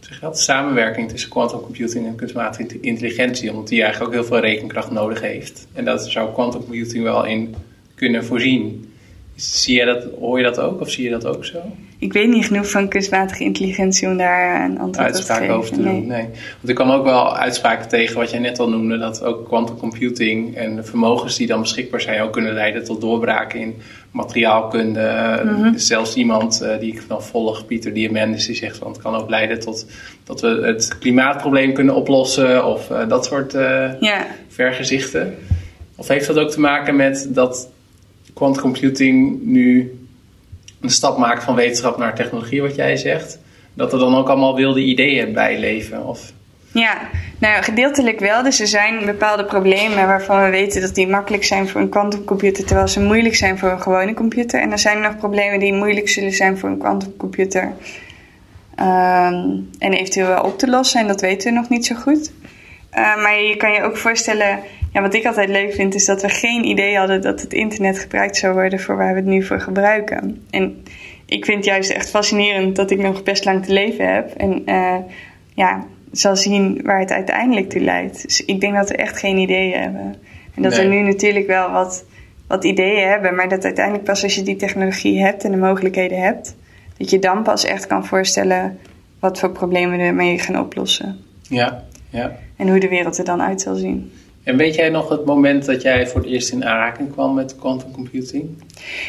zeg 0.00 0.20
dat, 0.20 0.40
samenwerking 0.40 1.08
tussen 1.08 1.30
quantum 1.30 1.60
computing 1.60 2.06
en 2.06 2.14
kunstmatige 2.14 2.80
intelligentie, 2.80 3.50
omdat 3.50 3.68
die 3.68 3.82
eigenlijk 3.82 4.12
ook 4.12 4.18
heel 4.18 4.28
veel 4.28 4.40
rekenkracht 4.40 4.90
nodig 4.90 5.20
heeft. 5.20 5.66
En 5.72 5.84
dat 5.84 6.10
zou 6.10 6.32
quantum 6.32 6.60
computing 6.60 7.02
wel 7.02 7.24
in 7.24 7.54
kunnen 7.94 8.24
voorzien. 8.24 8.92
Zie 9.34 9.78
je 9.78 9.84
dat, 9.84 10.06
hoor 10.18 10.38
je 10.38 10.44
dat 10.44 10.58
ook 10.60 10.80
of 10.80 10.90
zie 10.90 11.04
je 11.04 11.10
dat 11.10 11.26
ook 11.26 11.44
zo? 11.44 11.76
Ik 11.98 12.12
weet 12.12 12.28
niet 12.28 12.46
genoeg 12.46 12.70
van 12.70 12.88
kunstmatige 12.88 13.44
intelligentie 13.44 14.08
om 14.08 14.16
daar 14.16 14.64
een 14.64 14.78
antwoord 14.78 15.18
op 15.18 15.24
te 15.24 15.32
geven. 15.32 15.54
over 15.54 15.70
te 15.70 15.82
doen, 15.82 16.06
nee. 16.06 16.22
Want 16.56 16.68
ik 16.68 16.74
kwam 16.74 16.90
ook 16.90 17.04
wel 17.04 17.36
uitspraken 17.36 17.88
tegen 17.88 18.16
wat 18.16 18.30
jij 18.30 18.38
net 18.38 18.58
al 18.58 18.68
noemde, 18.68 18.98
dat 18.98 19.22
ook 19.22 19.46
quantum 19.46 19.76
computing 19.76 20.56
en 20.56 20.76
de 20.76 20.82
vermogens 20.82 21.36
die 21.36 21.46
dan 21.46 21.60
beschikbaar 21.60 22.00
zijn 22.00 22.20
ook 22.20 22.32
kunnen 22.32 22.52
leiden 22.52 22.84
tot 22.84 23.00
doorbraken 23.00 23.60
in 23.60 23.74
materiaalkunde. 24.10 25.40
Mm 25.44 25.54
-hmm. 25.54 25.78
Zelfs 25.78 26.14
iemand 26.14 26.62
uh, 26.62 26.78
die 26.80 26.92
ik 26.92 27.02
dan 27.08 27.22
volg, 27.22 27.66
Pieter 27.66 27.92
Diamandis, 27.92 28.46
die 28.46 28.56
zegt 28.56 28.76
van 28.76 28.88
het 28.88 29.02
kan 29.02 29.14
ook 29.14 29.30
leiden 29.30 29.60
tot 29.60 29.86
dat 30.24 30.40
we 30.40 30.48
het 30.48 30.98
klimaatprobleem 30.98 31.72
kunnen 31.72 31.94
oplossen 31.94 32.66
of 32.66 32.90
uh, 32.90 33.08
dat 33.08 33.24
soort 33.24 33.54
uh, 33.54 33.60
yeah. 34.00 34.20
vergezichten. 34.48 35.34
Of 35.94 36.08
heeft 36.08 36.26
dat 36.26 36.38
ook 36.38 36.50
te 36.50 36.60
maken 36.60 36.96
met 36.96 37.28
dat 37.30 37.68
quantum 38.34 38.62
computing 38.62 39.42
nu 39.42 39.92
een 40.80 40.90
stap 40.90 41.18
maakt 41.18 41.44
van 41.44 41.54
wetenschap 41.54 41.98
naar 41.98 42.14
technologie, 42.14 42.62
wat 42.62 42.74
jij 42.74 42.96
zegt, 42.96 43.38
dat 43.74 43.92
er 43.92 43.98
dan 43.98 44.14
ook 44.16 44.28
allemaal 44.28 44.54
wilde 44.54 44.80
ideeën 44.80 45.32
bij 45.32 45.58
leven? 45.58 46.06
Of... 46.06 46.32
Ja, 46.72 46.98
nou 47.38 47.62
gedeeltelijk 47.62 48.20
wel. 48.20 48.42
Dus 48.42 48.60
er 48.60 48.66
zijn 48.66 49.04
bepaalde 49.04 49.44
problemen 49.44 50.06
waarvan 50.06 50.44
we 50.44 50.50
weten 50.50 50.80
dat 50.80 50.94
die 50.94 51.08
makkelijk 51.08 51.44
zijn 51.44 51.68
voor 51.68 51.80
een 51.80 51.88
quantumcomputer, 51.88 52.64
terwijl 52.64 52.88
ze 52.88 53.00
moeilijk 53.00 53.34
zijn 53.34 53.58
voor 53.58 53.70
een 53.70 53.82
gewone 53.82 54.14
computer. 54.14 54.60
En 54.60 54.72
er 54.72 54.78
zijn 54.78 55.00
nog 55.00 55.16
problemen 55.16 55.60
die 55.60 55.72
moeilijk 55.72 56.08
zullen 56.08 56.32
zijn 56.32 56.58
voor 56.58 56.68
een 56.68 56.78
quantumcomputer. 56.78 57.72
Um, 58.80 59.70
en 59.78 59.92
eventueel 59.92 60.26
wel 60.26 60.42
op 60.42 60.58
te 60.58 60.68
lossen, 60.68 61.00
en 61.00 61.06
dat 61.06 61.20
weten 61.20 61.52
we 61.52 61.58
nog 61.58 61.68
niet 61.68 61.86
zo 61.86 61.94
goed. 61.94 62.32
Uh, 62.98 63.22
maar 63.22 63.40
je 63.42 63.56
kan 63.56 63.72
je 63.72 63.82
ook 63.82 63.96
voorstellen 63.96 64.58
ja, 64.92 65.02
wat 65.02 65.14
ik 65.14 65.26
altijd 65.26 65.48
leuk 65.48 65.74
vind 65.74 65.94
is 65.94 66.04
dat 66.04 66.22
we 66.22 66.28
geen 66.28 66.64
idee 66.64 66.96
hadden 66.96 67.22
dat 67.22 67.40
het 67.40 67.52
internet 67.52 67.98
gebruikt 67.98 68.36
zou 68.36 68.54
worden 68.54 68.80
voor 68.80 68.96
waar 68.96 69.14
we 69.14 69.20
het 69.20 69.28
nu 69.28 69.42
voor 69.42 69.60
gebruiken. 69.60 70.46
En 70.50 70.82
ik 71.26 71.44
vind 71.44 71.56
het 71.56 71.66
juist 71.66 71.90
echt 71.90 72.10
fascinerend 72.10 72.76
dat 72.76 72.90
ik 72.90 72.98
nog 72.98 73.22
best 73.22 73.44
lang 73.44 73.64
te 73.64 73.72
leven 73.72 74.14
heb. 74.14 74.30
En 74.30 74.62
uh, 74.66 74.96
ja, 75.54 75.84
zal 76.12 76.36
zien 76.36 76.80
waar 76.82 77.00
het 77.00 77.12
uiteindelijk 77.12 77.70
toe 77.70 77.80
leidt. 77.80 78.22
Dus 78.22 78.44
ik 78.44 78.60
denk 78.60 78.74
dat 78.74 78.88
we 78.88 78.96
echt 78.96 79.18
geen 79.18 79.36
ideeën 79.36 79.80
hebben. 79.80 80.14
En 80.54 80.62
dat 80.62 80.76
nee. 80.76 80.88
we 80.88 80.94
nu 80.94 81.00
natuurlijk 81.00 81.46
wel 81.46 81.70
wat, 81.70 82.04
wat 82.46 82.64
ideeën 82.64 83.08
hebben, 83.08 83.34
maar 83.34 83.48
dat 83.48 83.64
uiteindelijk 83.64 84.04
pas 84.04 84.22
als 84.22 84.34
je 84.34 84.42
die 84.42 84.56
technologie 84.56 85.20
hebt 85.20 85.44
en 85.44 85.50
de 85.50 85.56
mogelijkheden 85.56 86.20
hebt, 86.20 86.56
dat 86.96 87.10
je 87.10 87.18
dan 87.18 87.42
pas 87.42 87.64
echt 87.64 87.86
kan 87.86 88.06
voorstellen 88.06 88.78
wat 89.20 89.38
voor 89.38 89.50
problemen 89.50 89.98
we 89.98 90.04
ermee 90.04 90.38
gaan 90.38 90.58
oplossen. 90.58 91.18
Ja, 91.48 91.84
ja. 92.10 92.36
En 92.56 92.68
hoe 92.68 92.80
de 92.80 92.88
wereld 92.88 93.18
er 93.18 93.24
dan 93.24 93.42
uit 93.42 93.60
zal 93.60 93.74
zien. 93.74 94.12
En 94.46 94.56
weet 94.56 94.74
jij 94.74 94.88
nog 94.88 95.08
het 95.08 95.24
moment 95.24 95.64
dat 95.64 95.82
jij 95.82 96.06
voor 96.06 96.20
het 96.20 96.30
eerst 96.30 96.52
in 96.52 96.64
aanraking 96.64 97.12
kwam 97.12 97.34
met 97.34 97.56
quantum 97.58 97.90
computing? 97.90 98.62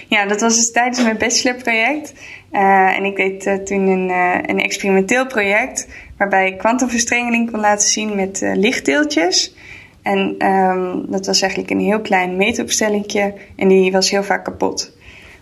Ja, 0.07 0.25
dat 0.25 0.41
was 0.41 0.55
dus 0.55 0.71
tijdens 0.71 1.03
mijn 1.03 1.17
bachelorproject. 1.17 2.13
Uh, 2.51 2.97
en 2.97 3.03
ik 3.03 3.15
deed 3.15 3.45
uh, 3.45 3.53
toen 3.53 3.87
een, 3.87 4.09
uh, 4.09 4.37
een, 4.45 4.59
experimenteel 4.59 5.25
project 5.27 5.87
waarbij 6.17 6.47
ik 6.47 6.57
kwantumverstrengeling 6.57 7.51
kon 7.51 7.59
laten 7.59 7.87
zien 7.87 8.15
met 8.15 8.41
lichtdeeltjes. 8.53 9.55
En 10.01 10.47
um, 10.47 11.05
dat 11.09 11.25
was 11.25 11.41
eigenlijk 11.41 11.71
een 11.71 11.79
heel 11.79 12.01
klein 12.01 12.35
meetopstellingje 12.35 13.33
en 13.55 13.67
die 13.67 13.91
was 13.91 14.09
heel 14.09 14.23
vaak 14.23 14.45
kapot. 14.45 14.96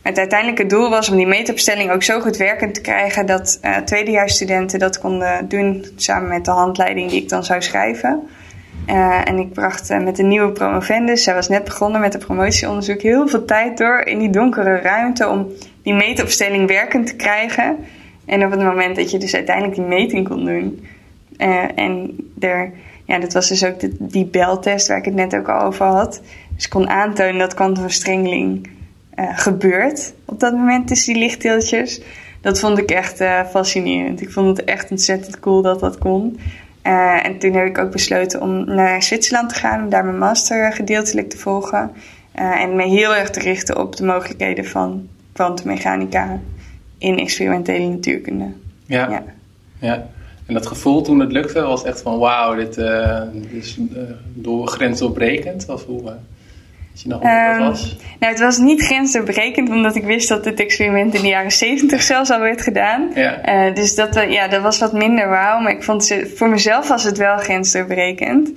Het 0.06 0.18
uiteindelijke 0.18 0.66
doel 0.66 0.90
was 0.90 1.10
om 1.10 1.18
die 1.18 1.28
meetopstelling 1.28 1.92
ook 1.92 2.04
zo 2.04 2.20
goed 2.20 2.38
werkend 2.38 2.74
te 2.74 2.82
krijgen 2.82 3.26
dat 3.26 3.60
tweedejaarsstudenten 3.86 4.80
dat 4.80 5.00
konden 5.00 5.48
doen 5.48 5.86
samen 5.96 6.30
met 6.30 6.46
de 6.46 6.52
handleiding 6.52 7.10
die 7.10 7.22
ik 7.22 7.30
dan 7.30 7.44
zou 7.44 7.62
schrijven. 7.62 8.28
Uh, 8.90 9.28
en 9.28 9.38
ik 9.38 9.54
bracht 9.54 9.90
uh, 9.90 10.00
met 10.00 10.16
de 10.16 10.24
nieuwe 10.24 10.52
promovendus, 10.52 11.24
zij 11.24 11.34
was 11.34 11.50
net 11.50 11.64
begonnen 11.64 12.02
met 12.02 12.14
een 12.14 12.20
promotieonderzoek, 12.20 13.02
heel 13.02 13.28
veel 13.28 13.46
tijd 13.46 13.78
door 13.78 14.00
in 14.00 14.20
die 14.20 14.30
donkere 14.30 14.76
ruimte 14.76 15.28
om 15.28 15.48
die 15.84 15.94
meetopstelling 15.94 16.68
werkend 16.68 17.08
te 17.08 17.16
krijgen. 17.16 17.78
En 18.26 18.46
op 18.46 18.52
het 18.52 18.62
moment 18.62 18.96
dat 18.96 19.12
je 19.12 19.18
dus 19.18 19.36
uiteindelijk 19.36 19.76
die 19.76 19.86
meting 19.86 20.28
kon 20.28 20.46
doen. 20.46 20.88
Uh, 21.38 21.64
en 21.76 22.16
er, 22.40 22.72
ja, 23.06 23.20
dat 23.20 23.34
was 23.34 23.48
dus 23.48 23.66
ook 23.66 23.80
de, 23.80 23.96
die 24.00 24.26
beltest 24.26 24.88
waar 24.88 24.98
ik 24.98 25.06
het 25.06 25.14
net 25.14 25.36
ook 25.36 25.50
al 25.50 25.62
over 25.62 25.86
had. 25.86 26.22
dus 26.56 26.68
kon 26.68 26.90
aantonen 26.90 27.38
dat 27.38 27.54
kwantumverstrengeling 27.54 28.70
uh, 29.20 29.38
gebeurt 29.38 30.14
op 30.26 30.40
dat 30.40 30.54
moment 30.54 30.88
tussen 30.88 31.14
die 31.14 31.24
lichtdeeltjes. 31.24 32.02
Dat 32.42 32.60
vond 32.60 32.78
ik 32.78 32.92
echt 32.92 33.22
uh, 33.22 33.46
fascinerend. 33.46 34.22
Ik 34.22 34.32
vond 34.32 34.58
het 34.58 34.66
echt 34.66 34.92
ontzettend 34.92 35.40
cool 35.40 35.62
dat 35.62 35.80
dat 35.80 35.98
kon. 35.98 36.40
Uh, 36.84 37.26
en 37.26 37.40
toen 37.40 37.54
heb 37.54 37.66
ik 37.66 37.78
ook 37.78 37.92
besloten 37.92 38.42
om 38.42 38.66
naar 38.66 39.04
Zwitserland 39.04 39.50
te 39.50 39.56
gaan 39.56 39.84
om 39.84 39.90
daar 39.90 40.06
mijn 40.06 40.18
master 40.18 40.74
gedeeltelijk 40.74 41.30
te 41.30 41.38
volgen. 41.38 41.92
en 42.32 42.76
me 42.76 42.84
heel 42.84 43.16
erg 43.16 43.30
te 43.30 43.40
richten 43.40 43.78
op 43.78 43.96
de 43.96 44.06
mogelijkheden 44.06 44.66
van 44.66 45.08
kwantummechanica 45.34 46.40
in 46.98 47.20
experimentele 47.20 47.88
natuurkunde. 47.88 48.52
Ja. 48.86 49.10
ja. 49.10 49.24
ja. 49.80 50.08
En 50.46 50.54
dat 50.54 50.68
gevoel 50.68 51.02
toen 51.02 51.20
het 51.20 51.32
lukte 51.32 51.62
was 51.62 51.84
echt 51.84 52.02
van 52.02 52.20
wauw, 52.20 52.56
dit, 52.56 52.78
is 53.50 53.80
door 54.34 54.68
grensdoorbrekend? 54.68 55.70
Of 55.70 55.86
hoe, 55.86 56.16
je 57.02 57.10
nog 57.10 57.24
um, 57.24 57.60
was? 57.60 57.98
Nou, 58.20 58.32
het 58.34 58.42
was 58.42 58.58
niet 58.58 58.82
grensdoorbrekend, 58.82 59.70
omdat 59.70 59.96
ik 59.96 60.04
wist 60.04 60.30
dat 60.30 60.44
dit 60.44 60.60
experiment 60.60 61.14
in 61.14 61.22
de 61.22 61.28
jaren 61.28 61.52
70 61.52 62.02
zelfs 62.02 62.30
al 62.30 62.40
werd 62.40 62.62
gedaan. 62.62 63.12
Ja. 63.16 63.70
dus 63.70 63.96
dat, 63.96 64.26
ja, 64.30 64.48
dat 64.48 64.62
was 64.62 64.80
wat 64.80 64.94
minder 64.94 65.30
wauw, 65.30 65.60
maar 65.60 65.72
ik 65.72 65.84
vond 65.84 66.10
het, 66.10 66.32
voor 66.36 66.50
mezelf 66.50 66.88
was 66.88 67.04
het 67.04 67.18
wel 67.18 67.38
grensdoorbrekend. 67.38 68.52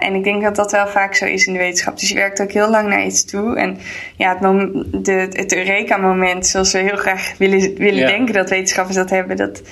en 0.00 0.14
ik 0.14 0.24
denk 0.24 0.42
dat 0.42 0.56
dat 0.56 0.72
wel 0.72 0.86
vaak 0.86 1.14
zo 1.14 1.24
is 1.24 1.46
in 1.46 1.52
de 1.52 1.58
wetenschap. 1.58 1.98
Dus 1.98 2.08
je 2.08 2.14
werkt 2.14 2.42
ook 2.42 2.52
heel 2.52 2.70
lang 2.70 2.88
naar 2.88 3.04
iets 3.04 3.24
toe. 3.24 3.56
En 3.56 3.78
ja, 4.16 4.38
het, 4.38 5.04
de, 5.04 5.28
het 5.32 5.54
Eureka-moment, 5.54 6.46
zoals 6.46 6.72
we 6.72 6.78
heel 6.78 6.96
graag 6.96 7.34
willen, 7.38 7.74
willen 7.74 8.06
denken 8.06 8.34
dat 8.34 8.50
wetenschappers 8.50 8.96
dat 8.96 9.10
hebben, 9.10 9.36
dat 9.36 9.62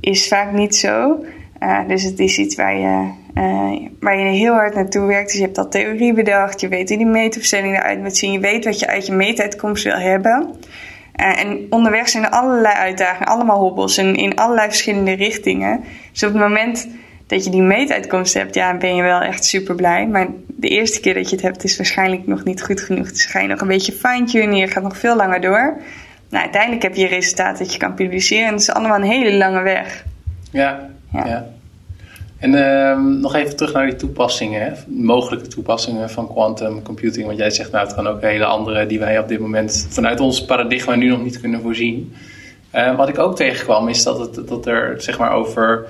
is 0.00 0.28
vaak 0.28 0.52
niet 0.52 0.76
zo. 0.76 1.24
Uh, 1.60 1.88
dus 1.88 2.02
het 2.02 2.18
is 2.18 2.38
iets 2.38 2.54
waar 2.54 2.76
je, 2.76 3.10
uh, 3.34 3.88
waar 4.00 4.18
je 4.18 4.24
heel 4.24 4.54
hard 4.54 4.74
naartoe 4.74 5.06
werkt. 5.06 5.26
Dus 5.26 5.38
je 5.38 5.44
hebt 5.44 5.58
al 5.58 5.68
theorie 5.68 6.12
bedacht, 6.12 6.60
je 6.60 6.68
weet 6.68 6.88
hoe 6.88 6.98
die 6.98 7.06
meetopstelling 7.06 7.76
eruit 7.76 8.00
moet 8.00 8.16
zien, 8.16 8.32
je 8.32 8.38
weet 8.38 8.64
wat 8.64 8.78
je 8.78 8.86
uit 8.86 9.06
je 9.06 9.12
meetuitkomst 9.12 9.84
wil 9.84 9.98
hebben. 9.98 10.54
Uh, 11.16 11.40
en 11.40 11.66
onderweg 11.70 12.08
zijn 12.08 12.24
er 12.24 12.30
allerlei 12.30 12.74
uitdagingen, 12.74 13.28
allemaal 13.28 13.58
hobbels 13.58 13.96
en 13.96 14.14
in 14.14 14.34
allerlei 14.34 14.68
verschillende 14.68 15.12
richtingen. 15.12 15.84
Dus 16.12 16.22
op 16.22 16.32
het 16.32 16.42
moment 16.42 16.88
dat 17.26 17.44
je 17.44 17.50
die 17.50 17.62
meetuitkomst 17.62 18.34
hebt, 18.34 18.54
ja, 18.54 18.76
ben 18.76 18.94
je 18.94 19.02
wel 19.02 19.20
echt 19.20 19.44
super 19.44 19.74
blij. 19.74 20.06
Maar 20.06 20.26
de 20.46 20.68
eerste 20.68 21.00
keer 21.00 21.14
dat 21.14 21.30
je 21.30 21.36
het 21.36 21.44
hebt, 21.44 21.64
is 21.64 21.76
waarschijnlijk 21.76 22.26
nog 22.26 22.44
niet 22.44 22.62
goed 22.62 22.80
genoeg. 22.80 23.08
Dus 23.08 23.24
ga 23.24 23.40
je 23.40 23.48
nog 23.48 23.60
een 23.60 23.68
beetje 23.68 23.92
fine-tunen, 23.92 24.56
je 24.56 24.68
gaat 24.68 24.82
nog 24.82 24.98
veel 24.98 25.16
langer 25.16 25.40
door. 25.40 25.80
Nou, 26.30 26.42
uiteindelijk 26.42 26.82
heb 26.82 26.94
je 26.94 27.06
resultaat 27.06 27.58
dat 27.58 27.72
je 27.72 27.78
kan 27.78 27.94
publiceren. 27.94 28.44
En 28.44 28.50
dat 28.50 28.60
is 28.60 28.70
allemaal 28.70 28.96
een 28.96 29.02
hele 29.02 29.36
lange 29.36 29.62
weg. 29.62 30.04
Ja, 30.50 30.88
ja. 31.24 31.46
En 32.38 32.52
uh, 32.52 33.20
nog 33.20 33.34
even 33.34 33.56
terug 33.56 33.72
naar 33.72 33.86
die 33.86 33.96
toepassingen, 33.96 34.62
hè? 34.62 34.72
mogelijke 34.86 35.46
toepassingen 35.46 36.10
van 36.10 36.28
quantum 36.32 36.82
computing. 36.82 37.26
Want 37.26 37.38
jij 37.38 37.50
zegt 37.50 37.70
nou, 37.70 37.86
het 37.86 37.94
kan 37.94 38.06
ook 38.06 38.20
hele 38.20 38.44
andere 38.44 38.86
die 38.86 38.98
wij 38.98 39.18
op 39.18 39.28
dit 39.28 39.40
moment 39.40 39.86
vanuit 39.90 40.20
ons 40.20 40.44
paradigma 40.44 40.94
nu 40.94 41.08
nog 41.08 41.22
niet 41.22 41.40
kunnen 41.40 41.60
voorzien. 41.60 42.14
Uh, 42.74 42.96
wat 42.96 43.08
ik 43.08 43.18
ook 43.18 43.36
tegenkwam 43.36 43.88
is 43.88 44.02
dat, 44.02 44.18
het, 44.18 44.48
dat 44.48 44.66
er 44.66 44.94
zeg 45.02 45.18
maar 45.18 45.32
over 45.32 45.86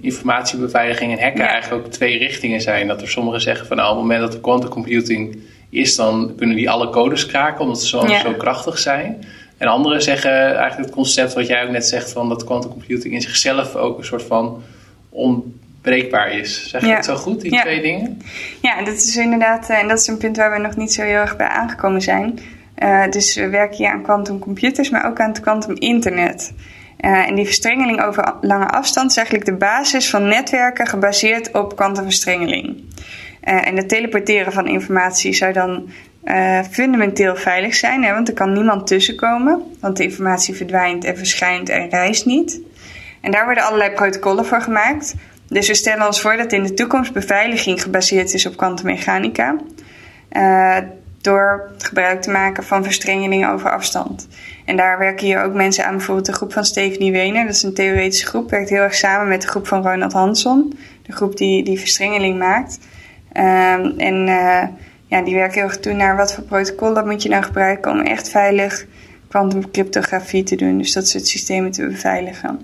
informatiebeveiliging 0.00 1.12
en 1.12 1.24
hacken 1.24 1.48
eigenlijk 1.48 1.84
ook 1.86 1.92
twee 1.92 2.18
richtingen 2.18 2.60
zijn. 2.60 2.86
Dat 2.86 3.00
er 3.00 3.08
sommigen 3.08 3.40
zeggen 3.40 3.66
van 3.66 3.76
nou, 3.76 3.88
op 3.90 3.96
het 3.96 4.04
moment 4.04 4.20
dat 4.20 4.34
er 4.34 4.40
quantum 4.40 4.68
computing 4.68 5.38
is, 5.70 5.96
dan 5.96 6.32
kunnen 6.36 6.56
die 6.56 6.70
alle 6.70 6.90
codes 6.90 7.26
kraken 7.26 7.60
omdat 7.60 7.80
ze 7.80 7.88
zo, 7.88 8.06
zo 8.06 8.32
krachtig 8.32 8.78
zijn. 8.78 9.24
En 9.64 9.70
anderen 9.70 10.02
zeggen 10.02 10.32
eigenlijk 10.32 10.76
het 10.76 10.90
concept 10.90 11.32
wat 11.32 11.46
jij 11.46 11.64
ook 11.64 11.70
net 11.70 11.86
zegt 11.86 12.12
van 12.12 12.28
dat 12.28 12.44
quantum 12.44 12.70
computing 12.70 13.14
in 13.14 13.20
zichzelf 13.20 13.76
ook 13.76 13.98
een 13.98 14.04
soort 14.04 14.22
van 14.22 14.62
onbreekbaar 15.08 16.32
is. 16.32 16.68
Zeg 16.68 16.80
je 16.80 16.94
het 16.94 17.04
zo 17.04 17.14
goed, 17.14 17.40
die 17.40 17.60
twee 17.60 17.82
dingen? 17.82 18.22
Ja, 18.62 18.82
dat 18.82 18.94
is 18.94 19.16
inderdaad, 19.16 19.70
eh, 19.70 19.78
en 19.78 19.88
dat 19.88 19.98
is 19.98 20.06
een 20.06 20.16
punt 20.16 20.36
waar 20.36 20.52
we 20.52 20.58
nog 20.58 20.76
niet 20.76 20.92
zo 20.92 21.02
heel 21.02 21.14
erg 21.14 21.36
bij 21.36 21.46
aangekomen 21.46 22.02
zijn. 22.02 22.38
Uh, 22.78 23.10
dus 23.10 23.34
we 23.34 23.48
werken 23.48 23.76
hier 23.76 23.88
aan 23.88 24.02
quantum 24.02 24.38
computers, 24.38 24.90
maar 24.90 25.06
ook 25.06 25.20
aan 25.20 25.28
het 25.28 25.40
quantum 25.40 25.74
internet. 25.78 26.52
Uh, 27.00 27.28
en 27.28 27.34
die 27.34 27.44
verstrengeling 27.44 28.02
over 28.02 28.34
lange 28.40 28.68
afstand 28.68 29.10
is 29.10 29.16
eigenlijk 29.16 29.46
de 29.46 29.56
basis 29.56 30.10
van 30.10 30.28
netwerken 30.28 30.86
gebaseerd 30.86 31.54
op 31.54 31.76
kwantumverstrengeling. 31.76 32.82
Uh, 33.44 33.66
en 33.66 33.76
het 33.76 33.88
teleporteren 33.88 34.52
van 34.52 34.66
informatie 34.66 35.32
zou 35.32 35.52
dan 35.52 35.90
uh, 36.24 36.60
fundamenteel 36.70 37.36
veilig 37.36 37.74
zijn, 37.74 38.04
hè, 38.04 38.12
want 38.12 38.28
er 38.28 38.34
kan 38.34 38.52
niemand 38.52 38.86
tussenkomen, 38.86 39.62
want 39.80 39.96
de 39.96 40.02
informatie 40.02 40.54
verdwijnt 40.54 41.04
en 41.04 41.16
verschijnt 41.16 41.68
en 41.68 41.88
reist 41.88 42.26
niet. 42.26 42.60
En 43.20 43.30
daar 43.30 43.44
worden 43.44 43.64
allerlei 43.64 43.90
protocollen 43.90 44.44
voor 44.44 44.60
gemaakt. 44.60 45.14
Dus 45.48 45.68
we 45.68 45.74
stellen 45.74 46.06
ons 46.06 46.20
voor 46.20 46.36
dat 46.36 46.52
in 46.52 46.62
de 46.62 46.74
toekomst 46.74 47.12
beveiliging 47.12 47.82
gebaseerd 47.82 48.34
is 48.34 48.46
op 48.46 48.56
kwantummechanica. 48.56 49.56
Uh, 50.32 50.76
door 51.20 51.70
gebruik 51.78 52.22
te 52.22 52.30
maken 52.30 52.64
van 52.64 52.84
verstrengeling 52.84 53.48
over 53.48 53.70
afstand. 53.70 54.28
En 54.64 54.76
daar 54.76 54.98
werken 54.98 55.26
hier 55.26 55.42
ook 55.42 55.54
mensen 55.54 55.84
aan, 55.84 55.96
bijvoorbeeld 55.96 56.26
de 56.26 56.32
groep 56.32 56.52
van 56.52 56.64
Stephanie 56.64 57.12
Wener. 57.12 57.44
Dat 57.46 57.54
is 57.54 57.62
een 57.62 57.74
theoretische 57.74 58.26
groep, 58.26 58.50
werkt 58.50 58.68
heel 58.68 58.82
erg 58.82 58.94
samen 58.94 59.28
met 59.28 59.42
de 59.42 59.48
groep 59.48 59.66
van 59.66 59.82
Ronald 59.82 60.12
Hansson. 60.12 60.78
De 61.02 61.12
groep 61.12 61.36
die 61.36 61.64
die 61.64 61.78
verstrengeling 61.78 62.38
maakt. 62.38 62.78
Um, 63.36 63.98
en 63.98 64.28
uh, 64.28 64.62
ja, 65.06 65.22
die 65.22 65.34
werken 65.34 65.54
heel 65.54 65.68
erg 65.68 65.78
toe 65.80 65.92
naar 65.92 66.16
wat 66.16 66.34
voor 66.34 66.44
protocollen 66.44 67.06
moet 67.06 67.22
je 67.22 67.28
nou 67.28 67.42
gebruiken 67.42 67.92
om 67.92 68.00
echt 68.00 68.28
veilig 68.28 68.86
kwantumcryptografie 69.28 70.42
te 70.42 70.56
doen. 70.56 70.78
Dus 70.78 70.92
dat 70.92 71.08
soort 71.08 71.26
systemen 71.26 71.70
te 71.70 71.86
beveiligen. 71.86 72.60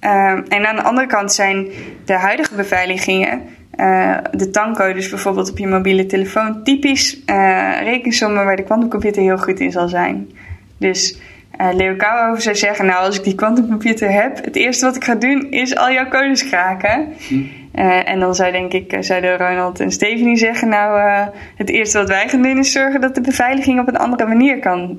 Uh, 0.00 0.30
en 0.30 0.66
aan 0.66 0.76
de 0.76 0.82
andere 0.82 1.06
kant 1.06 1.32
zijn 1.32 1.68
de 2.04 2.12
huidige 2.12 2.54
beveiligingen, 2.54 3.42
uh, 3.76 4.16
de 4.32 4.50
tankcodes 4.50 5.08
bijvoorbeeld 5.08 5.50
op 5.50 5.58
je 5.58 5.66
mobiele 5.66 6.06
telefoon, 6.06 6.64
typisch 6.64 7.22
uh, 7.26 7.72
rekensommen 7.82 8.44
waar 8.44 8.56
de 8.56 8.64
kwantumcomputer 8.64 9.22
heel 9.22 9.38
goed 9.38 9.60
in 9.60 9.72
zal 9.72 9.88
zijn. 9.88 10.30
Dus 10.78 11.18
uh, 11.60 11.74
Leo 11.74 11.96
zou 12.36 12.56
zeggen, 12.56 12.86
nou 12.86 13.04
als 13.04 13.18
ik 13.18 13.24
die 13.24 13.34
quantumcomputer 13.34 14.10
heb, 14.12 14.44
het 14.44 14.56
eerste 14.56 14.84
wat 14.84 14.96
ik 14.96 15.04
ga 15.04 15.14
doen 15.14 15.50
is 15.50 15.76
al 15.76 15.90
jouw 15.90 16.08
codes 16.08 16.48
kraken. 16.48 17.08
Hm. 17.28 17.42
Uh, 17.74 18.08
en 18.08 18.20
dan 18.20 18.34
zou 18.34 18.52
denk 18.52 18.72
ik, 18.72 18.92
eh, 18.92 19.02
zouden 19.02 19.36
Ronald 19.36 19.80
en 19.80 19.90
Stephanie 19.90 20.36
zeggen, 20.36 20.68
nou 20.68 20.98
uh, 20.98 21.26
het 21.56 21.70
eerste 21.70 21.98
wat 21.98 22.08
wij 22.08 22.28
gaan 22.28 22.42
doen 22.42 22.58
is 22.58 22.72
zorgen 22.72 23.00
dat 23.00 23.14
de 23.14 23.20
beveiliging 23.20 23.80
op 23.80 23.88
een 23.88 23.96
andere 23.96 24.26
manier 24.26 24.58
kan 24.58 24.98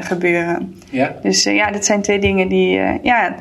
gebeuren. 0.00 0.76
Ja. 0.90 1.16
Dus 1.22 1.42
ja, 1.42 1.70
dat 1.70 1.84
zijn 1.84 2.02
twee 2.02 2.18
dingen 2.18 2.48
die, 2.48 2.80
ja, 3.02 3.34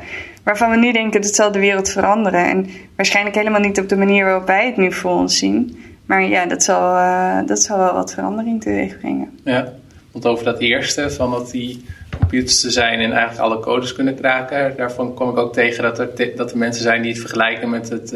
waarvan 0.43 0.69
we 0.69 0.77
nu 0.77 0.91
denken 0.91 1.21
dat 1.21 1.35
zal 1.35 1.51
de 1.51 1.59
wereld 1.59 1.89
veranderen. 1.89 2.45
En 2.45 2.67
waarschijnlijk 2.95 3.35
helemaal 3.35 3.59
niet 3.59 3.79
op 3.79 3.89
de 3.89 3.95
manier 3.95 4.25
waarop 4.25 4.47
wij 4.47 4.65
het 4.65 4.77
nu 4.77 4.91
voor 4.91 5.11
ons 5.11 5.37
zien. 5.37 5.77
Maar 6.05 6.23
ja, 6.23 6.45
dat 6.45 6.63
zal, 6.63 6.97
dat 7.45 7.61
zal 7.61 7.77
wel 7.77 7.93
wat 7.93 8.13
verandering 8.13 8.61
teweeg 8.61 8.99
brengen. 8.99 9.39
Ja, 9.43 9.73
want 10.11 10.25
over 10.25 10.45
dat 10.45 10.59
eerste, 10.59 11.09
van 11.09 11.31
dat 11.31 11.51
die 11.51 11.85
computers 12.17 12.61
te 12.61 12.69
zijn 12.69 12.99
en 12.99 13.11
eigenlijk 13.11 13.39
alle 13.39 13.59
codes 13.59 13.93
kunnen 13.93 14.15
kraken. 14.15 14.73
Daarvan 14.77 15.13
kom 15.13 15.29
ik 15.29 15.37
ook 15.37 15.53
tegen 15.53 15.83
dat 15.83 15.99
er, 15.99 16.35
dat 16.35 16.51
er 16.51 16.57
mensen 16.57 16.83
zijn 16.83 17.01
die 17.01 17.11
het 17.11 17.19
vergelijken 17.21 17.69
met 17.69 17.89
het, 17.89 18.13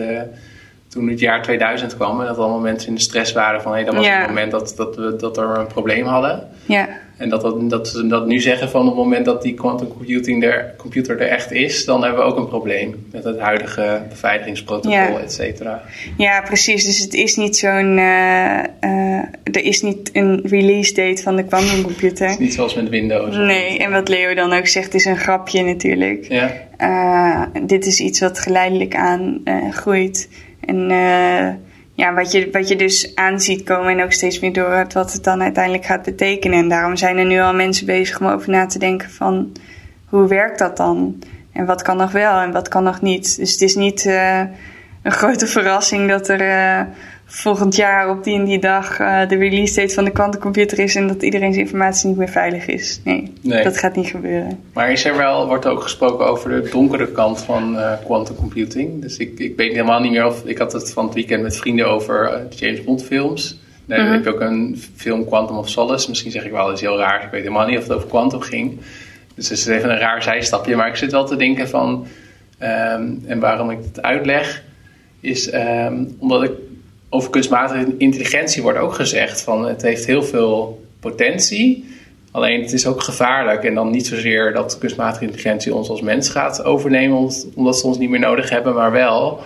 toen 0.90 1.08
het 1.08 1.20
jaar 1.20 1.42
2000 1.42 1.96
kwam. 1.96 2.20
En 2.20 2.28
dat 2.28 2.38
allemaal 2.38 2.60
mensen 2.60 2.90
in 2.90 2.96
de 2.96 3.02
stress 3.02 3.32
waren 3.32 3.62
van 3.62 3.72
hé, 3.72 3.78
hey, 3.78 3.86
dat 3.86 3.96
was 3.96 4.08
het 4.08 4.28
moment 4.28 4.52
dat, 4.52 4.74
dat, 4.76 4.96
we, 4.96 5.16
dat 5.16 5.38
er 5.38 5.58
een 5.58 5.68
probleem 5.68 6.06
hadden. 6.06 6.48
Ja. 6.66 6.90
En 7.18 7.30
dat, 7.30 7.42
dat, 7.42 7.70
dat 7.70 7.88
ze 7.88 8.08
dat 8.08 8.28
nu 8.28 8.40
zeggen 8.40 8.70
van 8.70 8.82
op 8.82 8.88
het 8.88 8.96
moment 8.96 9.26
dat 9.26 9.42
die 9.42 9.54
quantum 9.54 9.88
computing 9.88 10.44
er, 10.44 10.74
computer 10.78 11.22
er 11.22 11.28
echt 11.28 11.52
is, 11.52 11.86
dan 11.86 12.04
hebben 12.04 12.20
we 12.20 12.30
ook 12.30 12.38
een 12.38 12.48
probleem 12.48 13.08
met 13.12 13.24
het 13.24 13.40
huidige 13.40 14.02
beveiligingsprotocol, 14.10 14.92
ja. 14.92 15.20
et 15.20 15.34
cetera. 15.34 15.82
Ja, 16.18 16.42
precies. 16.42 16.86
Dus 16.86 17.00
het 17.00 17.14
is 17.14 17.36
niet 17.36 17.58
zo'n. 17.58 17.98
Uh, 17.98 18.64
uh, 18.82 19.24
er 19.44 19.64
is 19.64 19.82
niet 19.82 20.10
een 20.14 20.42
release 20.44 20.94
date 20.94 21.22
van 21.22 21.36
de 21.36 21.44
quantumcomputer. 21.46 22.28
het 22.28 22.40
is 22.40 22.46
niet 22.46 22.54
zoals 22.54 22.76
met 22.76 22.90
Windows. 22.90 23.36
Nee, 23.36 23.78
en 23.78 23.92
wat 23.92 24.08
Leo 24.08 24.34
dan 24.34 24.54
ook 24.54 24.68
zegt, 24.68 24.94
is 24.94 25.06
een 25.06 25.18
grapje 25.18 25.64
natuurlijk. 25.64 26.26
Ja. 26.30 26.68
Uh, 26.82 27.62
dit 27.66 27.86
is 27.86 28.00
iets 28.00 28.20
wat 28.20 28.40
geleidelijk 28.40 28.96
aan 28.96 29.42
groeit. 29.72 30.30
En 30.60 30.90
ja, 31.94 32.14
wat, 32.14 32.32
je, 32.32 32.50
wat 32.52 32.68
je 32.68 32.76
dus 32.76 33.16
aanziet 33.16 33.64
komen 33.64 33.98
en 33.98 34.04
ook 34.04 34.12
steeds 34.12 34.40
meer 34.40 34.54
door 34.54 34.72
het, 34.72 34.94
wat 34.94 35.14
het 35.14 35.24
dan 35.24 35.42
uiteindelijk 35.42 35.86
gaat 35.86 36.04
betekenen. 36.04 36.60
En 36.60 36.70
daarom 36.70 36.96
zijn 36.96 37.18
er 37.18 37.26
nu 37.26 37.40
al 37.40 37.54
mensen 37.54 37.86
bezig 37.86 38.20
om 38.20 38.28
over 38.28 38.50
na 38.50 38.66
te 38.66 38.80
denken 38.80 39.10
van 39.10 39.52
hoe 40.06 40.28
werkt 40.28 40.60
dat 40.60 40.78
dan? 40.78 41.20
En 41.52 41.66
wat 41.66 41.82
kan 41.82 41.98
nog 41.98 42.12
wel 42.12 42.40
en 42.40 42.52
wat 42.52 42.68
kan 42.68 42.84
nog 42.84 43.02
niet? 43.02 43.38
Dus 43.38 43.52
het 43.52 43.62
is 43.62 43.76
niet 43.76 44.06
uh, 44.06 44.40
een 45.04 45.12
grote 45.12 45.48
verrassing 45.48 46.10
dat 46.10 46.28
er 46.28 46.42
uh, 46.42 46.82
volgend 47.32 47.76
jaar 47.76 48.10
op 48.10 48.24
die 48.24 48.40
en 48.40 48.46
die 48.46 48.60
dag 48.60 49.00
uh, 49.00 49.28
de 49.28 49.36
release 49.36 49.76
date 49.76 49.94
van 49.94 50.04
de 50.04 50.12
kwantumcomputer 50.12 50.80
is 50.80 50.96
en 50.96 51.08
dat 51.08 51.24
iedereen's 51.24 51.58
informatie 51.58 52.08
niet 52.08 52.18
meer 52.18 52.30
veilig 52.30 52.66
is. 52.66 53.02
Nee, 53.04 53.34
nee, 53.42 53.64
dat 53.64 53.78
gaat 53.78 53.96
niet 53.96 54.08
gebeuren. 54.08 54.60
Maar 54.74 54.92
is 54.92 55.06
er 55.06 55.18
wel, 55.18 55.48
wordt 55.48 55.66
ook 55.66 55.82
gesproken 55.82 56.26
over 56.26 56.50
de 56.50 56.70
donkere 56.70 57.12
kant 57.12 57.42
van 57.42 57.76
uh, 57.76 57.94
quantum 58.06 58.36
computing. 58.36 59.02
Dus 59.02 59.18
ik, 59.18 59.40
ik 59.40 59.56
weet 59.56 59.72
helemaal 59.72 60.00
niet 60.00 60.12
meer 60.12 60.26
of, 60.26 60.46
ik 60.46 60.58
had 60.58 60.74
het 60.74 60.94
van 60.94 61.06
het 61.06 61.14
weekend 61.14 61.44
met 61.44 61.58
vrienden 61.58 61.88
over 61.88 62.34
uh, 62.34 62.40
James 62.50 62.84
Bond 62.84 63.04
films. 63.04 63.60
Nee, 63.86 64.00
mm 64.00 64.12
heb 64.12 64.24
je 64.24 64.34
ook 64.34 64.42
een 64.42 64.84
film 64.96 65.26
Quantum 65.26 65.58
of 65.58 65.70
Solace. 65.70 66.10
Misschien 66.10 66.32
zeg 66.32 66.46
ik 66.46 66.52
wel 66.52 66.72
iets 66.72 66.82
heel 66.82 66.98
raars. 66.98 67.24
Ik 67.24 67.32
weet 67.32 67.42
helemaal 67.42 67.68
niet 67.68 67.78
of 67.78 67.84
het 67.84 67.92
over 67.92 68.08
quantum 68.08 68.42
ging. 68.42 68.80
Dus 69.36 69.50
het 69.50 69.58
is 69.58 69.66
even 69.66 69.90
een 69.90 70.00
raar 70.00 70.24
zijstapje. 70.24 70.76
Maar 70.76 70.88
ik 70.88 70.96
zit 70.96 71.12
wel 71.12 71.26
te 71.26 71.36
denken 71.36 71.70
van... 71.70 72.08
Um, 72.62 73.24
en 73.26 73.40
waarom 73.40 73.72
ik 73.72 73.78
het 73.84 74.02
uitleg... 74.02 74.64
is 75.20 75.54
um, 75.54 76.16
omdat 76.20 76.44
ik 76.44 76.52
over 77.10 77.30
kunstmatige 77.30 77.96
intelligentie 77.98 78.62
wordt 78.62 78.80
ook 78.80 78.94
gezegd 78.94 79.42
van 79.42 79.66
het 79.66 79.82
heeft 79.82 80.06
heel 80.06 80.24
veel 80.24 80.82
potentie. 81.00 81.98
Alleen 82.32 82.62
het 82.62 82.74
is 82.74 82.86
ook 82.86 83.04
gevaarlijk. 83.04 83.64
En 83.64 83.74
dan 83.74 83.92
niet 83.92 84.08
zozeer 84.08 84.54
dat 84.54 84.78
kunstmatige 84.78 85.24
intelligentie 85.24 85.76
ons 85.76 85.90
als 85.90 86.02
mens 86.02 86.30
gaat 86.30 86.64
overnemen, 86.64 87.32
omdat 87.56 87.78
ze 87.78 87.88
ons 87.88 87.98
niet 87.98 88.10
meer 88.10 88.20
nodig 88.20 88.50
hebben, 88.50 88.74
maar 88.74 88.92
wel 88.92 89.40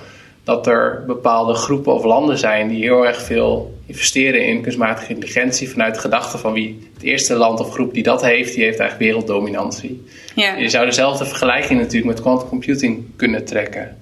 dat 0.44 0.68
er 0.68 1.04
bepaalde 1.08 1.54
groepen 1.54 1.94
of 1.94 2.04
landen 2.04 2.38
zijn 2.38 2.68
die 2.68 2.84
heel 2.84 3.08
erg 3.08 3.22
veel 3.22 3.74
investeren 3.86 4.46
in 4.46 4.62
kunstmatige 4.62 5.14
intelligentie 5.14 5.70
vanuit 5.70 5.94
de 5.94 6.00
gedachte 6.00 6.38
van 6.38 6.54
wie 6.54 6.90
het 6.94 7.04
eerste 7.04 7.36
land 7.36 7.60
of 7.60 7.72
groep 7.72 7.94
die 7.94 8.04
dat 8.04 8.22
heeft, 8.22 8.54
die 8.54 8.64
heeft 8.64 8.80
eigenlijk 8.80 9.12
werelddominantie. 9.12 10.06
Ja. 10.36 10.56
Je 10.56 10.70
zou 10.70 10.86
dezelfde 10.86 11.26
vergelijking 11.26 11.80
natuurlijk 11.80 12.14
met 12.14 12.22
quantum 12.22 12.48
computing 12.48 13.06
kunnen 13.16 13.46
trekken. 13.46 13.98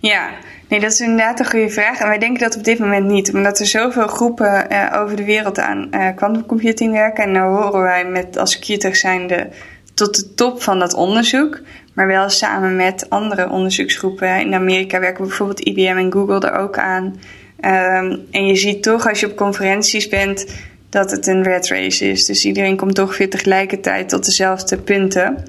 Ja, 0.00 0.30
nee, 0.68 0.80
dat 0.80 0.92
is 0.92 1.00
inderdaad 1.00 1.40
een 1.40 1.50
goede 1.50 1.70
vraag. 1.70 1.98
En 1.98 2.08
wij 2.08 2.18
denken 2.18 2.42
dat 2.42 2.56
op 2.56 2.64
dit 2.64 2.78
moment 2.78 3.06
niet, 3.06 3.34
omdat 3.34 3.60
er 3.60 3.66
zoveel 3.66 4.06
groepen 4.06 4.66
uh, 4.72 4.96
over 4.96 5.16
de 5.16 5.24
wereld 5.24 5.58
aan 5.58 5.88
uh, 5.90 6.08
quantum 6.14 6.46
computing 6.46 6.92
werken. 6.92 7.24
En 7.24 7.32
nou 7.32 7.62
horen 7.62 7.80
wij 7.80 8.04
met 8.04 8.36
als 8.36 8.58
QTech 8.58 8.96
zijnde 8.96 9.48
tot 9.94 10.14
de 10.14 10.34
top 10.34 10.62
van 10.62 10.78
dat 10.78 10.94
onderzoek, 10.94 11.60
maar 11.94 12.06
wel 12.06 12.28
samen 12.28 12.76
met 12.76 13.10
andere 13.10 13.50
onderzoeksgroepen. 13.50 14.40
In 14.40 14.54
Amerika 14.54 15.00
werken 15.00 15.26
bijvoorbeeld 15.26 15.60
IBM 15.60 15.96
en 15.96 16.12
Google 16.12 16.40
er 16.40 16.58
ook 16.58 16.78
aan. 16.78 17.04
Um, 17.04 18.26
en 18.30 18.46
je 18.46 18.56
ziet 18.56 18.82
toch 18.82 19.08
als 19.08 19.20
je 19.20 19.26
op 19.26 19.36
conferenties 19.36 20.08
bent 20.08 20.46
dat 20.90 21.10
het 21.10 21.26
een 21.26 21.42
red 21.42 21.68
race 21.68 22.10
is. 22.10 22.26
Dus 22.26 22.44
iedereen 22.44 22.76
komt 22.76 22.94
toch 22.94 23.18
weer 23.18 23.30
tegelijkertijd 23.30 24.08
tot 24.08 24.24
dezelfde 24.24 24.78
punten. 24.78 25.44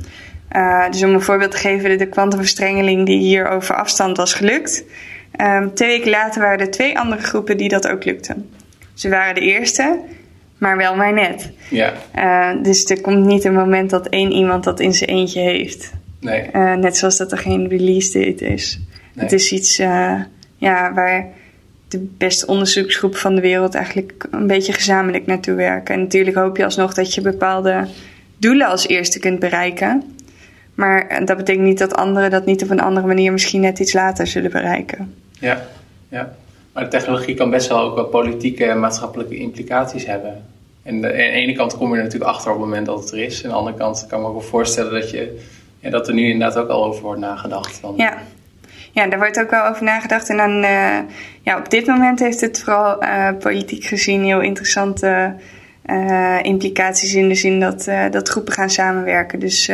Uh, 0.55 0.89
dus 0.89 1.03
om 1.03 1.13
een 1.13 1.21
voorbeeld 1.21 1.51
te 1.51 1.57
geven, 1.57 1.97
de 1.97 2.05
kwantumverstrengeling 2.05 3.05
die 3.05 3.19
hier 3.19 3.47
over 3.47 3.75
afstand 3.75 4.17
was 4.17 4.33
gelukt. 4.33 4.83
Um, 5.41 5.73
twee 5.73 5.89
weken 5.89 6.09
later 6.09 6.41
waren 6.41 6.59
er 6.59 6.71
twee 6.71 6.99
andere 6.99 7.21
groepen 7.21 7.57
die 7.57 7.69
dat 7.69 7.87
ook 7.87 8.05
lukten. 8.05 8.49
Ze 8.93 9.09
waren 9.09 9.35
de 9.35 9.41
eerste, 9.41 9.99
maar 10.57 10.77
wel 10.77 10.95
maar 10.95 11.13
net. 11.13 11.51
Ja. 11.69 11.93
Uh, 12.15 12.63
dus 12.63 12.85
er 12.85 13.01
komt 13.01 13.25
niet 13.25 13.43
een 13.43 13.53
moment 13.53 13.89
dat 13.89 14.07
één 14.07 14.31
iemand 14.31 14.63
dat 14.63 14.79
in 14.79 14.93
zijn 14.93 15.09
eentje 15.09 15.39
heeft. 15.39 15.91
Nee. 16.19 16.49
Uh, 16.53 16.73
net 16.73 16.97
zoals 16.97 17.17
dat 17.17 17.31
er 17.31 17.37
geen 17.37 17.67
release 17.67 18.19
date 18.19 18.45
is. 18.45 18.79
Nee. 19.13 19.23
Het 19.23 19.33
is 19.33 19.51
iets 19.51 19.77
ja, 20.57 20.93
waar 20.93 21.27
de 21.87 22.07
beste 22.17 22.47
onderzoeksgroep 22.47 23.15
van 23.15 23.35
de 23.35 23.41
wereld 23.41 23.75
eigenlijk 23.75 24.27
een 24.31 24.47
beetje 24.47 24.73
gezamenlijk 24.73 25.25
naartoe 25.25 25.55
werken. 25.55 25.95
En 25.95 26.01
natuurlijk 26.01 26.37
hoop 26.37 26.57
je 26.57 26.63
alsnog 26.63 26.93
dat 26.93 27.13
je 27.13 27.21
bepaalde 27.21 27.87
doelen 28.37 28.67
als 28.67 28.87
eerste 28.87 29.19
kunt 29.19 29.39
bereiken. 29.39 30.15
Maar 30.81 31.25
dat 31.25 31.37
betekent 31.37 31.65
niet 31.65 31.77
dat 31.77 31.95
anderen 31.95 32.29
dat 32.31 32.45
niet 32.45 32.63
op 32.63 32.69
een 32.69 32.79
andere 32.79 33.07
manier 33.07 33.31
misschien 33.31 33.61
net 33.61 33.79
iets 33.79 33.93
later 33.93 34.27
zullen 34.27 34.51
bereiken. 34.51 35.15
Ja, 35.39 35.61
ja. 36.09 36.33
Maar 36.73 36.83
de 36.83 36.89
technologie 36.89 37.35
kan 37.35 37.49
best 37.49 37.67
wel 37.67 37.79
ook 37.79 37.95
wel 37.95 38.05
politieke 38.05 38.65
en 38.65 38.79
maatschappelijke 38.79 39.35
implicaties 39.35 40.05
hebben. 40.05 40.43
En 40.83 40.95
aan 40.95 41.01
de 41.01 41.13
ene 41.13 41.53
kant 41.53 41.77
kom 41.77 41.89
je 41.89 41.97
er 41.97 42.03
natuurlijk 42.03 42.31
achter 42.31 42.51
op 42.51 42.57
het 42.57 42.65
moment 42.65 42.85
dat 42.85 42.99
het 42.99 43.11
er 43.11 43.19
is. 43.19 43.41
En 43.41 43.45
aan 43.45 43.51
de 43.51 43.57
andere 43.57 43.77
kant 43.77 44.05
kan 44.09 44.17
ik 44.17 44.23
me 44.23 44.29
ook 44.31 44.39
wel 44.39 44.49
voorstellen 44.49 44.91
dat, 44.91 45.09
je, 45.09 45.39
ja, 45.79 45.89
dat 45.89 46.07
er 46.07 46.13
nu 46.13 46.29
inderdaad 46.29 46.57
ook 46.57 46.69
al 46.69 46.85
over 46.85 47.01
wordt 47.01 47.19
nagedacht. 47.19 47.77
Van, 47.77 47.93
ja. 47.97 48.17
ja, 48.91 49.07
daar 49.07 49.19
wordt 49.19 49.39
ook 49.39 49.49
wel 49.49 49.65
over 49.65 49.83
nagedacht. 49.83 50.29
En 50.29 50.37
dan, 50.37 50.63
uh, 50.63 50.97
ja, 51.41 51.57
op 51.57 51.69
dit 51.69 51.85
moment 51.85 52.19
heeft 52.19 52.41
het 52.41 52.63
vooral 52.63 53.03
uh, 53.03 53.29
politiek 53.39 53.83
gezien 53.83 54.23
heel 54.23 54.41
interessante 54.41 55.33
uh, 55.85 56.39
implicaties 56.41 57.13
in 57.13 57.27
de 57.29 57.35
zin 57.35 57.59
dat, 57.59 57.89
dat 58.11 58.29
groepen 58.29 58.53
gaan 58.53 58.69
samenwerken. 58.69 59.39
Dus 59.39 59.69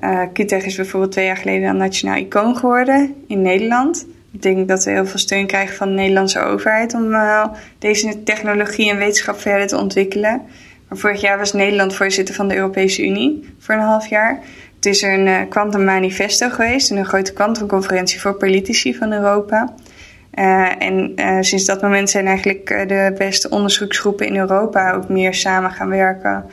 uh, 0.00 0.66
is 0.66 0.76
bijvoorbeeld 0.76 1.12
twee 1.12 1.26
jaar 1.26 1.36
geleden 1.36 1.68
een 1.68 1.76
nationaal 1.76 2.16
icoon 2.16 2.56
geworden 2.56 3.14
in 3.26 3.42
Nederland. 3.42 4.06
Ik 4.32 4.42
denk 4.42 4.68
dat 4.68 4.84
we 4.84 4.90
heel 4.90 5.06
veel 5.06 5.18
steun 5.18 5.46
krijgen 5.46 5.76
van 5.76 5.88
de 5.88 5.94
Nederlandse 5.94 6.40
overheid 6.40 6.94
om 6.94 7.12
uh, 7.12 7.46
deze 7.78 8.22
technologie 8.22 8.90
en 8.90 8.98
wetenschap 8.98 9.40
verder 9.40 9.66
te 9.66 9.76
ontwikkelen. 9.76 10.42
Maar 10.88 10.98
vorig 10.98 11.20
jaar 11.20 11.38
was 11.38 11.52
Nederland 11.52 11.94
voorzitter 11.94 12.34
van 12.34 12.48
de 12.48 12.56
Europese 12.56 13.04
Unie 13.06 13.54
voor 13.58 13.74
een 13.74 13.80
half 13.80 14.06
jaar. 14.06 14.40
Het 14.76 14.86
is 14.86 15.02
er 15.02 15.18
een 15.18 15.48
Quantum 15.48 15.80
uh, 15.80 15.86
Manifesto 15.86 16.48
geweest, 16.48 16.90
een 16.90 17.04
grote 17.04 17.32
kwantumconferentie 17.32 18.20
voor 18.20 18.34
politici 18.34 18.94
van 18.94 19.12
Europa. 19.12 19.74
Uh, 20.34 20.82
en 20.82 21.12
uh, 21.16 21.38
sinds 21.40 21.64
dat 21.64 21.82
moment 21.82 22.10
zijn 22.10 22.26
eigenlijk 22.26 22.66
de 22.66 23.14
beste 23.18 23.50
onderzoeksgroepen 23.50 24.26
in 24.26 24.36
Europa 24.36 24.92
ook 24.92 25.08
meer 25.08 25.34
samen 25.34 25.70
gaan 25.70 25.88
werken 25.88 26.44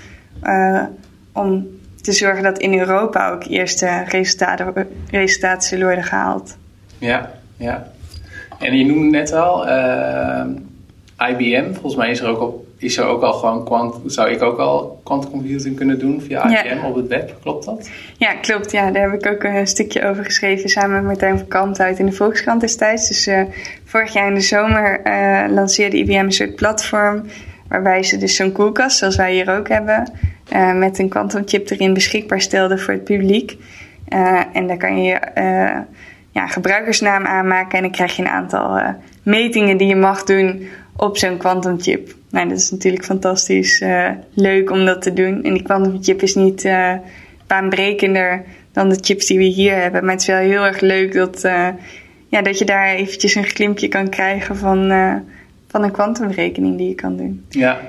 om 1.32 1.68
te 2.04 2.12
zorgen 2.12 2.44
dat 2.44 2.58
in 2.58 2.80
Europa 2.80 3.32
ook 3.32 3.44
eerste 3.44 4.04
resultaten, 4.08 4.88
resultaten 5.12 5.68
zullen 5.68 5.86
worden 5.86 6.04
gehaald. 6.04 6.58
Ja, 6.98 7.32
ja. 7.58 7.92
En 8.60 8.78
je 8.78 8.86
noemde 8.86 9.10
net 9.10 9.34
al 9.34 9.68
uh, 9.68 10.40
eh, 11.18 11.30
IBM. 11.30 11.74
Volgens 11.74 11.96
mij 11.96 12.10
is 12.10 12.20
er 12.20 12.28
ook 12.28 12.40
al, 12.40 12.66
is 12.78 12.98
er 12.98 13.06
ook 13.06 13.22
al 13.22 13.34
gewoon 13.34 13.66
quant, 13.66 13.96
zou 14.06 14.30
ik 14.30 14.42
ook 14.42 14.58
al 14.58 15.02
quantum 15.04 15.30
computing 15.30 15.76
kunnen 15.76 16.00
doen 16.00 16.22
via 16.22 16.46
IBM 16.46 16.86
op 16.86 16.96
het 16.96 17.08
web. 17.08 17.36
Klopt 17.42 17.66
dat? 17.66 17.90
Ja, 18.18 18.34
klopt. 18.34 18.72
Ja, 18.72 18.92
daar 18.92 19.12
heb 19.12 19.26
ik 19.26 19.34
ook 19.34 19.44
een 19.44 19.68
stukje 19.68 20.06
over 20.06 20.24
geschreven 20.24 20.70
samen 20.70 20.96
met 20.96 21.04
Martijn 21.04 21.38
van 21.38 21.48
Kant 21.48 21.80
uit 21.80 22.00
in 22.00 22.06
de 22.06 22.12
Volkskrant 22.12 22.62
destijds. 22.62 23.08
Dus 23.08 23.28
uh, 23.28 23.44
vorig 23.86 24.14
jaar 24.14 24.28
in 24.28 24.36
de 24.36 24.42
zomer 24.42 25.02
uh, 25.04 25.54
lanceerde 25.54 25.98
IBM 25.98 26.14
een 26.14 26.32
soort 26.32 26.56
platform 26.56 27.24
waarbij 27.68 28.04
ze 28.04 28.18
dus 28.18 28.36
zo'n 28.36 28.52
koelkast, 28.52 28.98
zoals 28.98 29.16
wij 29.16 29.34
hier 29.34 29.58
ook 29.58 29.68
hebben, 29.68 30.12
uh, 30.52 30.74
met 30.74 31.00
een 31.00 31.10
quantumchip 31.10 31.70
erin 31.70 31.94
beschikbaar 31.94 32.42
stelde 32.42 32.78
voor 32.78 32.94
het 32.94 33.04
publiek. 33.04 33.58
Uh, 34.10 34.42
en 34.54 34.68
daar 34.68 34.78
kan 34.78 35.04
je 35.04 35.20
uh, 35.38 35.80
ja, 36.32 36.48
gebruikersnaam 36.48 37.26
aanmaken 37.26 37.78
en 37.78 37.84
dan 37.84 37.92
krijg 37.92 38.16
je 38.16 38.22
een 38.22 38.28
aantal 38.28 38.96
metingen 39.24 39.78
die 39.78 39.88
je 39.88 39.96
mag 39.96 40.24
doen 40.24 40.68
op 40.96 41.18
zo'n 41.18 41.38
quantumchip. 41.38 42.16
Nou, 42.30 42.50
dat 42.50 42.58
is 42.58 42.72
natuurlijk 42.72 43.06
fantastisch 43.06 43.84
leuk 44.34 44.72
om 44.72 44.86
dat 44.86 45.02
te 45.02 45.14
doen. 45.14 45.44
En 45.44 45.54
die 45.54 45.64
quantumchip 45.64 46.22
is 46.22 46.36
niet 46.36 46.70
baanbrekender 47.48 48.44
dan 48.72 48.90
de 48.90 48.98
chips 49.02 49.26
die 49.26 49.38
we 49.38 49.44
hier 49.44 49.76
hebben. 49.76 50.04
Maar 50.04 50.12
het 50.12 50.22
is 50.22 50.28
wel 50.28 50.38
heel 50.38 50.66
erg 50.66 50.80
leuk 50.80 51.14
dat, 51.14 51.42
ja, 52.28 52.42
dat 52.42 52.58
je 52.58 52.66
daar 52.66 52.88
eventjes 52.88 53.36
een 53.36 53.44
glimpje 53.44 53.88
kan 53.88 54.10
krijgen 54.10 54.58
van 54.58 54.92
van 55.74 55.84
een 55.84 55.92
kwantumrekening 55.92 56.78
die 56.78 56.88
je 56.88 56.96
kan 56.96 57.18
doen. 57.18 57.46
Ja. 57.50 57.82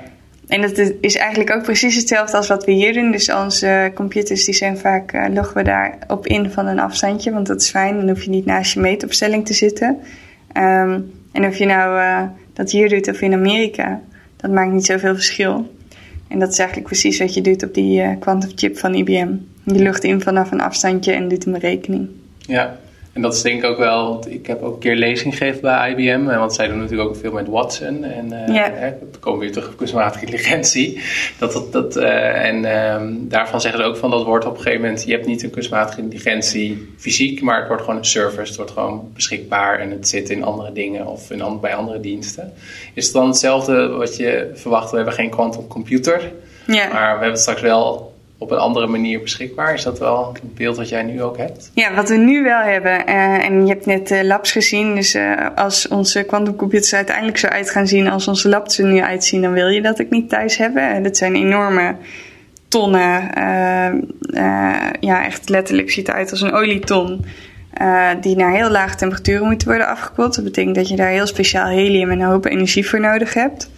En 0.47 0.61
dat 0.61 0.93
is 1.01 1.15
eigenlijk 1.15 1.55
ook 1.55 1.63
precies 1.63 1.95
hetzelfde 1.95 2.37
als 2.37 2.47
wat 2.47 2.65
we 2.65 2.71
hier 2.71 2.93
doen. 2.93 3.11
Dus 3.11 3.31
onze 3.31 3.91
computers 3.93 4.45
die 4.45 4.53
zijn 4.53 4.77
vaak, 4.77 5.13
uh, 5.13 5.25
loggen 5.33 5.57
we 5.57 5.63
daarop 5.63 6.27
in 6.27 6.51
van 6.51 6.67
een 6.67 6.79
afstandje. 6.79 7.31
Want 7.31 7.47
dat 7.47 7.61
is 7.61 7.69
fijn, 7.69 7.95
dan 7.95 8.09
hoef 8.09 8.23
je 8.23 8.29
niet 8.29 8.45
naast 8.45 8.73
je 8.73 8.79
meetopstelling 8.79 9.45
te 9.45 9.53
zitten. 9.53 9.97
Um, 10.57 11.11
en 11.31 11.45
of 11.45 11.57
je 11.57 11.65
nou 11.65 11.99
uh, 11.99 12.21
dat 12.53 12.71
hier 12.71 12.89
doet 12.89 13.09
of 13.09 13.21
in 13.21 13.33
Amerika, 13.33 14.01
dat 14.37 14.51
maakt 14.51 14.71
niet 14.71 14.85
zoveel 14.85 15.13
verschil. 15.13 15.73
En 16.27 16.39
dat 16.39 16.51
is 16.51 16.57
eigenlijk 16.57 16.87
precies 16.87 17.19
wat 17.19 17.33
je 17.33 17.41
doet 17.41 17.63
op 17.63 17.73
die 17.73 18.01
uh, 18.01 18.09
quantum 18.19 18.51
chip 18.55 18.77
van 18.77 18.93
IBM. 18.93 19.33
Je 19.63 19.79
lucht 19.79 20.03
in 20.03 20.21
vanaf 20.21 20.51
een 20.51 20.61
afstandje 20.61 21.11
en 21.11 21.27
doet 21.27 21.45
een 21.45 21.51
berekening. 21.51 22.07
Ja, 22.37 22.79
en 23.15 23.21
dat 23.21 23.33
is 23.33 23.41
denk 23.41 23.63
ik 23.63 23.69
ook 23.69 23.77
wel, 23.77 24.09
want 24.09 24.31
ik 24.31 24.47
heb 24.47 24.61
ook 24.61 24.73
een 24.73 24.79
keer 24.79 24.95
lezing 24.95 25.37
gegeven 25.37 25.61
bij 25.61 25.91
IBM, 25.91 26.23
want 26.23 26.53
zij 26.53 26.67
doen 26.67 26.79
natuurlijk 26.79 27.09
ook 27.09 27.15
veel 27.15 27.31
met 27.31 27.47
Watson. 27.47 28.03
En 28.03 28.25
uh, 28.31 28.55
ja. 28.55 28.71
hè, 28.71 28.89
dan 28.99 29.19
komen 29.19 29.39
we 29.39 29.45
weer 29.45 29.53
terug 29.53 29.69
op 29.69 29.77
kunstmatige 29.77 30.25
intelligentie. 30.25 31.01
Dat, 31.37 31.53
dat, 31.53 31.71
dat, 31.71 31.97
uh, 31.97 32.45
en 32.45 32.63
uh, 32.63 33.17
daarvan 33.29 33.61
zeggen 33.61 33.81
ze 33.81 33.87
ook 33.87 33.97
van 33.97 34.09
dat 34.09 34.23
wordt 34.23 34.45
op 34.45 34.55
een 34.55 34.61
gegeven 34.61 34.81
moment, 34.81 35.03
je 35.03 35.11
hebt 35.11 35.25
niet 35.25 35.43
een 35.43 35.49
kunstmatige 35.49 36.01
intelligentie 36.01 36.93
fysiek, 36.97 37.41
maar 37.41 37.57
het 37.59 37.67
wordt 37.67 37.83
gewoon 37.83 37.97
een 37.97 38.05
service, 38.05 38.47
het 38.47 38.55
wordt 38.55 38.71
gewoon 38.71 39.11
beschikbaar 39.13 39.79
en 39.79 39.91
het 39.91 40.07
zit 40.07 40.29
in 40.29 40.43
andere 40.43 40.71
dingen 40.71 41.07
of 41.07 41.31
in, 41.31 41.59
bij 41.61 41.75
andere 41.75 41.99
diensten. 41.99 42.53
Is 42.93 43.05
het 43.05 43.13
dan 43.13 43.27
hetzelfde 43.27 43.87
wat 43.87 44.17
je 44.17 44.51
verwacht? 44.53 44.89
We 44.89 44.95
hebben 44.95 45.13
geen 45.13 45.29
quantum 45.29 45.67
computer, 45.67 46.31
ja. 46.67 46.87
maar 46.93 47.15
we 47.15 47.21
hebben 47.21 47.39
straks 47.39 47.61
wel 47.61 48.14
op 48.37 48.51
een 48.51 48.57
andere 48.57 48.87
manier 48.87 49.21
beschikbaar. 49.21 49.73
Is 49.73 49.83
dat 49.83 49.99
wel 49.99 50.29
het 50.33 50.55
beeld 50.55 50.77
wat 50.77 50.89
jij 50.89 51.03
nu 51.03 51.23
ook 51.23 51.37
hebt? 51.37 51.71
Ja, 51.73 51.93
wat 51.93 52.09
we 52.09 52.15
nu 52.15 52.43
wel 52.43 52.61
hebben. 52.61 53.09
Uh, 53.09 53.45
en 53.45 53.65
je 53.65 53.73
hebt 53.73 53.85
net 53.85 54.11
uh, 54.11 54.21
labs 54.21 54.51
gezien. 54.51 54.95
Dus 54.95 55.15
uh, 55.15 55.47
als 55.55 55.87
onze 55.87 56.23
quantumcomputers 56.23 56.93
uiteindelijk 56.93 57.37
zo 57.37 57.47
uit 57.47 57.69
gaan 57.69 57.87
zien 57.87 58.07
als 58.07 58.27
onze 58.27 58.49
labs 58.49 58.77
er 58.77 58.85
nu 58.85 59.01
uitzien, 59.01 59.41
dan 59.41 59.51
wil 59.51 59.67
je 59.67 59.81
dat 59.81 60.01
ook 60.01 60.09
niet 60.09 60.29
thuis 60.29 60.57
hebben. 60.57 60.89
En 60.89 61.03
dat 61.03 61.17
zijn 61.17 61.35
enorme 61.35 61.95
tonnen. 62.67 63.29
ja, 64.99 65.25
echt 65.25 65.49
letterlijk 65.49 65.91
ziet 65.91 66.07
het 66.07 66.15
uit 66.15 66.31
als 66.31 66.41
een 66.41 66.53
olieton. 66.53 67.25
die 68.21 68.35
naar 68.35 68.53
heel 68.53 68.69
lage 68.69 68.95
temperaturen 68.95 69.47
moeten 69.47 69.67
worden 69.67 69.87
afgekoeld. 69.87 70.35
Dat 70.35 70.43
betekent 70.43 70.75
dat 70.75 70.89
je 70.89 70.95
daar 70.95 71.09
heel 71.09 71.27
speciaal 71.27 71.67
helium 71.67 72.09
en 72.09 72.19
een 72.19 72.27
hoop 72.27 72.45
energie 72.45 72.87
voor 72.87 72.99
nodig 72.99 73.33
hebt. 73.33 73.69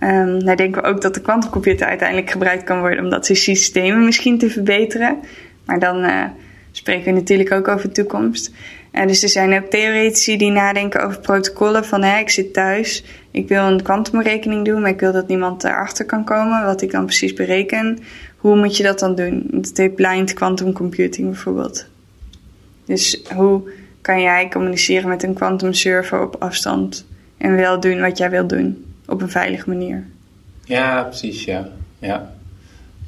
Um, 0.00 0.44
nou 0.44 0.56
denken 0.56 0.82
we 0.82 0.88
ook 0.88 1.00
dat 1.00 1.14
de 1.14 1.20
kwantumcomputer 1.20 1.86
uiteindelijk 1.86 2.30
gebruikt 2.30 2.64
kan 2.64 2.80
worden 2.80 3.04
om 3.04 3.10
dat 3.10 3.26
systemen 3.26 4.04
misschien 4.04 4.38
te 4.38 4.50
verbeteren. 4.50 5.18
Maar 5.64 5.78
dan 5.78 6.04
uh, 6.04 6.24
spreken 6.72 7.04
we 7.04 7.18
natuurlijk 7.18 7.52
ook 7.52 7.68
over 7.68 7.88
de 7.88 7.94
toekomst. 7.94 8.52
Uh, 8.92 9.06
dus 9.06 9.22
er 9.22 9.28
zijn 9.28 9.62
ook 9.62 9.70
theoretici 9.70 10.36
die 10.36 10.50
nadenken 10.50 11.04
over 11.04 11.20
protocollen 11.20 11.84
van 11.84 12.02
hè, 12.02 12.18
ik 12.18 12.30
zit 12.30 12.52
thuis, 12.52 13.04
ik 13.30 13.48
wil 13.48 13.62
een 13.62 13.82
kwantumrekening 13.82 14.64
doen, 14.64 14.80
maar 14.80 14.90
ik 14.90 15.00
wil 15.00 15.12
dat 15.12 15.28
niemand 15.28 15.64
erachter 15.64 16.06
kan 16.06 16.24
komen 16.24 16.64
wat 16.64 16.82
ik 16.82 16.90
dan 16.90 17.04
precies 17.04 17.32
bereken. 17.32 17.98
Hoe 18.36 18.56
moet 18.56 18.76
je 18.76 18.82
dat 18.82 18.98
dan 18.98 19.14
doen? 19.14 19.46
Dat 19.50 19.76
heet 19.76 19.94
blind 19.94 20.34
quantum 20.34 20.72
computing 20.72 21.26
bijvoorbeeld. 21.26 21.86
Dus 22.84 23.22
hoe 23.34 23.62
kan 24.00 24.20
jij 24.20 24.48
communiceren 24.48 25.08
met 25.08 25.22
een 25.22 25.34
quantum 25.34 25.72
server 25.72 26.22
op 26.22 26.36
afstand? 26.38 27.06
En 27.38 27.56
wel 27.56 27.80
doen 27.80 28.00
wat 28.00 28.18
jij 28.18 28.30
wil 28.30 28.46
doen 28.46 28.84
op 29.10 29.22
een 29.22 29.30
veilige 29.30 29.68
manier. 29.68 30.04
Ja, 30.64 31.02
precies, 31.02 31.44
ja. 31.44 31.68
ja. 31.98 32.32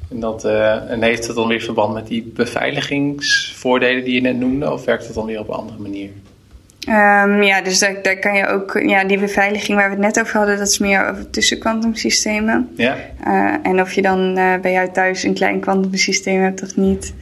En, 0.09 0.19
dat, 0.19 0.45
uh, 0.45 0.91
en 0.91 1.01
heeft 1.01 1.27
het 1.27 1.35
dan 1.35 1.47
weer 1.47 1.61
verband 1.61 1.93
met 1.93 2.07
die 2.07 2.31
beveiligingsvoordelen 2.35 4.03
die 4.03 4.13
je 4.13 4.21
net 4.21 4.37
noemde, 4.37 4.71
of 4.71 4.85
werkt 4.85 5.05
het 5.05 5.15
dan 5.15 5.25
weer 5.25 5.39
op 5.39 5.47
een 5.47 5.55
andere 5.55 5.79
manier? 5.79 6.09
Um, 6.87 7.43
ja, 7.43 7.61
dus 7.61 7.79
daar, 7.79 8.01
daar 8.01 8.19
kan 8.19 8.35
je 8.35 8.47
ook, 8.47 8.79
ja, 8.85 9.03
die 9.03 9.19
beveiliging 9.19 9.77
waar 9.77 9.89
we 9.89 9.95
het 9.95 10.03
net 10.03 10.19
over 10.19 10.37
hadden, 10.37 10.57
dat 10.57 10.67
is 10.67 10.77
meer 10.77 11.09
over 11.09 11.29
tussen 11.29 11.59
kwantumsystemen. 11.59 12.69
Ja. 12.75 12.95
Uh, 13.27 13.55
en 13.63 13.81
of 13.81 13.93
je 13.93 14.01
dan 14.01 14.37
uh, 14.37 14.59
bij 14.61 14.71
jou 14.71 14.91
thuis 14.91 15.23
een 15.23 15.33
klein 15.33 15.59
kwantumsysteem 15.59 16.41
hebt 16.41 16.63
of 16.63 16.75
niet, 16.75 17.13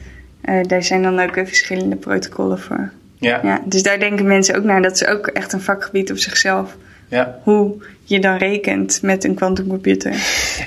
uh, 0.44 0.64
daar 0.66 0.82
zijn 0.82 1.02
dan 1.02 1.20
ook 1.20 1.32
verschillende 1.34 1.96
protocollen 1.96 2.58
voor. 2.58 2.90
Ja. 3.18 3.40
ja. 3.42 3.60
Dus 3.64 3.82
daar 3.82 3.98
denken 3.98 4.26
mensen 4.26 4.56
ook 4.56 4.64
naar. 4.64 4.82
Dat 4.82 4.94
is 4.94 5.06
ook 5.06 5.26
echt 5.26 5.52
een 5.52 5.60
vakgebied 5.60 6.10
op 6.10 6.18
zichzelf. 6.18 6.76
Ja. 7.12 7.38
Hoe 7.42 7.74
je 8.04 8.20
dan 8.20 8.36
rekent 8.36 9.02
met 9.02 9.24
een 9.24 9.34
quantumcomputer. 9.34 10.14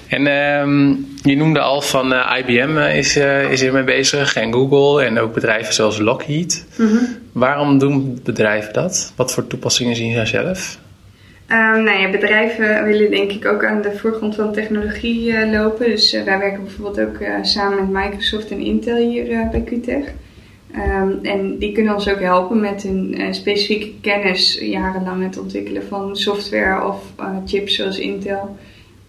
En 0.08 0.28
um, 0.28 1.08
je 1.24 1.36
noemde 1.36 1.60
al 1.60 1.82
van 1.82 2.14
uh, 2.14 2.34
IBM 2.38 2.78
is, 2.78 3.18
uh, 3.18 3.52
is 3.52 3.62
hiermee 3.62 3.84
bezig 3.84 4.36
en 4.36 4.54
Google 4.54 5.04
en 5.04 5.20
ook 5.20 5.34
bedrijven 5.34 5.74
zoals 5.74 6.00
Lockheed. 6.00 6.66
Mm 6.78 6.88
-hmm. 6.88 7.08
Waarom 7.32 7.80
doen 7.80 8.20
bedrijven 8.24 8.74
dat? 8.74 9.14
Wat 9.16 9.34
voor 9.34 9.48
toepassingen 9.48 9.96
zien 9.96 10.14
zij 10.14 10.26
zelf? 10.26 10.80
Um, 11.50 11.84
nou 11.84 12.00
ja, 12.00 12.10
bedrijven 12.10 12.84
willen 12.84 13.12
denk 13.12 13.32
ik 13.32 13.46
ook 13.46 13.66
aan 13.66 13.82
de 13.82 13.91
voorgrond 13.98 14.36
van 14.36 14.54
technologie 14.54 15.28
uh, 15.28 15.52
lopen. 15.52 15.86
Dus 15.86 16.12
wij 16.12 16.39
werken 16.39 16.64
bijvoorbeeld 16.64 17.00
ook 17.08 17.18
samen 17.41 17.91
met 17.91 18.04
Microsoft 18.04 18.52
en 18.52 18.60
Intel 18.60 18.96
hier 18.96 19.50
bij 19.52 19.64
QTech. 19.64 20.14
Um, 20.78 21.19
en 21.21 21.57
die 21.57 21.71
kunnen 21.71 21.93
ons 21.93 22.09
ook 22.09 22.19
helpen 22.19 22.59
met 22.59 22.84
hun 22.84 23.21
uh, 23.21 23.32
specifieke 23.32 23.91
kennis 24.01 24.59
jarenlang 24.61 25.23
het 25.23 25.38
ontwikkelen 25.38 25.84
van 25.84 26.15
software 26.15 26.88
of 26.88 27.13
uh, 27.19 27.38
chips 27.45 27.76
zoals 27.76 27.99
Intel. 27.99 28.57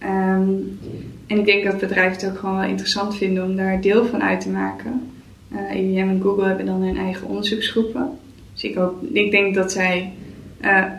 Um, 0.03 0.79
en 1.27 1.37
ik 1.37 1.45
denk 1.45 1.63
dat 1.63 1.79
bedrijven 1.79 2.11
het 2.11 2.29
ook 2.29 2.39
gewoon 2.39 2.57
wel 2.57 2.69
interessant 2.69 3.17
vinden 3.17 3.43
om 3.43 3.55
daar 3.55 3.81
deel 3.81 4.05
van 4.05 4.23
uit 4.23 4.41
te 4.41 4.49
maken. 4.49 5.11
Uh, 5.51 5.79
IBM 5.79 6.09
en 6.09 6.21
Google 6.21 6.45
hebben 6.45 6.65
dan 6.65 6.81
hun 6.81 6.97
eigen 6.97 7.27
onderzoeksgroepen. 7.27 8.09
Dus 8.53 8.63
ik, 8.63 8.75
hoop, 8.75 9.03
ik 9.13 9.31
denk 9.31 9.55
dat 9.55 9.71
zij 9.71 10.11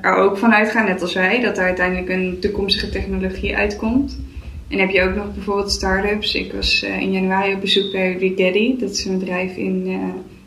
er 0.03 0.15
ook 0.15 0.37
van 0.37 0.55
uitgaan, 0.55 0.85
net 0.85 1.03
als 1.03 1.15
wij, 1.15 1.41
dat 1.41 1.59
er 1.59 1.65
uiteindelijk 1.65 2.09
een 2.09 2.37
toekomstige 2.41 2.89
technologie 2.89 3.57
uitkomt. 3.57 4.21
En 4.69 4.79
heb 4.79 4.91
je 4.91 5.03
ook 5.03 5.15
nog 5.15 5.35
bijvoorbeeld 5.35 5.73
start-ups. 5.73 6.35
Ik 6.35 6.53
was 6.53 6.83
in 6.83 7.13
januari 7.13 7.55
op 7.55 7.61
bezoek 7.61 7.93
bij 7.93 8.17
Rigetti, 8.17 8.77
dat 8.79 8.91
is 8.91 9.05
een 9.05 9.19
bedrijf 9.19 9.57
in 9.57 9.99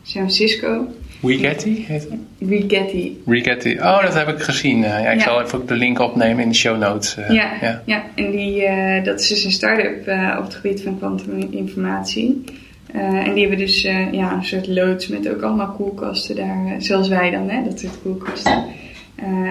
San 0.02 0.12
Francisco. 0.12 0.86
Rigetti 1.22 1.84
heet 1.88 2.02
het? 2.02 2.12
Rigetti. 2.48 3.22
Rigetti. 3.26 3.78
Oh, 3.78 4.02
dat 4.02 4.14
heb 4.14 4.28
ik 4.28 4.42
gezien. 4.42 4.78
Uh, 4.78 4.84
ja, 4.84 5.10
ik 5.10 5.18
ja. 5.18 5.24
zal 5.24 5.42
even 5.42 5.58
ook 5.58 5.68
de 5.68 5.74
link 5.74 5.98
opnemen 5.98 6.42
in 6.42 6.48
de 6.48 6.54
show 6.54 6.78
notes. 6.78 7.16
Uh, 7.18 7.30
ja, 7.30 7.52
ja, 7.60 7.82
ja. 7.86 8.04
en 8.14 8.30
die, 8.30 8.62
uh, 8.62 9.04
dat 9.04 9.20
is 9.20 9.28
dus 9.28 9.44
een 9.44 9.50
start-up 9.50 10.00
op 10.38 10.44
het 10.44 10.54
gebied 10.54 10.82
van 10.82 10.98
kwantuminformatie. 10.98 12.44
en 12.92 13.34
die 13.34 13.40
hebben 13.40 13.58
dus 13.58 13.82
ja, 14.12 14.32
een 14.32 14.44
soort 14.44 14.66
loods 14.66 15.08
met 15.08 15.28
ook 15.28 15.42
allemaal 15.42 15.72
koelkasten 15.72 16.36
daar, 16.36 16.74
zoals 16.78 17.08
wij 17.08 17.30
dan, 17.30 17.48
hè, 17.50 17.64
dat 17.64 17.80
soort 17.80 18.02
koelkasten. 18.02 18.64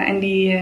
en 0.06 0.18
die, 0.18 0.58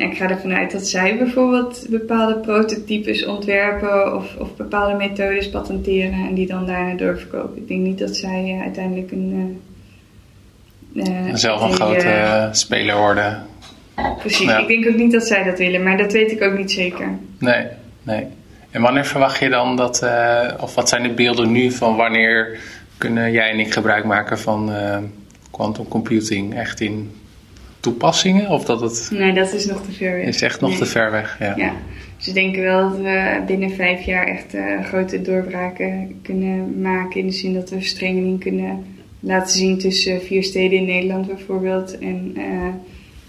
ja, 0.00 0.06
ik 0.06 0.16
ga 0.16 0.28
ervan 0.28 0.52
uit 0.52 0.70
dat 0.70 0.86
zij 0.86 1.18
bijvoorbeeld 1.18 1.86
bepaalde 1.88 2.38
prototypes 2.38 3.26
ontwerpen 3.26 4.16
of, 4.16 4.36
of 4.36 4.56
bepaalde 4.56 4.96
methodes 4.96 5.50
patenteren 5.50 6.26
en 6.28 6.34
die 6.34 6.46
dan 6.46 6.66
daarna 6.66 6.94
doorverkopen. 6.94 7.56
Ik 7.56 7.68
denk 7.68 7.80
niet 7.80 7.98
dat 7.98 8.16
zij 8.16 8.54
uh, 8.56 8.62
uiteindelijk 8.62 9.12
een. 9.12 9.60
Uh, 10.92 11.34
Zelf 11.34 11.62
een 11.62 11.72
grote 11.72 12.48
speler 12.52 12.96
worden. 12.96 13.42
Precies, 14.18 14.46
ja. 14.46 14.58
ik 14.58 14.68
denk 14.68 14.88
ook 14.88 14.96
niet 14.96 15.12
dat 15.12 15.26
zij 15.26 15.44
dat 15.44 15.58
willen, 15.58 15.82
maar 15.82 15.96
dat 15.96 16.12
weet 16.12 16.30
ik 16.32 16.42
ook 16.42 16.58
niet 16.58 16.72
zeker. 16.72 17.08
Nee, 17.38 17.66
nee. 18.02 18.26
En 18.70 18.82
wanneer 18.82 19.04
verwacht 19.04 19.40
je 19.40 19.48
dan 19.48 19.76
dat, 19.76 20.06
of 20.60 20.74
wat 20.74 20.88
zijn 20.88 21.02
de 21.02 21.14
beelden 21.14 21.52
nu 21.52 21.70
van 21.70 21.96
wanneer 21.96 22.58
kunnen 22.98 23.32
jij 23.32 23.50
en 23.50 23.58
ik 23.58 23.72
gebruik 23.72 24.04
maken 24.04 24.38
van 24.38 24.72
quantum 25.50 25.88
computing 25.88 26.54
echt 26.54 26.80
in 26.80 27.19
toepassingen? 27.80 28.50
Of 28.50 28.64
dat 28.64 28.80
het... 28.80 29.08
Nee, 29.12 29.32
dat 29.32 29.52
is 29.52 29.66
nog 29.66 29.82
te 29.84 29.92
ver 29.92 30.16
weg. 30.16 30.26
Is 30.26 30.42
echt 30.42 30.60
nog 30.60 30.70
nee. 30.70 30.78
te 30.78 30.86
ver 30.86 31.10
weg, 31.10 31.36
ja. 31.38 31.54
ja. 31.56 31.72
Dus 32.16 32.28
ik 32.28 32.34
denk 32.34 32.56
wel 32.56 32.90
dat 32.90 32.98
we 32.98 33.42
binnen 33.46 33.70
vijf 33.70 34.02
jaar 34.02 34.26
echt 34.26 34.54
uh, 34.54 34.84
grote 34.84 35.22
doorbraken 35.22 36.20
kunnen 36.22 36.80
maken. 36.80 37.20
In 37.20 37.26
de 37.26 37.32
zin 37.32 37.54
dat 37.54 37.70
we 37.70 37.76
verstrengeling 37.76 38.40
kunnen 38.40 38.84
laten 39.20 39.58
zien 39.58 39.78
tussen 39.78 40.22
vier 40.22 40.42
steden 40.42 40.78
in 40.78 40.84
Nederland 40.84 41.26
bijvoorbeeld. 41.26 41.98
En 41.98 42.34
uh, 42.36 42.68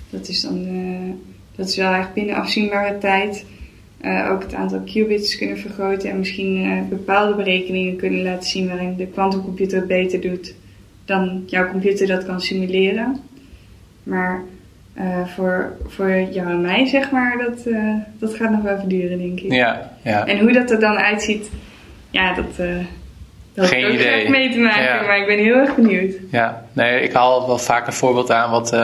dat 0.10 0.28
is 0.28 0.42
dan 0.42 0.68
uh, 0.68 1.14
dat 1.56 1.68
is 1.68 1.76
wel 1.76 1.94
echt 1.94 2.14
binnen 2.14 2.36
afzienbare 2.36 2.98
tijd. 2.98 3.46
ook 4.32 4.42
het 4.42 4.54
aantal 4.54 4.82
qubits 4.86 5.38
kunnen 5.38 5.58
vergroten 5.58 6.10
en 6.10 6.18
misschien 6.18 6.86
bepaalde 6.90 7.36
berekeningen 7.36 7.96
kunnen 7.96 8.24
laten 8.24 8.50
zien 8.50 8.68
waarin 8.68 8.96
de 8.96 9.08
kwantumcomputer 9.08 9.78
het 9.78 9.88
beter 9.88 10.22
doet 10.22 10.54
dan 11.06 11.44
jouw 11.46 11.70
computer 11.70 12.08
dat 12.08 12.26
kan 12.26 12.42
simuleren. 12.42 13.20
Maar 14.12 14.42
uh, 14.98 15.28
voor, 15.36 15.72
voor 15.88 16.10
jou 16.10 16.48
en 16.48 16.62
mij, 16.62 16.86
zeg 16.86 17.12
maar, 17.12 17.38
dat, 17.38 17.66
uh, 17.66 17.94
dat 18.20 18.36
gaat 18.36 18.52
nog 18.52 18.62
wel 18.62 18.76
even 18.76 18.88
duren, 18.88 19.18
denk 19.18 19.40
ik. 19.40 19.52
Ja, 19.52 19.92
ja. 20.02 20.26
En 20.26 20.40
hoe 20.40 20.52
dat 20.52 20.72
er 20.72 20.80
dan 20.80 20.98
uitziet, 20.98 21.50
ja, 22.10 22.34
dat, 22.34 22.46
uh, 22.60 22.76
dat 23.54 23.68
Geen 23.68 23.86
ook 23.86 23.92
idee. 23.92 24.30
mee 24.30 24.52
te 24.52 24.58
maken. 24.58 24.84
Ja. 24.84 25.02
Maar 25.02 25.18
ik 25.18 25.26
ben 25.26 25.38
heel 25.38 25.56
erg 25.56 25.76
benieuwd. 25.76 26.14
Ja, 26.32 26.66
nee, 26.74 27.02
ik 27.02 27.14
haal 27.14 27.48
wel 27.48 27.58
vaak 27.58 27.88
een 27.88 27.94
voorbeeld 27.94 28.32
aan 28.32 28.52
wat 28.52 28.78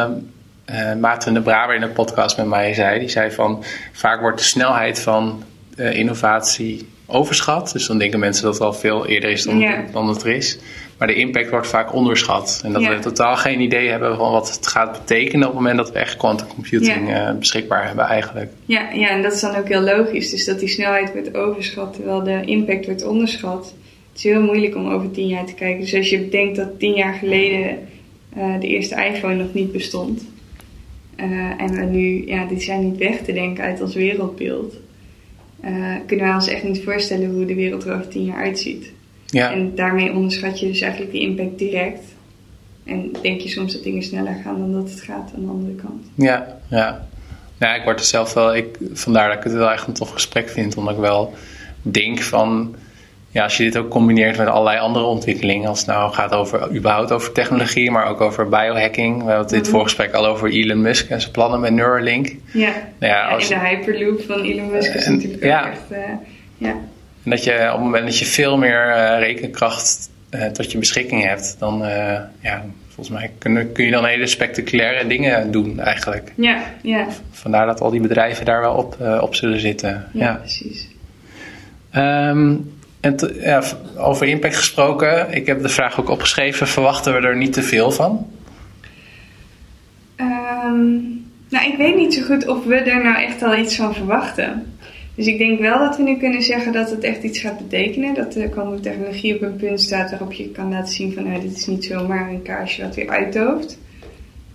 Maarten 1.00 1.34
de 1.34 1.42
Braber 1.42 1.76
in 1.76 1.82
een 1.82 1.94
podcast 1.94 2.38
met 2.38 2.46
mij 2.46 2.74
zei. 2.74 3.00
Die 3.00 3.10
zei 3.10 3.32
van, 3.32 3.64
vaak 3.92 4.22
wordt 4.22 4.38
de 4.38 4.44
snelheid 4.44 5.02
van 5.02 5.44
innovatie 5.76 6.88
overschat. 7.06 7.72
Dus 7.72 7.88
dan 7.88 7.98
denken 7.98 8.20
mensen 8.20 8.44
dat 8.44 8.54
het 8.54 8.64
al 8.64 8.74
veel 8.74 9.08
eerder 9.08 9.30
is 9.30 9.44
dan, 9.44 9.60
ja. 9.60 9.84
dan 9.92 10.08
het 10.08 10.24
er 10.24 10.30
is. 10.30 10.60
Maar 10.98 11.08
de 11.08 11.16
impact 11.16 11.50
wordt 11.50 11.68
vaak 11.68 11.94
onderschat. 11.94 12.62
En 12.64 12.72
dat 12.74 12.82
Ja. 12.82 12.90
we 12.96 13.00
totaal 13.00 13.36
geen 13.36 13.62
idee 13.62 13.90
hebben 13.90 14.18
van 14.18 14.32
wat 14.32 14.56
het 14.56 14.68
gaat 14.68 14.92
betekenen 14.92 15.48
op 15.48 15.54
het 15.54 15.62
moment 15.62 15.78
dat 15.78 15.92
we 15.92 16.00
echt 16.00 16.18
quantum 16.18 16.48
computing 16.48 17.10
Ja. 17.10 17.28
eh, 17.30 17.36
beschikbaar 17.38 17.86
hebben 17.88 18.06
eigenlijk. 18.06 18.52
Ja, 18.66 18.90
ja, 18.94 19.10
en 19.10 19.22
dat 19.22 19.34
is 19.34 19.40
dan 19.42 19.56
ook 19.56 19.68
heel 19.68 19.82
logisch. 19.82 20.30
Dus 20.30 20.46
dat 20.46 20.60
die 20.60 20.68
snelheid 20.70 21.12
wordt 21.14 21.36
overschat 21.36 21.94
terwijl 21.94 22.24
de 22.24 22.42
impact 22.46 22.86
wordt 22.86 23.06
onderschat. 23.06 23.74
Het 24.10 24.18
is 24.18 24.24
heel 24.24 24.42
moeilijk 24.42 24.76
om 24.76 24.88
over 24.88 25.12
tien 25.12 25.28
jaar 25.28 25.46
te 25.46 25.54
kijken. 25.54 25.80
Dus 25.82 25.94
als 25.96 26.10
je 26.10 26.20
bedenkt 26.20 26.56
dat 26.56 26.80
tien 26.80 26.94
jaar 26.94 27.14
geleden 27.14 27.78
eh, 28.36 28.60
de 28.60 28.68
eerste 28.68 29.06
iPhone 29.14 29.36
nog 29.36 29.54
niet 29.54 29.72
bestond. 29.72 30.26
eh, 31.16 31.26
en 31.62 31.72
we 31.76 31.82
nu, 31.82 32.28
ja, 32.28 32.46
die 32.46 32.60
zijn 32.60 32.84
niet 32.90 32.98
weg 32.98 33.18
te 33.22 33.34
denken 33.34 33.64
uit 33.64 33.82
ons 33.82 33.96
wereldbeeld. 33.96 34.74
kunnen 36.06 36.26
wij 36.26 36.34
ons 36.36 36.48
echt 36.48 36.64
niet 36.64 36.84
voorstellen 36.84 37.32
hoe 37.32 37.46
de 37.46 37.56
wereld 37.56 37.84
er 37.86 37.94
over 37.94 38.08
tien 38.08 38.26
jaar 38.26 38.38
uitziet. 38.44 38.92
Ja, 39.30 39.52
En 39.52 39.76
daarmee 39.76 40.12
onderschat 40.14 40.60
je 40.60 40.68
dus 40.68 40.82
eigenlijk 40.82 41.12
die 41.12 41.22
impact 41.22 41.58
direct. 41.58 42.02
En 42.86 43.12
denk 43.22 43.42
je 43.42 43.50
soms 43.50 43.74
dat 43.74 43.84
dingen 43.84 44.04
sneller 44.04 44.36
gaan 44.44 44.60
dan 44.60 44.72
dat 44.74 44.90
het 44.90 45.02
gaat 45.02 45.32
aan 45.36 45.42
de 45.42 45.52
andere 45.52 45.76
kant. 45.76 46.06
ja, 46.16 46.58
ja. 46.70 47.08
Ja, 47.60 47.76
ik 47.76 47.84
word 47.84 48.00
er 48.00 48.06
zelf 48.06 48.34
wel, 48.34 48.56
ik, 48.56 48.78
vandaar 48.94 49.28
dat 49.28 49.38
ik 49.38 49.44
het 49.44 49.54
wel 49.54 49.72
echt 49.72 49.88
een 49.88 49.94
tof 49.94 50.10
gesprek 50.10 50.50
vind. 50.50 50.78
Omdat 50.78 50.94
ik 50.94 51.00
wel 51.00 51.34
denk 51.82 52.22
van, 52.22 52.76
ja, 53.32 53.44
als 53.44 53.58
je 53.58 53.64
dit 53.64 53.78
ook 53.78 53.90
combineert 53.90 54.38
met 54.38 54.48
allerlei 54.48 54.80
andere 54.80 55.06
ontwikkelingen. 55.06 55.70
Als 55.70 55.80
het 55.80 55.88
nou 55.88 56.14
gaat 56.14 56.32
over, 56.32 56.76
überhaupt 56.76 57.12
over 57.12 57.32
technologie, 57.32 57.92
maar 57.92 58.06
ook 58.08 58.22
over 58.22 58.50
biohacking. 58.50 59.24
We 59.24 59.32
hadden 59.32 59.48
dit 59.48 59.62
Mhm. 59.62 59.72
voorgesprek 59.72 60.14
al 60.14 60.26
over 60.26 60.50
Elon 60.50 60.82
Musk 60.82 61.10
en 61.10 61.22
zijn 61.22 61.32
plannen 61.34 61.60
met 61.60 61.74
Neuralink. 61.74 62.28
Ja, 62.28 62.70
Nou 62.70 62.74
ja, 63.00 63.08
Ja, 63.08 63.28
als, 63.28 63.50
en 63.50 63.60
de 63.60 63.66
Hyperloop 63.68 64.22
van 64.22 64.42
Elon 64.42 64.72
Musk 64.72 64.94
is 64.94 65.08
natuurlijk 65.08 65.44
ja. 65.44 65.60
ook 65.62 65.72
echt... 65.72 65.92
eh, 65.92 66.00
ja. 66.58 66.76
En 67.28 67.34
dat 67.34 67.44
je 67.44 67.52
op 67.52 67.72
het 67.72 67.84
moment 67.84 68.06
dat 68.06 68.20
je 68.20 68.26
veel 68.26 68.58
meer 68.58 68.90
eh, 68.90 69.20
rekenkracht 69.20 70.10
eh, 70.30 70.46
tot 70.46 70.72
je 70.72 70.78
beschikking 70.78 71.24
hebt, 71.24 71.56
dan 71.60 71.86
eh, 71.86 72.20
ja, 72.42 72.66
volgens 72.88 73.18
mij 73.18 73.32
kun, 73.38 73.72
kun 73.72 73.86
je 73.86 73.92
dan 73.92 74.06
hele 74.06 74.28
spectaculaire 74.28 75.08
dingen 75.08 75.52
doen 75.52 75.80
eigenlijk. 75.80 76.34
Ja, 76.36 76.62
ja, 76.82 77.08
Vandaar 77.32 77.66
dat 77.66 77.82
al 77.82 77.90
die 77.90 78.02
bedrijven 78.02 78.46
daar 78.46 78.62
wel 78.62 78.74
op, 78.74 78.98
op 79.22 79.36
zullen 79.36 79.60
zitten. 79.60 80.08
ja, 80.14 80.26
Ja. 80.26 80.34
precies. 80.34 80.88
Ehm, 81.92 82.56
en 83.00 83.16
ja, 83.42 83.64
over 83.98 84.28
impact 84.28 84.56
gesproken, 84.56 85.32
ik 85.34 85.46
heb 85.46 85.62
de 85.62 85.70
vraag 85.70 86.00
ook 86.00 86.10
opgeschreven, 86.10 86.68
verwachten 86.68 87.14
we 87.14 87.28
er 87.28 87.38
niet 87.38 87.54
te 87.54 87.64
veel 87.64 87.92
van? 87.92 88.30
Ehm, 90.16 90.86
nou, 91.50 91.72
ik 91.72 91.78
weet 91.78 91.96
niet 91.96 92.14
zo 92.14 92.22
goed 92.22 92.48
of 92.48 92.66
we 92.66 92.76
er 92.76 93.04
nou 93.04 93.24
echt 93.24 93.44
al 93.44 93.56
iets 93.56 93.76
van 93.76 93.94
verwachten. 93.94 94.77
Dus 95.18 95.28
ik 95.28 95.38
denk 95.38 95.60
wel 95.60 95.80
dat 95.80 95.98
we 95.98 96.04
nu 96.04 96.18
kunnen 96.18 96.42
zeggen 96.42 96.74
dat 96.74 96.90
het 96.90 97.04
echt 97.04 97.24
iets 97.24 97.40
gaat 97.40 97.58
betekenen. 97.58 98.14
Dat 98.14 98.34
de 98.34 98.50
kwantumtechnologie 98.50 99.36
op 99.36 99.42
een 99.42 99.56
punt 99.56 99.82
staat 99.82 100.10
waarop 100.10 100.34
je 100.34 100.50
kan 100.50 100.70
laten 100.70 100.94
zien 100.94 101.14
van... 101.14 101.24
Nou, 101.24 101.42
dit 101.42 101.58
is 101.58 101.66
niet 101.66 101.86
zomaar 101.86 102.30
een 102.30 102.42
kaarsje 102.42 102.82
wat 102.82 102.96
weer 102.96 103.10
uitdooft. 103.10 103.80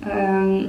Ehm, 0.09 0.61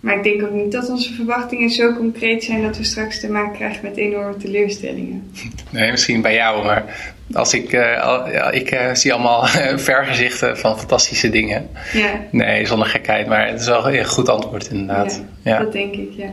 maar 0.00 0.16
ik 0.16 0.22
denk 0.22 0.42
ook 0.42 0.52
niet 0.52 0.72
dat 0.72 0.90
onze 0.90 1.14
verwachtingen 1.14 1.70
zo 1.70 1.94
concreet 1.94 2.44
zijn... 2.44 2.62
dat 2.62 2.76
we 2.76 2.84
straks 2.84 3.20
te 3.20 3.30
maken 3.30 3.52
krijgen 3.52 3.80
met 3.82 3.96
enorme 3.96 4.36
teleurstellingen. 4.36 5.30
Nee, 5.70 5.90
misschien 5.90 6.22
bij 6.22 6.34
jou, 6.34 6.64
maar 6.64 6.84
als 7.32 7.54
ik, 7.54 7.72
eh, 7.72 8.48
ik 8.50 8.70
eh, 8.70 8.94
zie 8.94 9.12
allemaal 9.12 9.46
vergezichten 9.90 10.58
van 10.58 10.78
fantastische 10.78 11.30
dingen. 11.30 11.68
Ja, 11.92 12.20
Nee, 12.30 12.66
zonder 12.66 12.88
gekheid, 12.88 13.26
maar 13.26 13.48
het 13.48 13.60
is 13.60 13.66
wel 13.66 13.92
een 13.92 14.04
goed 14.04 14.28
antwoord 14.28 14.70
inderdaad. 14.70 15.22
ja, 15.42 15.50
Ja. 15.50 15.58
dat 15.58 15.72
denk 15.72 15.94
ik, 15.94 16.10
ja. 16.16 16.30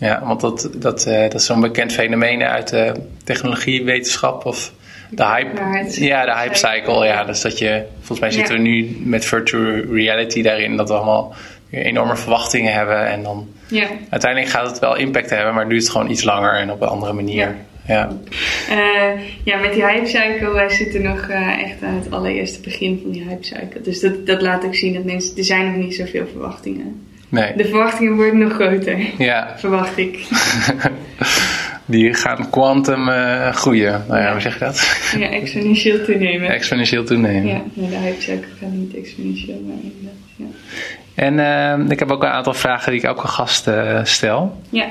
Ja, 0.00 0.22
want 0.24 0.40
dat, 0.40 0.70
dat, 0.74 1.06
uh, 1.06 1.20
dat 1.20 1.34
is 1.34 1.46
zo'n 1.46 1.60
bekend 1.60 1.92
fenomeen 1.92 2.42
uit 2.42 2.68
de 2.68 2.92
technologiewetenschap 3.24 4.44
of 4.44 4.72
de 5.10 5.24
hype. 5.24 5.60
Ja, 6.04 6.24
de 6.24 6.34
hype 6.34 6.54
cycle. 6.54 7.06
Ja, 7.06 7.24
dus 7.24 7.40
dat 7.40 7.58
je, 7.58 7.84
volgens 7.96 8.20
mij 8.20 8.30
zitten 8.30 8.54
we 8.54 8.60
nu 8.60 8.96
met 9.04 9.24
virtual 9.24 9.94
reality 9.94 10.42
daarin, 10.42 10.76
dat 10.76 10.88
we 10.88 10.94
allemaal 10.94 11.34
enorme 11.70 12.16
verwachtingen 12.16 12.72
hebben. 12.72 13.06
En 13.06 13.22
dan 13.22 13.48
ja. 13.68 13.86
uiteindelijk 14.08 14.52
gaat 14.52 14.70
het 14.70 14.78
wel 14.78 14.96
impact 14.96 15.30
hebben, 15.30 15.54
maar 15.54 15.68
duurt 15.68 15.82
het 15.82 15.90
gewoon 15.90 16.10
iets 16.10 16.24
langer 16.24 16.52
en 16.52 16.70
op 16.70 16.80
een 16.80 16.88
andere 16.88 17.12
manier. 17.12 17.36
Ja, 17.36 17.54
ja. 17.86 18.08
Uh, 18.70 19.20
ja 19.44 19.58
met 19.58 19.72
die 19.72 19.86
hypecycle, 19.86 20.52
wij 20.52 20.68
zitten 20.68 21.02
nog 21.02 21.28
uh, 21.28 21.62
echt 21.62 21.82
aan 21.82 21.94
het 21.94 22.10
allereerste 22.10 22.60
begin 22.60 22.98
van 23.02 23.10
die 23.10 23.24
hypecycle. 23.28 23.80
Dus 23.80 24.00
dat, 24.00 24.26
dat 24.26 24.42
laat 24.42 24.64
ook 24.64 24.74
zien 24.74 24.94
dat 24.94 25.04
mensen, 25.04 25.36
er 25.36 25.44
zijn 25.44 25.66
nog 25.66 25.76
niet 25.76 25.94
zoveel 25.94 26.26
verwachtingen. 26.32 27.08
Nee. 27.30 27.56
De 27.56 27.64
verwachtingen 27.64 28.14
worden 28.14 28.38
nog 28.38 28.52
groter. 28.52 28.98
Ja. 29.18 29.54
Verwacht 29.56 29.98
ik. 29.98 30.18
Die 31.84 32.14
gaan 32.14 32.50
quantum 32.50 33.08
uh, 33.08 33.52
groeien. 33.52 34.04
Nou 34.08 34.20
ja, 34.20 34.32
hoe 34.32 34.40
zeg 34.40 34.52
je 34.52 34.64
dat? 34.64 35.10
Ja, 35.18 35.28
exponentieel 35.28 36.04
toenemen. 36.04 36.48
exponentieel 36.48 37.04
toenemen. 37.04 37.46
Ja, 37.46 37.62
de 37.74 37.96
hypecycle 37.96 38.46
gaat 38.60 38.70
niet 38.70 38.94
exponentieel, 38.96 39.62
maar 39.66 39.76
Ja. 40.36 40.46
En 41.14 41.38
uh, 41.78 41.90
ik 41.90 41.98
heb 41.98 42.10
ook 42.10 42.22
een 42.22 42.28
aantal 42.28 42.54
vragen 42.54 42.92
die 42.92 43.00
ik 43.00 43.08
ook 43.08 43.22
een 43.22 43.28
gast 43.28 43.68
uh, 43.68 44.00
stel. 44.04 44.60
Ja. 44.70 44.86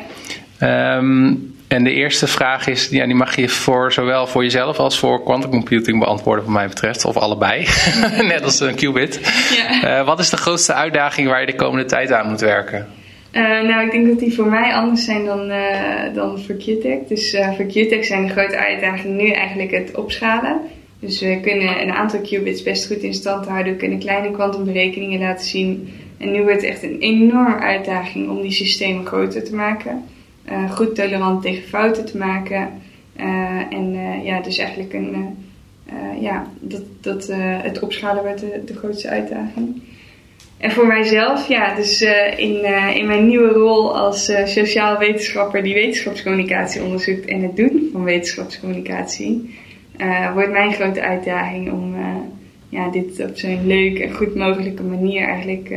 Um, 0.97 1.55
en 1.69 1.83
de 1.83 1.91
eerste 1.91 2.27
vraag 2.27 2.67
is, 2.67 2.87
ja, 2.91 3.05
die 3.05 3.15
mag 3.15 3.35
je 3.35 3.49
voor 3.49 3.91
zowel 3.91 4.27
voor 4.27 4.43
jezelf 4.43 4.77
als 4.77 4.99
voor 4.99 5.23
quantum 5.23 5.49
computing 5.49 5.99
beantwoorden, 5.99 6.43
wat 6.45 6.53
mij 6.53 6.67
betreft, 6.67 7.05
of 7.05 7.17
allebei, 7.17 7.67
net 8.33 8.43
als 8.43 8.59
een 8.59 8.75
qubit. 8.75 9.19
Ja. 9.55 9.99
Uh, 9.99 10.05
wat 10.05 10.19
is 10.19 10.29
de 10.29 10.37
grootste 10.37 10.73
uitdaging 10.73 11.27
waar 11.27 11.39
je 11.39 11.45
de 11.45 11.55
komende 11.55 11.85
tijd 11.85 12.11
aan 12.11 12.29
moet 12.29 12.39
werken? 12.39 12.87
Uh, 13.31 13.41
nou, 13.43 13.85
ik 13.85 13.91
denk 13.91 14.07
dat 14.07 14.19
die 14.19 14.33
voor 14.33 14.47
mij 14.47 14.73
anders 14.73 15.05
zijn 15.05 15.25
dan, 15.25 15.51
uh, 15.51 16.13
dan 16.13 16.39
voor 16.39 16.55
QTech. 16.55 17.07
Dus 17.07 17.37
voor 17.55 17.65
QTech 17.65 18.05
zijn 18.05 18.25
de 18.25 18.31
grote 18.31 18.57
uitdagingen 18.57 19.15
nu 19.15 19.31
eigenlijk 19.31 19.71
het 19.71 19.95
opschalen. 19.95 20.61
Dus 20.99 21.21
we 21.21 21.39
kunnen 21.41 21.81
een 21.81 21.91
aantal 21.91 22.21
qubits 22.21 22.63
best 22.63 22.87
goed 22.87 23.03
in 23.03 23.13
stand 23.13 23.47
houden. 23.47 23.73
We 23.73 23.79
kunnen 23.79 23.99
kleine 23.99 24.31
kwantumberekeningen 24.31 25.19
laten 25.19 25.45
zien. 25.45 25.93
En 26.17 26.31
nu 26.31 26.41
wordt 26.41 26.61
het 26.61 26.71
echt 26.71 26.83
een 26.83 26.99
enorme 26.99 27.59
uitdaging 27.59 28.29
om 28.29 28.41
die 28.41 28.51
systemen 28.51 29.05
groter 29.05 29.43
te 29.43 29.55
maken. 29.55 30.03
Uh, 30.51 30.71
goed 30.71 30.95
tolerant 30.95 31.41
tegen 31.41 31.63
fouten 31.63 32.05
te 32.05 32.17
maken. 32.17 32.69
Uh, 33.19 33.25
en 33.69 33.93
uh, 33.93 34.25
ja, 34.25 34.41
dus 34.41 34.57
eigenlijk 34.57 34.93
een, 34.93 35.37
ja, 36.19 36.47
dat, 36.59 36.81
dat, 37.01 37.29
het 37.61 37.81
opschalen 37.81 38.23
wordt 38.23 38.39
de, 38.39 38.61
de, 38.65 38.75
grootste 38.75 39.09
uitdaging. 39.09 39.81
En 40.57 40.71
voor 40.71 40.87
mijzelf, 40.87 41.47
ja, 41.47 41.75
dus 41.75 42.01
in, 42.37 42.65
in 42.95 43.07
mijn 43.07 43.27
nieuwe 43.27 43.47
rol 43.47 43.97
als 43.97 44.31
sociaal 44.45 44.97
wetenschapper 44.97 45.63
die 45.63 45.73
wetenschapscommunicatie 45.73 46.83
onderzoekt 46.83 47.25
en 47.25 47.41
het 47.41 47.55
doen 47.55 47.89
van 47.91 48.03
wetenschapscommunicatie, 48.03 49.55
wordt 50.33 50.51
mijn 50.51 50.73
grote 50.73 51.01
uitdaging 51.01 51.71
om 51.71 51.95
ja, 52.69 52.89
dit 52.89 53.19
op 53.19 53.37
zo'n 53.37 53.67
leuk 53.67 53.99
en 53.99 54.13
goed 54.13 54.35
mogelijke 54.35 54.83
manier 54.83 55.27
eigenlijk 55.27 55.69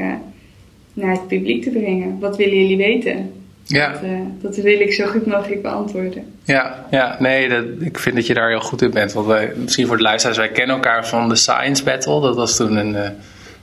naar 0.93 1.13
het 1.13 1.27
publiek 1.27 1.63
te 1.63 1.71
brengen. 1.71 2.19
Wat 2.19 2.37
willen 2.37 2.59
jullie 2.59 2.77
weten? 2.77 3.42
Ja. 3.65 3.93
Dat, 3.93 4.03
uh, 4.03 4.21
dat, 4.41 4.57
wil 4.57 4.81
ik 4.81 4.93
zo 4.93 5.07
goed 5.07 5.27
mogelijk 5.27 5.63
beantwoorden. 5.63 6.25
Ja, 6.45 6.87
ja 6.91 7.17
nee, 7.19 7.49
dat, 7.49 7.65
ik 7.81 7.99
vind 7.99 8.15
dat 8.15 8.27
je 8.27 8.35
daar 8.35 8.49
heel 8.49 8.61
goed 8.61 8.83
in 8.83 8.91
bent. 8.91 9.13
Want 9.13 9.27
wij, 9.27 9.53
misschien 9.57 9.87
voor 9.87 9.97
de 9.97 10.03
luisteraars, 10.03 10.39
wij 10.39 10.51
kennen 10.51 10.77
elkaar 10.77 11.07
van 11.07 11.29
de 11.29 11.35
Science 11.35 11.85
Battle. 11.85 12.21
Dat 12.21 12.37
was 12.37 12.57
toen 12.57 12.77
een 12.77 12.95
uh, 12.95 13.09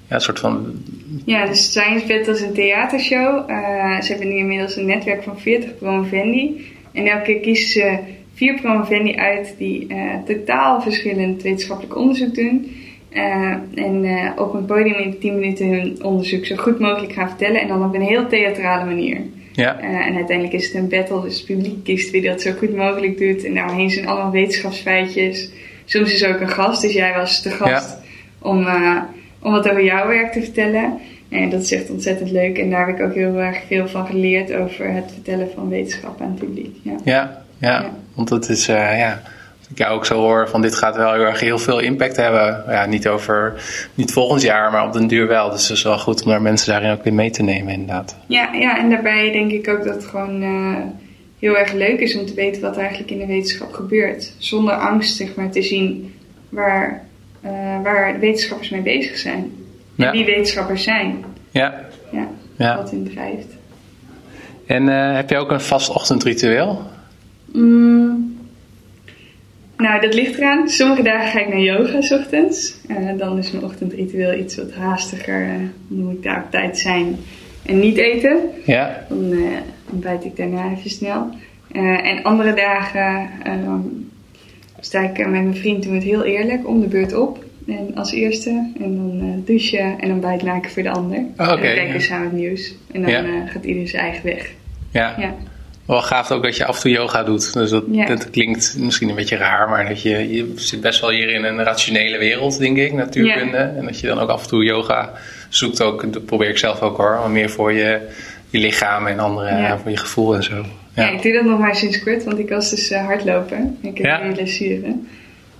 ja, 0.09 0.19
soort 0.19 0.39
van. 0.39 0.83
Ja, 1.25 1.45
de 1.45 1.55
Science 1.55 2.07
Battle 2.07 2.33
is 2.33 2.41
een 2.41 2.53
theatershow. 2.53 3.49
Uh, 3.49 4.01
ze 4.01 4.11
hebben 4.11 4.27
nu 4.27 4.35
inmiddels 4.35 4.75
een 4.75 4.85
netwerk 4.85 5.23
van 5.23 5.39
40 5.39 5.77
promovendi. 5.77 6.73
En 6.91 7.07
elke 7.07 7.23
keer 7.23 7.39
kiezen 7.39 7.69
ze 7.69 7.97
vier 8.33 8.61
promovendi 8.61 9.15
uit 9.15 9.55
die 9.57 9.87
totaal 10.25 10.81
verschillend 10.81 11.41
wetenschappelijk 11.41 11.97
onderzoek 11.97 12.35
doen. 12.35 12.75
en 13.75 14.05
op 14.37 14.53
een 14.53 14.65
podium 14.65 14.95
in 14.95 15.19
10 15.19 15.39
minuten 15.39 15.67
hun 15.67 16.03
onderzoek 16.03 16.45
zo 16.45 16.55
goed 16.55 16.79
mogelijk 16.79 17.13
gaan 17.13 17.27
vertellen. 17.27 17.61
En 17.61 17.67
dan 17.67 17.85
op 17.85 17.93
een 17.93 18.01
heel 18.01 18.27
theatrale 18.27 18.85
manier. 18.85 19.21
Ja. 19.51 19.81
Uh, 19.81 20.07
en 20.07 20.15
uiteindelijk 20.15 20.53
is 20.53 20.65
het 20.65 20.75
een 20.75 20.89
battle, 20.89 21.21
dus 21.21 21.37
het 21.37 21.45
publiek 21.45 21.83
kiest 21.83 22.11
wie 22.11 22.21
dat 22.21 22.41
zo 22.41 22.51
goed 22.51 22.75
mogelijk 22.75 23.17
doet. 23.17 23.43
En 23.43 23.53
daaromheen 23.53 23.89
zijn 23.89 24.07
allemaal 24.07 24.31
wetenschapsfeitjes. 24.31 25.49
Soms 25.85 26.13
is 26.13 26.25
ook 26.25 26.39
een 26.39 26.49
gast, 26.49 26.81
dus 26.81 26.93
jij 26.93 27.13
was 27.13 27.41
de 27.41 27.49
gast 27.49 27.97
om, 28.39 28.61
uh, 28.61 29.01
om 29.39 29.51
wat 29.51 29.69
over 29.69 29.83
jouw 29.83 30.07
werk 30.07 30.31
te 30.31 30.41
vertellen. 30.41 30.99
En 31.29 31.49
dat 31.49 31.61
is 31.61 31.71
echt 31.71 31.89
ontzettend 31.89 32.31
leuk. 32.31 32.57
En 32.57 32.69
daar 32.69 32.87
heb 32.87 32.99
ik 32.99 33.05
ook 33.05 33.13
heel 33.13 33.35
erg 33.35 33.57
veel 33.67 33.87
van 33.87 34.05
geleerd 34.05 34.53
over 34.53 34.93
het 34.93 35.11
vertellen 35.13 35.49
van 35.55 35.69
wetenschap 35.69 36.21
aan 36.21 36.29
het 36.29 36.39
publiek. 36.39 36.75
Ja, 36.81 36.95
ja, 37.03 37.43
ja. 37.57 37.93
want 38.13 38.27
dat 38.27 38.49
is, 38.49 38.69
uh, 38.69 38.75
ja 38.75 39.21
ik 39.71 39.77
jou 39.77 39.95
ook 39.95 40.05
zo 40.05 40.19
hoor 40.19 40.49
van 40.49 40.61
dit 40.61 40.75
gaat 40.75 40.95
wel 40.95 41.13
heel 41.13 41.23
erg 41.23 41.39
heel 41.39 41.59
veel 41.59 41.79
impact 41.79 42.15
hebben. 42.15 42.63
Ja, 42.67 42.85
niet 42.85 43.07
over, 43.07 43.53
niet 43.93 44.11
volgend 44.11 44.41
jaar, 44.41 44.71
maar 44.71 44.85
op 44.85 44.93
den 44.93 45.07
duur 45.07 45.27
wel. 45.27 45.49
Dus 45.49 45.67
het 45.67 45.77
is 45.77 45.83
wel 45.83 45.99
goed 45.99 46.23
om 46.23 46.29
daar 46.29 46.41
mensen 46.41 46.71
daarin 46.71 46.91
ook 46.91 47.03
weer 47.03 47.13
mee 47.13 47.29
te 47.29 47.43
nemen 47.43 47.73
inderdaad. 47.73 48.15
Ja, 48.25 48.53
ja 48.53 48.79
en 48.79 48.89
daarbij 48.89 49.31
denk 49.31 49.51
ik 49.51 49.67
ook 49.69 49.83
dat 49.83 49.95
het 49.95 50.05
gewoon 50.05 50.43
uh, 50.43 50.77
heel 51.39 51.57
erg 51.57 51.73
leuk 51.73 51.99
is 51.99 52.17
om 52.17 52.25
te 52.25 52.33
weten 52.33 52.61
wat 52.61 52.75
er 52.75 52.81
eigenlijk 52.81 53.11
in 53.11 53.17
de 53.17 53.25
wetenschap 53.25 53.73
gebeurt. 53.73 54.33
Zonder 54.37 54.73
angst 54.73 55.15
zeg 55.15 55.35
maar 55.35 55.51
te 55.51 55.61
zien 55.61 56.13
waar, 56.49 57.05
uh, 57.45 57.51
waar 57.83 58.13
de 58.13 58.19
wetenschappers 58.19 58.69
mee 58.69 58.81
bezig 58.81 59.17
zijn. 59.17 59.51
En 59.97 60.11
wie 60.11 60.25
wetenschappers 60.25 60.83
zijn. 60.83 61.25
Ja. 61.51 61.79
Ja, 62.11 62.27
ja. 62.57 62.75
wat 62.75 62.91
hen 62.91 63.03
drijft. 63.03 63.57
En 64.65 64.87
uh, 64.87 65.15
heb 65.15 65.29
je 65.29 65.37
ook 65.37 65.51
een 65.51 65.61
vast 65.61 65.89
ochtendritueel? 65.89 66.81
Mm, 67.51 68.38
nou, 69.79 70.01
dat 70.01 70.13
ligt 70.13 70.37
eraan. 70.37 70.69
Sommige 70.69 71.01
dagen 71.01 71.31
ga 71.31 71.39
ik 71.39 71.47
naar 71.47 71.59
yoga 71.59 72.01
s 72.01 72.11
ochtends. 72.11 72.77
Uh, 72.87 73.17
dan 73.17 73.37
is 73.37 73.51
mijn 73.51 73.63
ochtendritueel 73.63 74.33
iets 74.33 74.55
wat 74.55 74.73
haastiger. 74.73 75.41
Uh, 75.41 75.53
dan 75.87 76.05
moet 76.05 76.13
ik 76.13 76.23
daar 76.23 76.43
op 76.43 76.51
tijd 76.51 76.77
zijn 76.77 77.15
en 77.65 77.79
niet 77.79 77.97
eten. 77.97 78.39
Ja. 78.65 79.05
Dan 79.09 79.31
uh, 79.31 79.47
ontbijt 79.91 80.25
ik 80.25 80.35
daarna 80.35 80.71
even 80.71 80.89
snel. 80.89 81.29
en 81.71 82.23
andere 82.23 82.53
dagen 82.53 83.29
sta 84.79 85.01
ik 85.01 85.17
met 85.17 85.29
mijn 85.29 85.55
vriend 85.55 85.83
doen 85.83 85.93
het 85.93 86.03
heel 86.03 86.23
eerlijk 86.23 86.67
om 86.67 86.81
de 86.81 86.87
beurt 86.87 87.13
op. 87.13 87.43
En 87.67 87.95
als 87.95 88.11
eerste. 88.11 88.71
En 88.79 88.95
dan 88.95 89.41
douchen 89.45 89.99
en 89.99 90.19
dan 90.19 90.19
maken 90.45 90.71
voor 90.71 90.83
de 90.83 90.91
ander. 90.91 91.17
Oh, 91.17 91.23
okay, 91.37 91.47
en 91.47 91.47
dan 91.47 91.61
kijken 91.61 91.93
we 91.93 91.99
samen 91.99 92.27
het 92.27 92.37
nieuws. 92.37 92.75
En 92.91 93.01
dan 93.01 93.11
ja. 93.11 93.45
gaat 93.45 93.63
iedereen 93.63 93.87
zijn 93.87 94.03
eigen 94.03 94.25
weg. 94.25 94.51
Ja. 94.91 95.15
ja 95.17 95.35
wel 95.89 96.01
gaaf 96.01 96.31
ook 96.31 96.43
dat 96.43 96.57
je 96.57 96.65
af 96.65 96.75
en 96.75 96.81
toe 96.81 96.91
yoga 96.91 97.23
doet. 97.23 97.53
Dus 97.53 97.69
dat, 97.69 97.83
dat, 98.07 98.29
klinkt 98.29 98.75
misschien 98.77 99.09
een 99.09 99.15
beetje 99.15 99.35
raar, 99.35 99.69
maar 99.69 99.87
dat 99.87 100.01
je, 100.01 100.33
je 100.33 100.53
zit 100.55 100.81
best 100.81 101.01
wel 101.01 101.09
hier 101.09 101.29
in 101.29 101.43
een 101.43 101.63
rationele 101.63 102.17
wereld, 102.17 102.57
denk 102.57 102.77
ik, 102.77 102.93
natuurkunde. 102.93 103.57
En 103.57 103.85
dat 103.85 103.99
je 103.99 104.07
dan 104.07 104.19
ook 104.19 104.29
af 104.29 104.41
en 104.41 104.47
toe 104.47 104.63
yoga 104.63 105.11
zoekt 105.49 105.81
ook, 105.81 106.13
dat 106.13 106.25
probeer 106.25 106.49
ik 106.49 106.57
zelf 106.57 106.81
ook 106.81 106.97
hoor, 106.97 107.17
maar 107.19 107.29
meer 107.29 107.49
voor 107.49 107.73
je, 107.73 108.07
je 108.49 108.59
lichaam 108.59 109.07
en 109.07 109.19
andere, 109.19 109.77
voor 109.81 109.91
je 109.91 109.97
gevoel 109.97 110.35
en 110.35 110.43
zo. 110.43 110.65
Ja. 110.93 111.09
ik 111.09 111.21
doe 111.21 111.33
dat 111.33 111.45
nog 111.45 111.59
maar 111.59 111.75
sinds 111.75 112.03
kort, 112.03 112.23
want 112.23 112.39
ik 112.39 112.49
was 112.49 112.69
dus 112.69 112.91
uh, 112.91 113.05
hardlopen. 113.05 113.77
Ik 113.81 113.97
heb 113.97 114.21
een 114.21 114.33
blessure. 114.33 114.95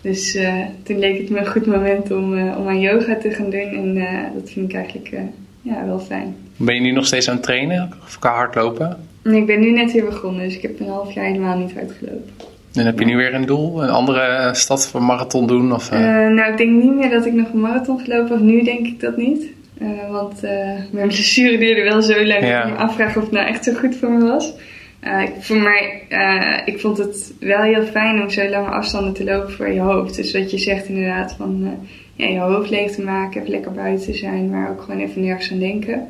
Dus 0.01 0.36
uh, 0.36 0.53
toen 0.84 0.99
leek 0.99 1.17
het 1.17 1.30
me 1.30 1.39
een 1.39 1.47
goed 1.47 1.65
moment 1.65 2.11
om, 2.11 2.34
uh, 2.34 2.57
om 2.57 2.67
aan 2.67 2.80
yoga 2.80 3.15
te 3.15 3.32
gaan 3.32 3.49
doen. 3.49 3.61
En 3.61 3.93
dat 4.34 4.51
vind 4.51 4.69
ik 4.69 4.75
eigenlijk 4.75 5.11
ja, 5.61 5.86
wel 5.86 5.99
fijn. 5.99 6.36
Ben 6.55 6.75
je 6.75 6.82
nu 6.82 6.91
nog 6.91 7.05
steeds 7.05 7.30
aan 7.30 7.36
het 7.36 7.43
trainen, 7.43 7.93
of 8.03 8.17
hardlopen? 8.19 9.09
Ik 9.34 9.45
ben 9.45 9.59
nu 9.59 9.71
net 9.71 9.91
weer 9.91 10.05
begonnen, 10.05 10.43
dus 10.43 10.55
ik 10.55 10.61
heb 10.61 10.80
een 10.80 10.88
half 10.88 11.13
jaar 11.13 11.25
helemaal 11.25 11.57
niet 11.57 11.73
uitgelopen. 11.77 12.30
En 12.73 12.86
heb 12.86 12.99
je 12.99 13.05
nu 13.05 13.15
weer 13.15 13.34
een 13.34 13.45
doel? 13.45 13.84
Een 13.84 13.89
andere 13.89 14.49
stad 14.53 14.88
voor 14.88 15.03
marathon 15.03 15.47
doen? 15.47 15.73
Of, 15.73 15.91
uh... 15.91 15.99
nou, 16.27 16.51
ik 16.51 16.57
denk 16.57 16.84
niet 16.84 16.95
meer 16.95 17.09
dat 17.09 17.25
ik 17.25 17.34
nog 17.34 17.53
een 17.53 17.59
marathon 17.59 17.99
gelopen 17.99 18.38
heb. 18.38 18.45
Nu 18.45 18.63
denk 18.63 18.86
ik 18.86 18.99
dat 18.99 19.17
niet. 19.17 19.47
Uh, 19.82 20.11
want 20.11 20.41
mijn 20.91 21.07
blessure 21.07 21.57
duurde 21.57 21.84
wel 21.84 22.01
zo 22.01 22.25
lang 22.25 22.41
dat 22.41 22.65
ik 22.65 22.71
me 22.71 22.77
afvraag 22.77 23.17
of 23.17 23.23
het 23.23 23.32
nou 23.32 23.47
echt 23.47 23.63
zo 23.63 23.73
goed 23.73 23.95
voor 23.95 24.11
me 24.11 24.27
was. 24.27 24.53
Ik, 25.01 25.32
voor 25.39 25.57
mij, 25.57 26.01
ik 26.65 26.80
vond 26.80 26.97
het 26.97 27.34
wel 27.39 27.61
heel 27.61 27.84
fijn 27.84 28.21
om 28.21 28.30
zo 28.30 28.49
lange 28.49 28.69
afstanden 28.69 29.13
te 29.13 29.23
lopen 29.23 29.51
voor 29.51 29.69
je 29.69 29.80
hoofd. 29.80 30.15
Dus 30.15 30.34
wat 30.34 30.51
je 30.51 30.57
zegt 30.57 30.88
inderdaad, 30.88 31.36
van 31.38 31.77
ja, 32.13 32.27
je 32.27 32.39
hoofd 32.39 32.69
leeg 32.69 32.91
te 32.91 33.01
maken, 33.01 33.39
even 33.39 33.53
lekker 33.53 33.71
buiten 33.71 34.05
te 34.05 34.17
zijn, 34.17 34.49
maar 34.49 34.69
ook 34.69 34.82
gewoon 34.82 34.99
even 34.99 35.21
nergens 35.21 35.51
aan 35.51 35.59
denken. 35.59 36.07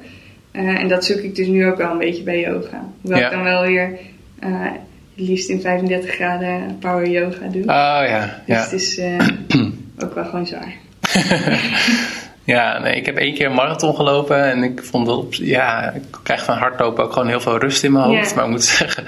Uh, 0.51 0.79
en 0.79 0.87
dat 0.87 1.05
zoek 1.05 1.17
ik 1.17 1.35
dus 1.35 1.47
nu 1.47 1.67
ook 1.67 1.77
wel 1.77 1.91
een 1.91 1.97
beetje 1.97 2.23
bij 2.23 2.39
yoga. 2.39 2.83
Hoewel 3.01 3.19
ik 3.19 3.31
dan 3.31 3.43
wel 3.43 3.61
weer 3.61 3.89
uh, 4.43 4.63
het 5.15 5.27
liefst 5.27 5.49
in 5.49 5.61
35 5.61 6.09
graden 6.09 6.77
power 6.79 7.09
yoga 7.09 7.47
doe. 7.47 7.61
Oh 7.61 8.03
ja, 8.07 8.41
dus 8.45 8.55
ja. 8.55 8.61
het 8.61 8.71
is 8.71 8.97
uh, 8.97 9.27
ook 10.03 10.15
wel 10.15 10.25
gewoon 10.25 10.47
zwaar. 10.47 10.73
ja, 12.43 12.79
nee, 12.79 12.95
ik 12.95 13.05
heb 13.05 13.17
één 13.17 13.33
keer 13.33 13.45
een 13.45 13.53
marathon 13.53 13.95
gelopen 13.95 14.43
en 14.43 14.63
ik 14.63 14.83
vond 14.83 15.05
dat, 15.05 15.35
ja, 15.35 15.91
ik 15.91 16.03
krijg 16.23 16.43
van 16.43 16.57
hardlopen 16.57 17.03
ook 17.03 17.13
gewoon 17.13 17.27
heel 17.27 17.39
veel 17.39 17.57
rust 17.57 17.83
in 17.83 17.91
mijn 17.91 18.05
hoofd. 18.05 18.35
Maar 18.35 18.43
ik 18.43 18.49
moet 18.49 18.63
zeggen, 18.79 19.03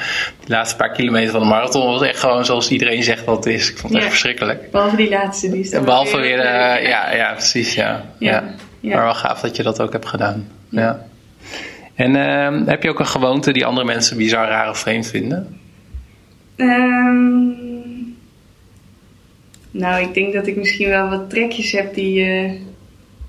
de 0.45 0.53
laatste 0.53 0.75
paar 0.75 0.91
kilometer 0.91 1.31
van 1.31 1.41
de 1.41 1.47
marathon 1.47 1.85
was 1.85 2.01
echt 2.01 2.19
gewoon 2.19 2.45
zoals 2.45 2.69
iedereen 2.69 3.03
zegt 3.03 3.25
dat 3.25 3.35
het 3.35 3.45
is. 3.45 3.69
Ik 3.69 3.77
vond 3.77 3.93
het 3.93 4.01
echt 4.01 4.11
verschrikkelijk. 4.11 4.71
Behalve 4.71 4.95
die 4.95 5.09
laatste, 5.09 5.49
die 5.49 5.59
is 5.59 5.69
Behalve 5.69 6.17
weer, 6.17 6.37
ja, 6.87 7.13
ja, 7.15 7.33
precies, 7.33 7.73
ja. 7.73 8.05
ja. 8.17 8.43
ja. 8.79 8.95
Maar 8.95 9.03
wel 9.03 9.15
gaaf 9.15 9.41
dat 9.41 9.55
je 9.55 9.63
dat 9.63 9.81
ook 9.81 9.91
hebt 9.91 10.07
gedaan. 10.07 10.47
ja. 10.69 11.09
En 11.95 12.15
ehm, 12.15 12.67
heb 12.67 12.83
je 12.83 12.89
ook 12.89 12.99
een 12.99 13.05
gewoonte 13.05 13.51
die 13.51 13.65
andere 13.65 13.85
mensen 13.85 14.17
bizar, 14.17 14.47
raar 14.47 14.69
of 14.69 14.79
vreemd 14.79 15.07
vinden? 15.07 15.59
Um, 16.55 18.15
nou, 19.71 20.01
ik 20.01 20.13
denk 20.13 20.33
dat 20.33 20.47
ik 20.47 20.55
misschien 20.55 20.89
wel 20.89 21.09
wat 21.09 21.29
trekjes 21.29 21.71
heb 21.71 21.93
die, 21.93 22.25
uh, 22.25 22.51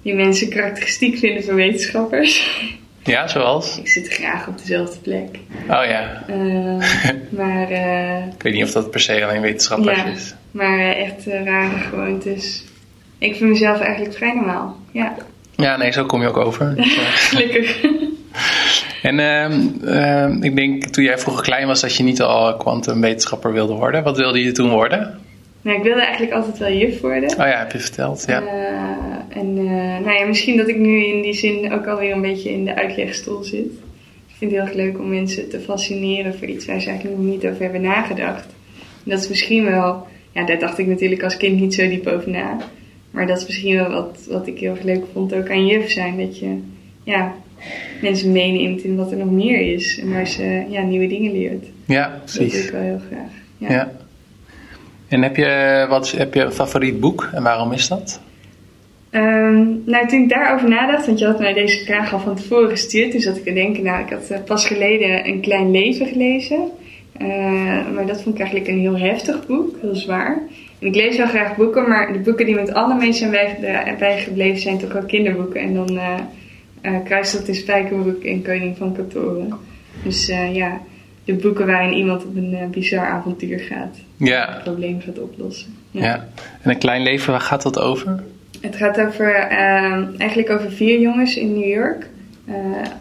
die 0.03 0.15
mensen 0.15 0.49
karakteristiek 0.49 1.19
vinden 1.19 1.45
van 1.45 1.55
wetenschappers. 1.55 2.61
Ja, 3.05 3.29
zoals? 3.29 3.79
Ik 3.79 3.89
zit 3.89 4.09
graag 4.09 4.49
op 4.49 4.59
dezelfde 4.59 4.99
plek. 4.99 5.39
Oh 5.63 5.85
ja. 5.85 6.25
Uh, 6.31 6.85
maar... 7.39 7.71
Uh, 7.71 8.27
ik 8.27 8.43
weet 8.43 8.53
niet 8.53 8.65
of 8.65 8.71
dat 8.71 8.91
per 8.91 9.01
se 9.01 9.25
alleen 9.25 9.41
wetenschappers 9.41 9.97
ja, 9.99 10.05
is. 10.05 10.35
maar 10.51 10.79
echt 10.79 11.27
rare 11.27 11.79
gewoontes. 11.79 12.65
Ik 13.19 13.37
vind 13.37 13.51
mezelf 13.51 13.81
eigenlijk 13.81 14.17
vrij 14.17 14.35
normaal, 14.35 14.77
ja. 14.91 15.17
Ja, 15.57 15.77
nee, 15.77 15.93
zo 15.93 16.05
kom 16.05 16.21
je 16.21 16.29
ook 16.29 16.37
over. 16.37 16.75
Gelukkig. 17.29 17.81
En 19.03 19.19
uh, 19.19 20.37
ik 20.41 20.57
denk 20.57 20.85
toen 20.85 21.05
jij 21.05 21.19
vroeger 21.19 21.43
klein 21.43 21.67
was 21.67 21.81
dat 21.81 21.97
je 21.97 22.03
niet 22.03 22.23
al 22.23 22.57
kwantumwetenschapper 22.57 23.53
wilde 23.53 23.75
worden. 23.75 24.03
Wat 24.03 24.17
wilde 24.17 24.43
je 24.43 24.53
toen 24.53 24.71
worden? 24.71 25.21
Nou, 25.63 25.77
ik 25.77 25.83
wilde 25.83 26.01
eigenlijk 26.01 26.33
altijd 26.33 26.59
wel 26.59 26.73
juf 26.73 27.01
worden. 27.01 27.31
Oh 27.31 27.37
ja, 27.37 27.59
heb 27.59 27.73
je 27.73 27.79
verteld, 27.79 28.25
ja. 28.27 28.43
Uh, 28.43 29.39
en 29.39 29.59
uh, 29.59 29.99
nou 30.05 30.13
ja, 30.13 30.27
misschien 30.27 30.57
dat 30.57 30.69
ik 30.69 30.77
nu 30.77 31.05
in 31.05 31.23
die 31.23 31.35
zin 31.35 31.73
ook 31.73 31.87
alweer 31.87 32.13
een 32.13 32.21
beetje 32.21 32.51
in 32.51 32.65
de 32.65 32.75
uitlegstoel 32.75 33.43
zit. 33.43 33.67
Ik 34.29 34.39
vind 34.39 34.51
het 34.51 34.61
heel 34.61 34.69
erg 34.69 34.75
leuk 34.75 34.99
om 34.99 35.09
mensen 35.09 35.49
te 35.49 35.61
fascineren 35.61 36.39
voor 36.39 36.49
iets 36.49 36.67
waar 36.67 36.81
ze 36.81 36.89
eigenlijk 36.89 37.19
nog 37.19 37.31
niet 37.31 37.47
over 37.47 37.63
hebben 37.63 37.81
nagedacht. 37.81 38.47
En 39.05 39.11
dat 39.11 39.19
is 39.19 39.29
misschien 39.29 39.65
wel, 39.65 40.07
ja, 40.33 40.47
daar 40.47 40.59
dacht 40.59 40.79
ik 40.79 40.87
natuurlijk 40.87 41.23
als 41.23 41.37
kind 41.37 41.61
niet 41.61 41.75
zo 41.75 41.89
diep 41.89 42.07
over 42.07 42.31
na. 42.31 42.57
Maar 43.11 43.27
dat 43.27 43.39
is 43.39 43.47
misschien 43.47 43.77
wel 43.77 43.91
wat, 43.91 44.27
wat 44.31 44.47
ik 44.47 44.59
heel 44.59 44.71
erg 44.71 44.83
leuk 44.83 45.05
vond 45.13 45.35
ook 45.35 45.51
aan 45.51 45.67
juf 45.67 45.91
zijn. 45.91 46.19
Dat 46.19 46.39
je, 46.39 46.59
ja, 47.05 47.35
mensen 48.01 48.33
meeneemt 48.33 48.83
in 48.83 48.97
wat 48.97 49.11
er 49.11 49.17
nog 49.17 49.31
meer 49.31 49.75
is. 49.75 49.99
En 49.99 50.13
waar 50.13 50.27
ze 50.27 50.65
ja, 50.69 50.83
nieuwe 50.83 51.07
dingen 51.07 51.33
leert. 51.33 51.65
Ja, 51.85 52.21
precies. 52.25 52.53
Dat 52.53 52.53
doe 52.53 52.63
ik 52.63 52.71
wel 52.71 52.81
heel 52.81 53.01
graag. 53.11 53.31
Ja. 53.59 53.71
ja. 53.71 53.93
En 55.09 55.23
heb 55.23 55.37
je, 55.37 55.87
wat, 55.89 56.11
heb 56.11 56.35
je 56.35 56.41
een 56.41 56.53
favoriet 56.53 57.01
boek 57.01 57.31
en 57.33 57.43
waarom 57.43 57.73
is 57.73 57.89
dat? 57.89 58.21
Um, 59.11 59.83
nou, 59.87 60.09
toen 60.09 60.23
ik 60.23 60.29
daarover 60.29 60.69
nadacht, 60.69 61.07
want 61.07 61.19
je 61.19 61.27
had 61.27 61.39
mij 61.39 61.53
deze 61.53 61.85
vraag 61.85 62.13
al 62.13 62.19
van 62.19 62.37
tevoren 62.37 62.71
gestuurd, 62.71 63.13
dus 63.13 63.25
zat 63.25 63.37
ik 63.37 63.45
te 63.45 63.53
denken, 63.53 63.83
nou, 63.83 64.05
ik 64.05 64.11
had 64.11 64.31
uh, 64.31 64.39
pas 64.45 64.67
geleden 64.67 65.29
Een 65.29 65.41
Klein 65.41 65.71
Leven 65.71 66.07
gelezen. 66.07 66.71
Uh, 67.21 67.29
maar 67.95 68.07
dat 68.07 68.23
vond 68.23 68.35
ik 68.35 68.41
eigenlijk 68.41 68.71
een 68.71 68.81
heel 68.81 68.99
heftig 68.99 69.47
boek, 69.47 69.77
heel 69.81 69.95
zwaar. 69.95 70.43
En 70.79 70.87
ik 70.87 70.95
lees 70.95 71.17
wel 71.17 71.27
graag 71.27 71.57
boeken, 71.57 71.89
maar 71.89 72.13
de 72.13 72.19
boeken 72.19 72.47
die 72.47 72.55
me 72.55 72.61
het 72.61 72.75
allermeest 72.75 73.19
zijn 73.19 73.31
bij, 73.31 73.57
bijgebleven 73.99 74.61
zijn 74.61 74.79
toch 74.79 74.93
wel 74.93 75.05
kinderboeken. 75.05 75.61
En 75.61 75.75
dan 75.75 75.93
uh, 75.93 76.15
uh, 76.83 77.05
Kruisstad 77.05 77.49
in 77.49 77.55
Spijkerbroek 77.55 78.23
en 78.23 78.43
Koning 78.43 78.77
van 78.77 78.93
Katoren. 78.95 79.59
Dus 80.05 80.27
ja, 80.53 80.81
de 81.25 81.35
boeken 81.35 81.67
waarin 81.67 81.93
iemand 81.93 82.25
op 82.25 82.37
een 82.37 82.69
bizar 82.71 83.07
avontuur 83.07 83.59
gaat. 83.59 83.97
Ja. 84.17 84.53
Het 84.53 84.63
probleem 84.63 85.01
gaat 85.01 85.19
oplossen. 85.19 85.75
Ja. 85.91 86.05
ja. 86.05 86.29
En 86.63 86.71
een 86.71 86.79
klein 86.79 87.03
leven, 87.03 87.31
waar 87.31 87.41
gaat 87.41 87.63
dat 87.63 87.79
over? 87.79 88.23
Het 88.61 88.77
gaat 88.77 89.01
over, 89.01 89.35
eigenlijk 90.19 90.51
over 90.51 90.73
vier 90.73 91.01
jongens 91.01 91.37
in 91.37 91.53
New 91.53 91.69
York. 91.69 92.07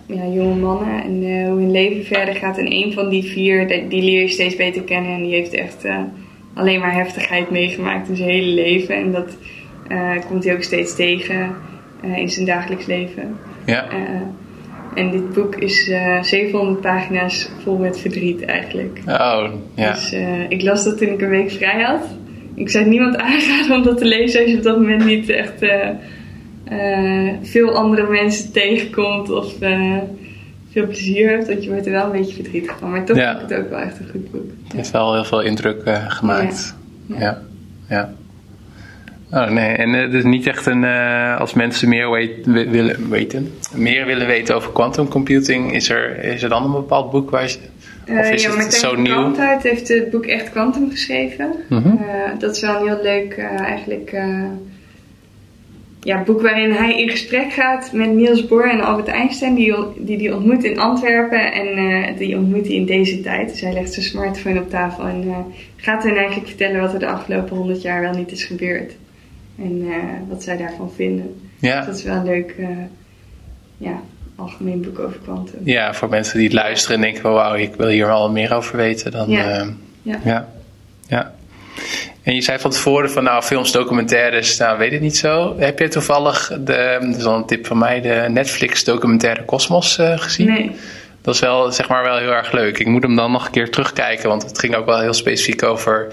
ja, 0.06 0.26
jonge 0.34 0.56
mannen 0.56 1.04
en 1.04 1.46
hoe 1.48 1.60
hun 1.60 1.72
leven 1.72 2.06
verder 2.06 2.36
gaat. 2.36 2.58
En 2.58 2.72
een 2.72 2.94
van 2.94 3.10
die 3.10 3.24
vier, 3.24 3.68
die, 3.68 3.88
die 3.88 4.04
leer 4.04 4.22
je 4.22 4.28
steeds 4.28 4.56
beter 4.56 4.84
kennen. 4.84 5.14
En 5.14 5.24
die 5.24 5.34
heeft 5.34 5.54
echt 5.54 5.86
alleen 6.54 6.80
maar 6.80 6.94
heftigheid 6.94 7.52
meegemaakt 7.52 8.10
in 8.10 8.16
zijn 8.16 8.30
hele 8.30 8.54
leven. 8.54 8.96
En 8.96 9.12
dat 9.12 9.38
komt 10.28 10.44
hij 10.44 10.54
ook 10.54 10.64
steeds 10.64 10.96
tegen 10.96 11.56
in 12.16 12.30
zijn 12.30 12.46
dagelijks 12.46 12.86
leven. 12.86 13.38
Ja. 13.66 13.86
Uh, 13.92 14.00
en 14.96 15.12
dit 15.12 15.34
boek 15.34 15.56
is 15.56 15.92
700 16.22 16.82
pagina's 16.82 17.50
vol 17.64 17.78
met 17.78 18.00
verdriet 18.00 18.46
eigenlijk. 18.46 19.02
Oh, 19.08 19.44
ja. 19.76 19.92
Dus 19.92 20.16
ik 20.50 20.62
las 20.62 20.84
dat 20.84 20.98
toen 20.98 21.08
ik 21.08 21.22
een 21.22 21.30
week 21.30 21.52
vrij 21.52 21.82
had. 21.82 22.04
Ik 22.56 22.70
zou 22.70 22.86
niemand 22.86 23.18
aanraden 23.28 23.76
om 23.76 23.84
dat 23.84 23.98
te 23.98 24.06
lezen 24.06 24.42
als 24.42 24.52
je 24.52 24.58
op 24.58 24.64
dat 24.64 24.78
moment 24.78 25.06
niet 25.06 25.30
echt 25.30 25.66
veel 27.42 27.76
andere 27.76 28.10
mensen 28.10 28.52
tegenkomt 28.52 29.30
of 29.30 29.54
veel 30.72 30.86
plezier 30.86 31.30
hebt, 31.30 31.48
want 31.48 31.64
je 31.64 31.70
wordt 31.70 31.86
er 31.86 31.92
wel 31.92 32.06
een 32.06 32.12
beetje 32.12 32.34
verdrietig 32.34 32.78
van. 32.78 32.92
Maar 32.92 33.06
toch 33.06 33.18
ja. 33.18 33.38
vind 33.38 33.52
ik 33.52 33.58
het 33.58 33.66
ook 33.66 33.70
wel 33.70 33.80
echt 33.80 34.00
een 34.00 34.10
goed 34.12 34.32
boek. 34.32 34.52
Het 34.64 34.74
heeft 34.74 34.92
wel 34.92 35.14
heel 35.14 35.24
veel 35.24 35.42
indruk 35.42 35.86
uh, 35.86 36.10
gemaakt. 36.12 36.76
Ja. 37.06 37.20
ja. 37.20 37.42
ja. 37.90 38.14
Oh, 39.32 39.50
nee, 39.50 39.76
en 39.76 39.94
het 39.94 40.14
is 40.14 40.24
niet 40.24 40.48
echt 40.48 40.66
een. 40.66 40.84
Uh, 40.84 41.40
als 41.40 41.54
mensen 41.54 41.90
meer 41.90 42.12
weet, 42.12 42.46
willen 42.46 43.10
weten, 43.10 43.52
meer 43.74 44.06
willen 44.06 44.28
weten 44.28 44.56
over 44.56 44.72
quantum 44.72 45.08
computing, 45.08 45.74
is 45.74 45.90
er, 45.90 46.24
is 46.24 46.44
er 46.44 46.50
dan 46.50 46.64
een 46.64 46.72
bepaald 46.72 47.12
boek 47.12 47.30
waar 47.30 47.44
je. 47.44 47.58
Of 48.08 48.30
is 48.30 48.44
ja, 48.44 48.56
het 48.56 48.74
zo 48.74 48.96
nieuw? 48.96 49.36
uit 49.38 49.64
heeft 49.64 49.88
het 49.88 50.10
boek 50.10 50.26
echt 50.26 50.52
Quantum 50.52 50.90
geschreven. 50.90 51.52
-hmm. 51.70 52.00
dat 52.40 52.56
is 52.56 52.62
wel 52.62 52.80
een 52.80 52.88
heel 52.88 53.04
leuk, 53.04 53.38
eigenlijk 53.58 54.16
ja, 56.00 56.24
boek 56.24 56.42
waarin 56.42 56.72
hij 56.72 57.02
in 57.02 57.10
gesprek 57.10 57.54
gaat 57.54 57.92
met 57.92 58.14
Niels 58.14 58.48
Bohr 58.48 58.70
en 58.70 58.82
Albert 58.82 59.08
Einstein, 59.08 59.56
die 59.56 59.76
die, 59.98 60.18
die 60.18 60.36
ontmoet 60.36 60.64
in 60.64 60.80
Antwerpen 60.80 61.52
en 61.52 62.16
die 62.18 62.38
ontmoet 62.38 62.68
hij 62.68 62.76
in 62.76 62.86
deze 62.86 63.22
tijd. 63.22 63.50
Dus 63.50 63.62
hij 63.62 63.74
legt 63.74 63.94
zijn 63.94 64.06
smartphone 64.06 64.60
op 64.60 64.70
tafel 64.70 65.04
en 65.04 65.34
gaat 65.76 66.04
hen 66.04 66.16
eigenlijk 66.16 66.48
vertellen 66.48 66.82
wat 66.82 66.94
er 66.94 67.00
de 67.00 67.08
afgelopen 67.08 67.58
honderd 67.58 67.82
jaar 67.82 68.02
wel 68.02 68.14
niet 68.14 68.32
is 68.32 68.44
gebeurd. 68.44 68.94
En 69.64 69.82
uh, 69.82 69.96
wat 70.30 70.44
zij 70.44 70.58
daarvan 70.58 70.92
vinden. 70.96 71.50
Ja. 71.60 71.78
Dus 71.78 71.86
dat 71.86 71.96
is 71.96 72.04
wel 72.04 72.16
een 72.16 72.26
leuk 72.26 72.56
ja, 73.78 74.02
algemeen 74.36 74.82
boek 74.82 75.00
over 75.00 75.20
kwantum. 75.24 75.60
Ja, 75.64 75.94
voor 75.94 76.10
mensen 76.10 76.38
die 76.38 76.48
het 76.48 76.56
luisteren 76.56 76.96
en 76.96 77.02
denken, 77.02 77.32
wauw, 77.32 77.56
ik 77.56 77.76
wil 77.76 77.88
hier 77.88 78.06
wel 78.06 78.32
meer 78.32 78.54
over 78.54 78.78
weten. 78.78 79.12
Dan, 79.12 79.30
ja. 79.30 79.68
ja. 80.02 80.20
ja. 80.24 80.48
ja. 81.08 81.34
En 82.24 82.36
je 82.36 82.42
zei 82.42 82.60
van 82.60 82.72
tevoren 82.72 83.12
van 83.12 83.24
nou 83.24 83.44
films, 83.44 83.72
documentaires, 83.72 84.58
nou 84.58 84.78
weet 84.78 84.92
het 84.92 85.02
niet 85.02 85.18
zo. 85.18 85.56
Heb 85.58 85.80
je 85.80 85.88
toevallig, 85.88 86.48
de, 86.48 86.98
dat 87.02 87.18
is 87.18 87.24
wel 87.24 87.36
een 87.36 87.46
tip 87.46 87.66
van 87.66 87.78
mij, 87.78 88.02
de 88.02 88.26
Netflix 88.30 88.84
documentaire 88.84 89.46
Cosmos 89.46 90.00
uh, 90.00 90.18
gezien? 90.18 90.48
Nee. 90.48 90.72
Dat 91.22 91.34
is 91.34 91.40
wel, 91.40 91.72
zeg 91.72 91.88
maar, 91.88 92.04
wel 92.04 92.18
heel 92.18 92.32
erg 92.32 92.52
leuk. 92.52 92.80
Ik 92.80 92.88
moet 92.88 93.04
hem 93.04 93.16
dan 93.16 93.32
nog 93.32 93.46
een 93.46 93.52
keer 93.52 93.72
terugkijken, 93.72 94.30
want 94.30 94.44
het 94.44 94.60
ging 94.60 94.76
ook 94.76 94.86
wel 94.86 95.00
heel 95.00 95.14
specifiek 95.14 95.64
over 95.64 96.08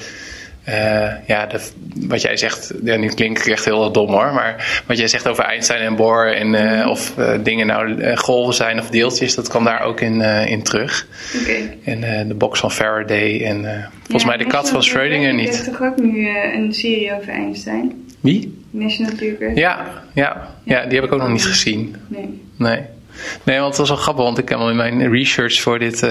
uh, 0.68 1.26
ja, 1.26 1.46
de, 1.46 1.60
wat 2.06 2.22
jij 2.22 2.36
zegt, 2.36 2.72
ja, 2.84 2.96
nu 2.96 3.08
klink 3.08 3.38
ik 3.38 3.46
echt 3.46 3.64
heel 3.64 3.92
dom 3.92 4.10
hoor, 4.10 4.32
maar 4.32 4.82
wat 4.86 4.98
jij 4.98 5.08
zegt 5.08 5.28
over 5.28 5.44
Einstein 5.44 5.80
en 5.80 5.96
Bohr 5.96 6.34
en 6.34 6.54
uh, 6.54 6.88
of 6.88 7.14
uh, 7.18 7.30
dingen 7.42 7.66
nou 7.66 8.16
golven 8.16 8.54
zijn 8.54 8.80
of 8.80 8.90
deeltjes, 8.90 9.34
dat 9.34 9.48
kwam 9.48 9.64
daar 9.64 9.82
ook 9.82 10.00
in, 10.00 10.20
in 10.46 10.62
terug. 10.62 11.06
Okay. 11.42 11.78
En 11.84 12.28
de 12.28 12.34
box 12.34 12.60
van 12.60 12.72
Faraday 12.72 13.44
en 13.44 13.88
volgens 14.00 14.22
ja, 14.22 14.28
mij 14.28 14.36
de 14.36 14.46
kat 14.46 14.70
van 14.70 14.82
Schrödinger 14.82 15.34
niet. 15.34 15.48
Je 15.48 15.54
hebt 15.54 15.64
toch 15.64 15.82
ook 15.82 15.96
nu 15.96 16.28
een 16.54 16.74
serie 16.74 17.14
over 17.14 17.28
Einstein? 17.28 18.06
Wie? 18.20 18.62
National 18.70 19.16
Geographic. 19.16 19.58
Ja, 19.58 20.02
ja, 20.14 20.54
ja, 20.64 20.84
die 20.84 20.94
heb 20.94 21.04
ik 21.04 21.12
ook 21.12 21.20
nog 21.20 21.30
niet 21.30 21.46
gezien. 21.46 21.96
Nee. 22.06 22.42
Nee, 22.56 22.80
nee 23.42 23.58
want 23.58 23.68
het 23.68 23.78
was 23.78 23.88
wel 23.88 23.98
grappig, 23.98 24.24
want 24.24 24.38
ik 24.38 24.48
heb 24.48 24.58
al 24.58 24.70
in 24.70 24.76
mijn 24.76 25.10
research 25.10 25.60
voor 25.60 25.78
dit 25.78 26.06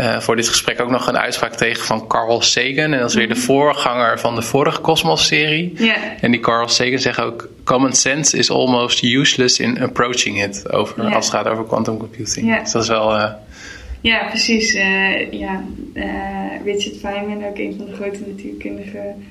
uh, 0.00 0.20
voor 0.20 0.36
dit 0.36 0.48
gesprek 0.48 0.80
ook 0.80 0.90
nog 0.90 1.06
een 1.06 1.18
uitspraak 1.18 1.54
tegen 1.54 1.84
van 1.84 2.06
Carl 2.06 2.42
Sagan. 2.42 2.92
En 2.92 2.98
dat 2.98 3.08
is 3.08 3.14
weer 3.14 3.28
de 3.28 3.34
mhm. 3.34 3.42
voorganger 3.42 4.20
van 4.20 4.34
de 4.34 4.42
vorige 4.42 4.80
Cosmos-serie. 4.80 5.72
Yeah. 5.76 5.96
En 6.20 6.30
die 6.30 6.40
Carl 6.40 6.68
Sagan 6.68 6.98
zegt 6.98 7.20
ook: 7.20 7.48
Common 7.64 7.92
sense 7.92 8.36
is 8.36 8.50
almost 8.50 9.02
useless 9.02 9.58
in 9.58 9.80
approaching 9.82 10.42
it. 10.42 10.72
Over, 10.72 11.02
yeah. 11.02 11.14
Als 11.14 11.26
het 11.26 11.34
gaat 11.34 11.46
over 11.46 11.64
quantum 11.64 11.96
computing. 11.96 12.46
Yeah. 12.46 12.62
Dus 12.62 12.72
dat 12.72 12.82
is 12.82 12.88
wel. 12.88 13.16
Uh, 13.16 13.32
ja, 14.00 14.26
precies. 14.28 14.74
Uh, 14.74 15.32
ja, 15.32 15.64
Richard 16.64 16.96
Feynman, 16.96 17.44
ook 17.44 17.58
een 17.58 17.74
van 17.76 17.86
de 17.86 17.94
grote 17.94 18.20
natuurkundigen 18.26 19.26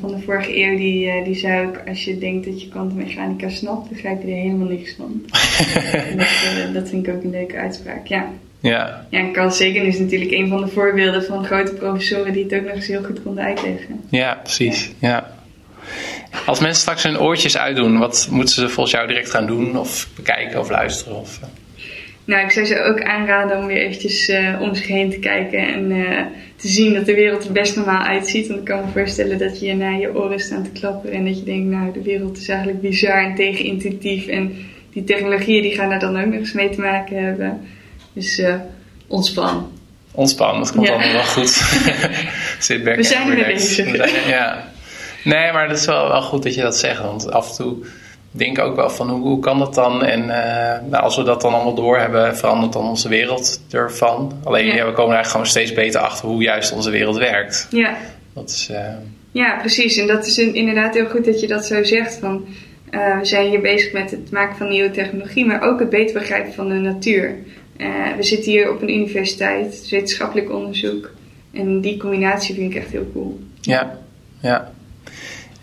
van 0.00 0.10
de 0.10 0.18
vorige 0.24 0.58
eeuw, 0.62 0.76
die, 0.76 1.24
die 1.24 1.34
zei 1.34 1.66
ook: 1.66 1.80
Als 1.88 2.04
je 2.04 2.18
denkt 2.18 2.46
dat 2.46 2.62
je 2.62 2.68
kwantummechanica 2.68 3.48
snapt, 3.48 3.88
begrijp 3.88 4.22
je 4.22 4.28
er 4.28 4.36
helemaal 4.36 4.68
niks 4.68 4.94
van. 4.96 5.22
dat, 6.16 6.74
dat 6.74 6.88
vind 6.88 7.06
ik 7.06 7.14
ook 7.14 7.22
een 7.22 7.30
leuke 7.30 7.56
uitspraak. 7.56 8.06
Ja. 8.06 8.32
Ja. 8.60 9.06
Ja, 9.10 9.18
en 9.18 9.32
Carl 9.32 9.50
Sagan 9.50 9.84
is 9.84 9.98
natuurlijk 9.98 10.30
een 10.30 10.48
van 10.48 10.60
de 10.60 10.68
voorbeelden 10.68 11.24
van 11.24 11.44
grote 11.44 11.74
professoren 11.74 12.32
die 12.32 12.44
het 12.44 12.54
ook 12.54 12.62
nog 12.62 12.74
eens 12.74 12.86
heel 12.86 13.02
goed 13.02 13.22
konden 13.22 13.44
uitleggen. 13.44 14.00
Ja, 14.10 14.40
precies. 14.42 14.92
Ja. 14.98 15.34
Als 16.46 16.60
mensen 16.60 16.80
straks 16.80 17.02
hun 17.02 17.18
oortjes 17.18 17.58
uitdoen, 17.58 17.98
wat 17.98 18.28
moeten 18.30 18.54
ze 18.54 18.68
volgens 18.68 18.94
jou 18.94 19.08
direct 19.08 19.30
gaan 19.30 19.46
doen? 19.46 19.78
Of 19.78 20.08
bekijken 20.16 20.60
of 20.60 20.70
luisteren? 20.70 21.16
Of, 21.18 21.38
uh... 21.42 21.48
Nou, 22.26 22.44
ik 22.44 22.50
zou 22.50 22.66
ze 22.66 22.82
ook 22.82 23.02
aanraden 23.02 23.58
om 23.58 23.66
weer 23.66 23.76
eventjes 23.76 24.28
uh, 24.28 24.60
om 24.60 24.74
zich 24.74 24.86
heen 24.86 25.10
te 25.10 25.18
kijken 25.18 25.58
en 25.58 25.90
uh, 25.90 26.20
te 26.56 26.68
zien 26.68 26.94
dat 26.94 27.06
de 27.06 27.14
wereld 27.14 27.44
er 27.44 27.52
best 27.52 27.76
normaal 27.76 28.02
uitziet. 28.02 28.46
Want 28.46 28.58
ik 28.58 28.64
kan 28.64 28.84
me 28.84 28.90
voorstellen 28.92 29.38
dat 29.38 29.60
je 29.60 29.74
naar 29.74 29.98
je 30.00 30.14
oren 30.14 30.40
staat 30.40 30.64
te 30.64 30.80
klappen 30.80 31.12
en 31.12 31.24
dat 31.24 31.38
je 31.38 31.44
denkt, 31.44 31.70
nou, 31.70 31.92
de 31.92 32.02
wereld 32.02 32.36
is 32.36 32.48
eigenlijk 32.48 32.80
bizar 32.80 33.24
en 33.24 33.34
tegenintuïtief. 33.34 34.26
En 34.26 34.56
die 34.92 35.04
technologieën 35.04 35.62
die 35.62 35.74
gaan 35.74 35.88
daar 35.88 36.00
dan 36.00 36.20
ook 36.20 36.26
nog 36.26 36.34
eens 36.34 36.52
mee 36.52 36.70
te 36.70 36.80
maken 36.80 37.24
hebben. 37.24 37.60
Dus 38.16 38.38
uh, 38.38 38.54
ontspan. 39.06 39.72
Ontspan, 40.12 40.58
dat 40.58 40.72
komt 40.72 40.86
ja. 40.86 40.92
allemaal 40.92 41.12
wel 41.12 41.24
goed. 41.24 41.62
Back 42.84 42.96
We 42.96 43.02
zijn 43.02 43.38
er 43.38 43.46
bezig. 43.46 44.10
Ja. 44.28 44.64
Nee, 45.24 45.52
maar 45.52 45.68
dat 45.68 45.78
is 45.78 45.86
wel, 45.86 46.08
wel 46.08 46.22
goed 46.22 46.42
dat 46.42 46.54
je 46.54 46.62
dat 46.62 46.76
zegt. 46.76 47.00
Want 47.00 47.30
af 47.30 47.48
en 47.48 47.54
toe 47.54 47.76
denk 48.30 48.58
ook 48.58 48.76
wel 48.76 48.90
van 48.90 49.10
hoe, 49.10 49.20
hoe 49.20 49.40
kan 49.40 49.58
dat 49.58 49.74
dan? 49.74 50.04
En 50.04 50.26
nou, 50.90 51.02
als 51.02 51.16
we 51.16 51.22
dat 51.22 51.40
dan 51.40 51.54
allemaal 51.54 51.74
door 51.74 51.98
hebben, 51.98 52.36
verandert 52.36 52.72
dan 52.72 52.88
onze 52.88 53.08
wereld 53.08 53.60
ervan. 53.70 54.32
Alleen 54.44 54.66
ja. 54.66 54.72
we 54.72 54.92
komen 54.92 55.14
eigenlijk 55.14 55.28
gewoon 55.28 55.46
steeds 55.46 55.72
beter 55.72 56.00
achter 56.00 56.28
hoe 56.28 56.42
juist 56.42 56.72
onze 56.72 56.90
wereld 56.90 57.16
werkt. 57.16 57.66
Ja. 57.70 57.96
Dat 58.34 58.48
is, 58.50 58.70
ja, 59.32 59.56
precies. 59.56 59.96
En 59.96 60.06
dat 60.06 60.26
is 60.26 60.38
inderdaad 60.38 60.94
heel 60.94 61.08
goed 61.08 61.24
dat 61.24 61.40
je 61.40 61.46
dat 61.46 61.66
zo 61.66 61.84
zegt. 61.84 62.18
Van, 62.20 62.46
we 62.90 63.18
zijn 63.22 63.48
hier 63.48 63.60
bezig 63.60 63.92
met 63.92 64.10
het 64.10 64.30
maken 64.30 64.56
van 64.56 64.68
nieuwe 64.68 64.90
technologie, 64.90 65.46
maar 65.46 65.62
ook 65.62 65.80
het 65.80 65.90
beter 65.90 66.18
begrijpen 66.18 66.52
van 66.52 66.68
de 66.68 66.74
natuur. 66.74 67.36
We 68.16 68.22
zitten 68.22 68.50
hier 68.52 68.70
op 68.70 68.82
een 68.82 68.94
universiteit, 68.94 69.88
wetenschappelijk 69.90 70.52
onderzoek. 70.52 71.10
En 71.52 71.80
die 71.80 71.96
combinatie 71.96 72.54
vind 72.54 72.74
ik 72.74 72.80
echt 72.82 72.90
heel 72.90 73.10
cool. 73.12 73.40
Ja, 73.60 73.98
ja. 74.40 74.72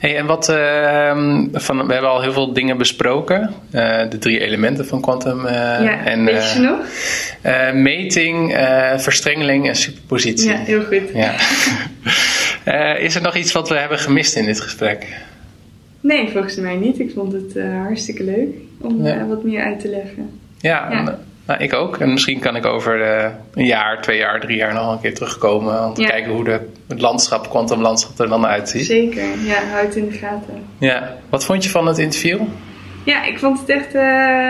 Hey, 0.03 0.17
en 0.17 0.25
wat, 0.25 0.49
uh, 0.49 1.37
van, 1.53 1.87
we 1.87 1.93
hebben 1.93 2.11
al 2.11 2.21
heel 2.21 2.33
veel 2.33 2.53
dingen 2.53 2.77
besproken. 2.77 3.53
Uh, 3.71 4.09
de 4.09 4.17
drie 4.17 4.39
elementen 4.39 4.85
van 4.85 5.01
quantum. 5.01 5.45
Uh, 5.45 5.51
ja, 5.51 6.05
en, 6.05 6.25
weet 6.25 6.51
je 6.53 6.59
nog? 6.59 6.79
meting, 7.73 8.55
verstrengeling 8.97 9.67
en 9.67 9.75
superpositie. 9.75 10.49
Ja, 10.49 10.57
heel 10.57 10.83
goed. 10.83 11.01
Ja. 11.13 11.33
is 13.07 13.15
er 13.15 13.21
nog 13.21 13.35
iets 13.35 13.51
wat 13.51 13.69
we 13.69 13.75
hebben 13.75 13.99
gemist 13.99 14.35
in 14.35 14.45
dit 14.45 14.61
gesprek? 14.61 15.07
Nee, 15.99 16.29
volgens 16.29 16.55
mij 16.55 16.75
niet. 16.75 16.99
Ik 16.99 17.11
vond 17.15 17.33
het 17.33 17.63
hartstikke 17.83 18.23
leuk 18.23 18.55
om 18.81 19.05
ja. 19.05 19.25
wat 19.25 19.43
meer 19.43 19.63
uit 19.63 19.79
te 19.79 19.87
leggen. 19.87 20.39
Ja, 20.59 20.91
ja. 20.91 21.19
Nou, 21.45 21.63
ik 21.63 21.73
ook. 21.73 21.97
En 21.97 22.11
misschien 22.11 22.39
kan 22.39 22.55
ik 22.55 22.65
over 22.65 22.99
uh, 22.99 23.29
een 23.53 23.65
jaar, 23.65 24.01
twee 24.01 24.17
jaar, 24.17 24.39
drie 24.39 24.57
jaar 24.57 24.73
nog 24.73 24.91
een 24.91 25.01
keer 25.01 25.13
terugkomen. 25.13 25.85
Om 25.85 25.93
te 25.93 26.03
kijken 26.03 26.31
hoe 26.31 26.43
de, 26.43 26.59
het 26.87 27.01
landschap, 27.01 27.49
kwantumlandschap 27.49 28.19
er 28.19 28.29
dan 28.29 28.45
uitziet. 28.45 28.85
Zeker, 28.85 29.23
ja, 29.45 29.63
houd 29.71 29.95
in 29.95 30.07
de 30.07 30.13
gaten. 30.13 30.63
Ja, 30.77 31.17
wat 31.29 31.45
vond 31.45 31.63
je 31.63 31.69
van 31.69 31.87
het 31.87 31.97
interview? 31.97 32.41
Ja, 33.05 33.25
ik 33.25 33.39
vond 33.39 33.59
het 33.59 33.69
echt 33.69 33.95
uh, 33.95 34.01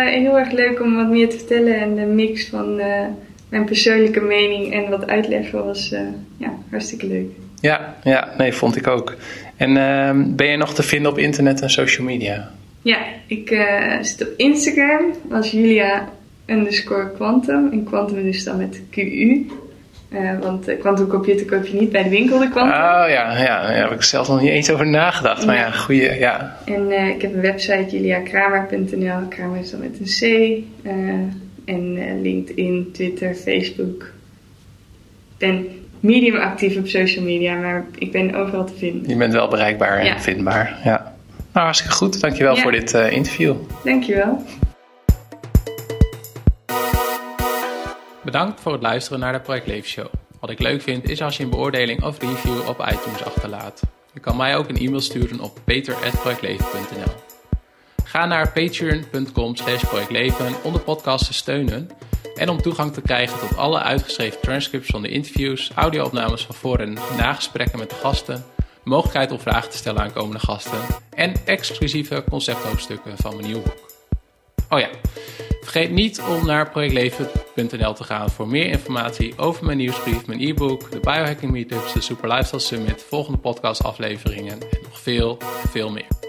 heel 0.06 0.40
erg 0.40 0.52
leuk 0.52 0.82
om 0.82 0.96
wat 0.96 1.08
meer 1.08 1.30
te 1.30 1.38
vertellen. 1.38 1.80
En 1.80 1.96
de 1.96 2.06
mix 2.06 2.50
van 2.50 2.80
uh, 2.80 2.86
mijn 3.50 3.66
persoonlijke 3.66 4.22
mening 4.22 4.74
en 4.74 4.90
wat 4.90 5.08
uitleggen 5.08 5.66
was 5.66 5.96
ja, 6.38 6.54
hartstikke 6.70 7.08
leuk. 7.08 7.28
Ja, 7.62 7.96
ja, 8.04 8.34
nee, 8.38 8.54
vond 8.54 8.76
ik 8.76 8.88
ook. 8.88 9.16
En 9.58 9.78
ehm, 9.78 10.36
ben 10.36 10.48
je 10.48 10.58
nog 10.58 10.74
te 10.74 10.84
vinden 10.84 11.12
op 11.12 11.18
internet 11.18 11.62
en 11.62 11.70
social 11.70 12.06
media? 12.06 12.52
Ja, 12.82 12.98
ik 13.28 13.68
zit 14.02 14.22
op 14.22 14.34
Instagram 14.38 15.02
als 15.32 15.52
Julia 15.52 16.10
underscore 16.58 17.12
quantum. 17.12 17.72
En 17.72 17.84
quantum 17.84 18.18
is 18.18 18.24
dus 18.24 18.44
dan 18.44 18.58
met 18.58 18.82
QU. 18.90 19.46
Uh, 20.14 20.40
want 20.40 20.78
quantum 20.80 21.08
computer 21.08 21.46
koop 21.46 21.66
je 21.66 21.80
niet 21.80 21.92
bij 21.92 22.04
de 22.04 22.10
winkel, 22.10 22.40
de 22.40 22.50
quantum. 22.50 22.74
Oh 22.74 23.10
ja, 23.10 23.38
ja, 23.38 23.62
daar 23.62 23.76
heb 23.76 23.92
ik 23.92 24.02
zelf 24.02 24.28
nog 24.28 24.42
niet 24.42 24.50
eens 24.50 24.72
over 24.72 24.88
nagedacht. 24.88 25.46
Maar 25.46 25.56
ja, 25.56 25.72
goeie, 25.72 26.20
ja. 26.20 26.58
En 26.66 26.92
uh, 26.92 27.08
ik 27.08 27.22
heb 27.22 27.34
een 27.34 27.42
website, 27.42 27.86
juliakramer.nl. 27.90 29.28
Kramer 29.30 29.60
is 29.60 29.72
dan 29.72 29.80
met 29.80 30.00
een 30.00 30.06
C. 30.06 30.22
Uh, 30.84 30.94
en 31.66 32.22
LinkedIn, 32.22 32.90
Twitter, 32.92 33.34
Facebook. 33.34 34.04
Ik 34.04 35.38
ben 35.38 35.68
medium 36.00 36.36
actief 36.36 36.78
op 36.78 36.88
social 36.88 37.26
media, 37.26 37.56
maar 37.56 37.86
ik 37.98 38.12
ben 38.12 38.36
overal 38.36 38.66
te 38.66 38.74
vinden. 38.78 39.10
Je 39.10 39.16
bent 39.16 39.34
wel 39.34 39.48
bereikbaar 39.48 40.00
en 40.00 40.22
vindbaar, 40.22 40.80
ja. 40.84 41.14
Nou, 41.54 41.66
hartstikke 41.66 41.96
goed. 41.96 42.22
Dankjewel 42.22 42.56
ja. 42.56 42.62
voor 42.62 42.72
dit 42.72 42.94
interview. 42.94 43.56
Dankjewel. 43.84 44.44
Bedankt 48.24 48.60
voor 48.60 48.72
het 48.72 48.82
luisteren 48.82 49.20
naar 49.20 49.34
de 49.34 49.40
Project 49.40 49.68
Leven 49.68 49.90
Show. 49.90 50.08
Wat 50.40 50.50
ik 50.50 50.60
leuk 50.60 50.82
vind 50.82 51.10
is 51.10 51.22
als 51.22 51.38
je 51.38 51.44
een 51.44 51.50
beoordeling 51.50 52.04
of 52.04 52.20
review 52.20 52.68
op 52.68 52.80
iTunes 52.92 53.24
achterlaat. 53.24 53.82
Je 54.14 54.20
kan 54.20 54.38
mij 54.38 54.58
ook 54.58 54.70
een 54.70 54.78
e-mail 54.78 55.02
sturen 55.02 55.40
op 55.40 55.60
peter.projectleven.nl 55.64 57.14
Ga 58.04 58.26
naar 58.26 58.52
patreon.com 58.52 59.56
slash 59.56 59.84
projectleven 59.84 60.54
om 60.64 60.74
de 60.74 60.80
podcast 60.80 61.26
te 61.26 61.34
steunen 61.34 61.90
en 62.36 62.50
om 62.50 62.62
toegang 62.62 62.94
te 62.94 63.02
krijgen 63.02 63.40
tot 63.40 63.58
alle 63.58 63.80
uitgeschreven 63.80 64.42
transcripts 64.42 64.90
van 64.90 65.02
de 65.02 65.10
interviews, 65.10 65.72
audio-opnames 65.76 66.46
van 66.46 66.56
voor- 66.56 66.80
en 66.80 66.98
nagesprekken 67.18 67.80
met 67.80 67.90
de 67.90 67.96
gasten, 67.96 68.46
mogelijkheid 68.84 69.32
om 69.32 69.40
vragen 69.40 69.70
te 69.70 69.78
stellen 69.78 70.02
aan 70.02 70.14
komende 70.14 70.40
gasten 70.40 70.80
en 71.10 71.34
exclusieve 71.46 72.24
concepthoofdstukken 72.30 73.18
van 73.18 73.36
mijn 73.36 73.46
nieuwe 73.46 73.62
boek. 73.62 73.92
Oh 74.70 74.80
ja, 74.80 74.90
vergeet 75.64 75.92
niet 75.92 76.22
om 76.22 76.46
naar 76.46 76.70
projectleven.nl 76.70 77.94
te 77.94 78.04
gaan 78.04 78.30
voor 78.30 78.48
meer 78.48 78.66
informatie 78.66 79.34
over 79.38 79.66
mijn 79.66 79.78
nieuwsbrief, 79.78 80.26
mijn 80.26 80.42
e-book, 80.42 80.92
de 80.92 81.00
biohacking 81.00 81.52
meetups, 81.52 81.94
de 81.94 82.02
Super 82.02 82.30
Lifestyle 82.30 82.62
Summit, 82.62 83.04
volgende 83.04 83.38
podcastafleveringen 83.38 84.62
en 84.62 84.68
nog 84.84 85.00
veel, 85.00 85.38
veel 85.68 85.92
meer. 85.92 86.23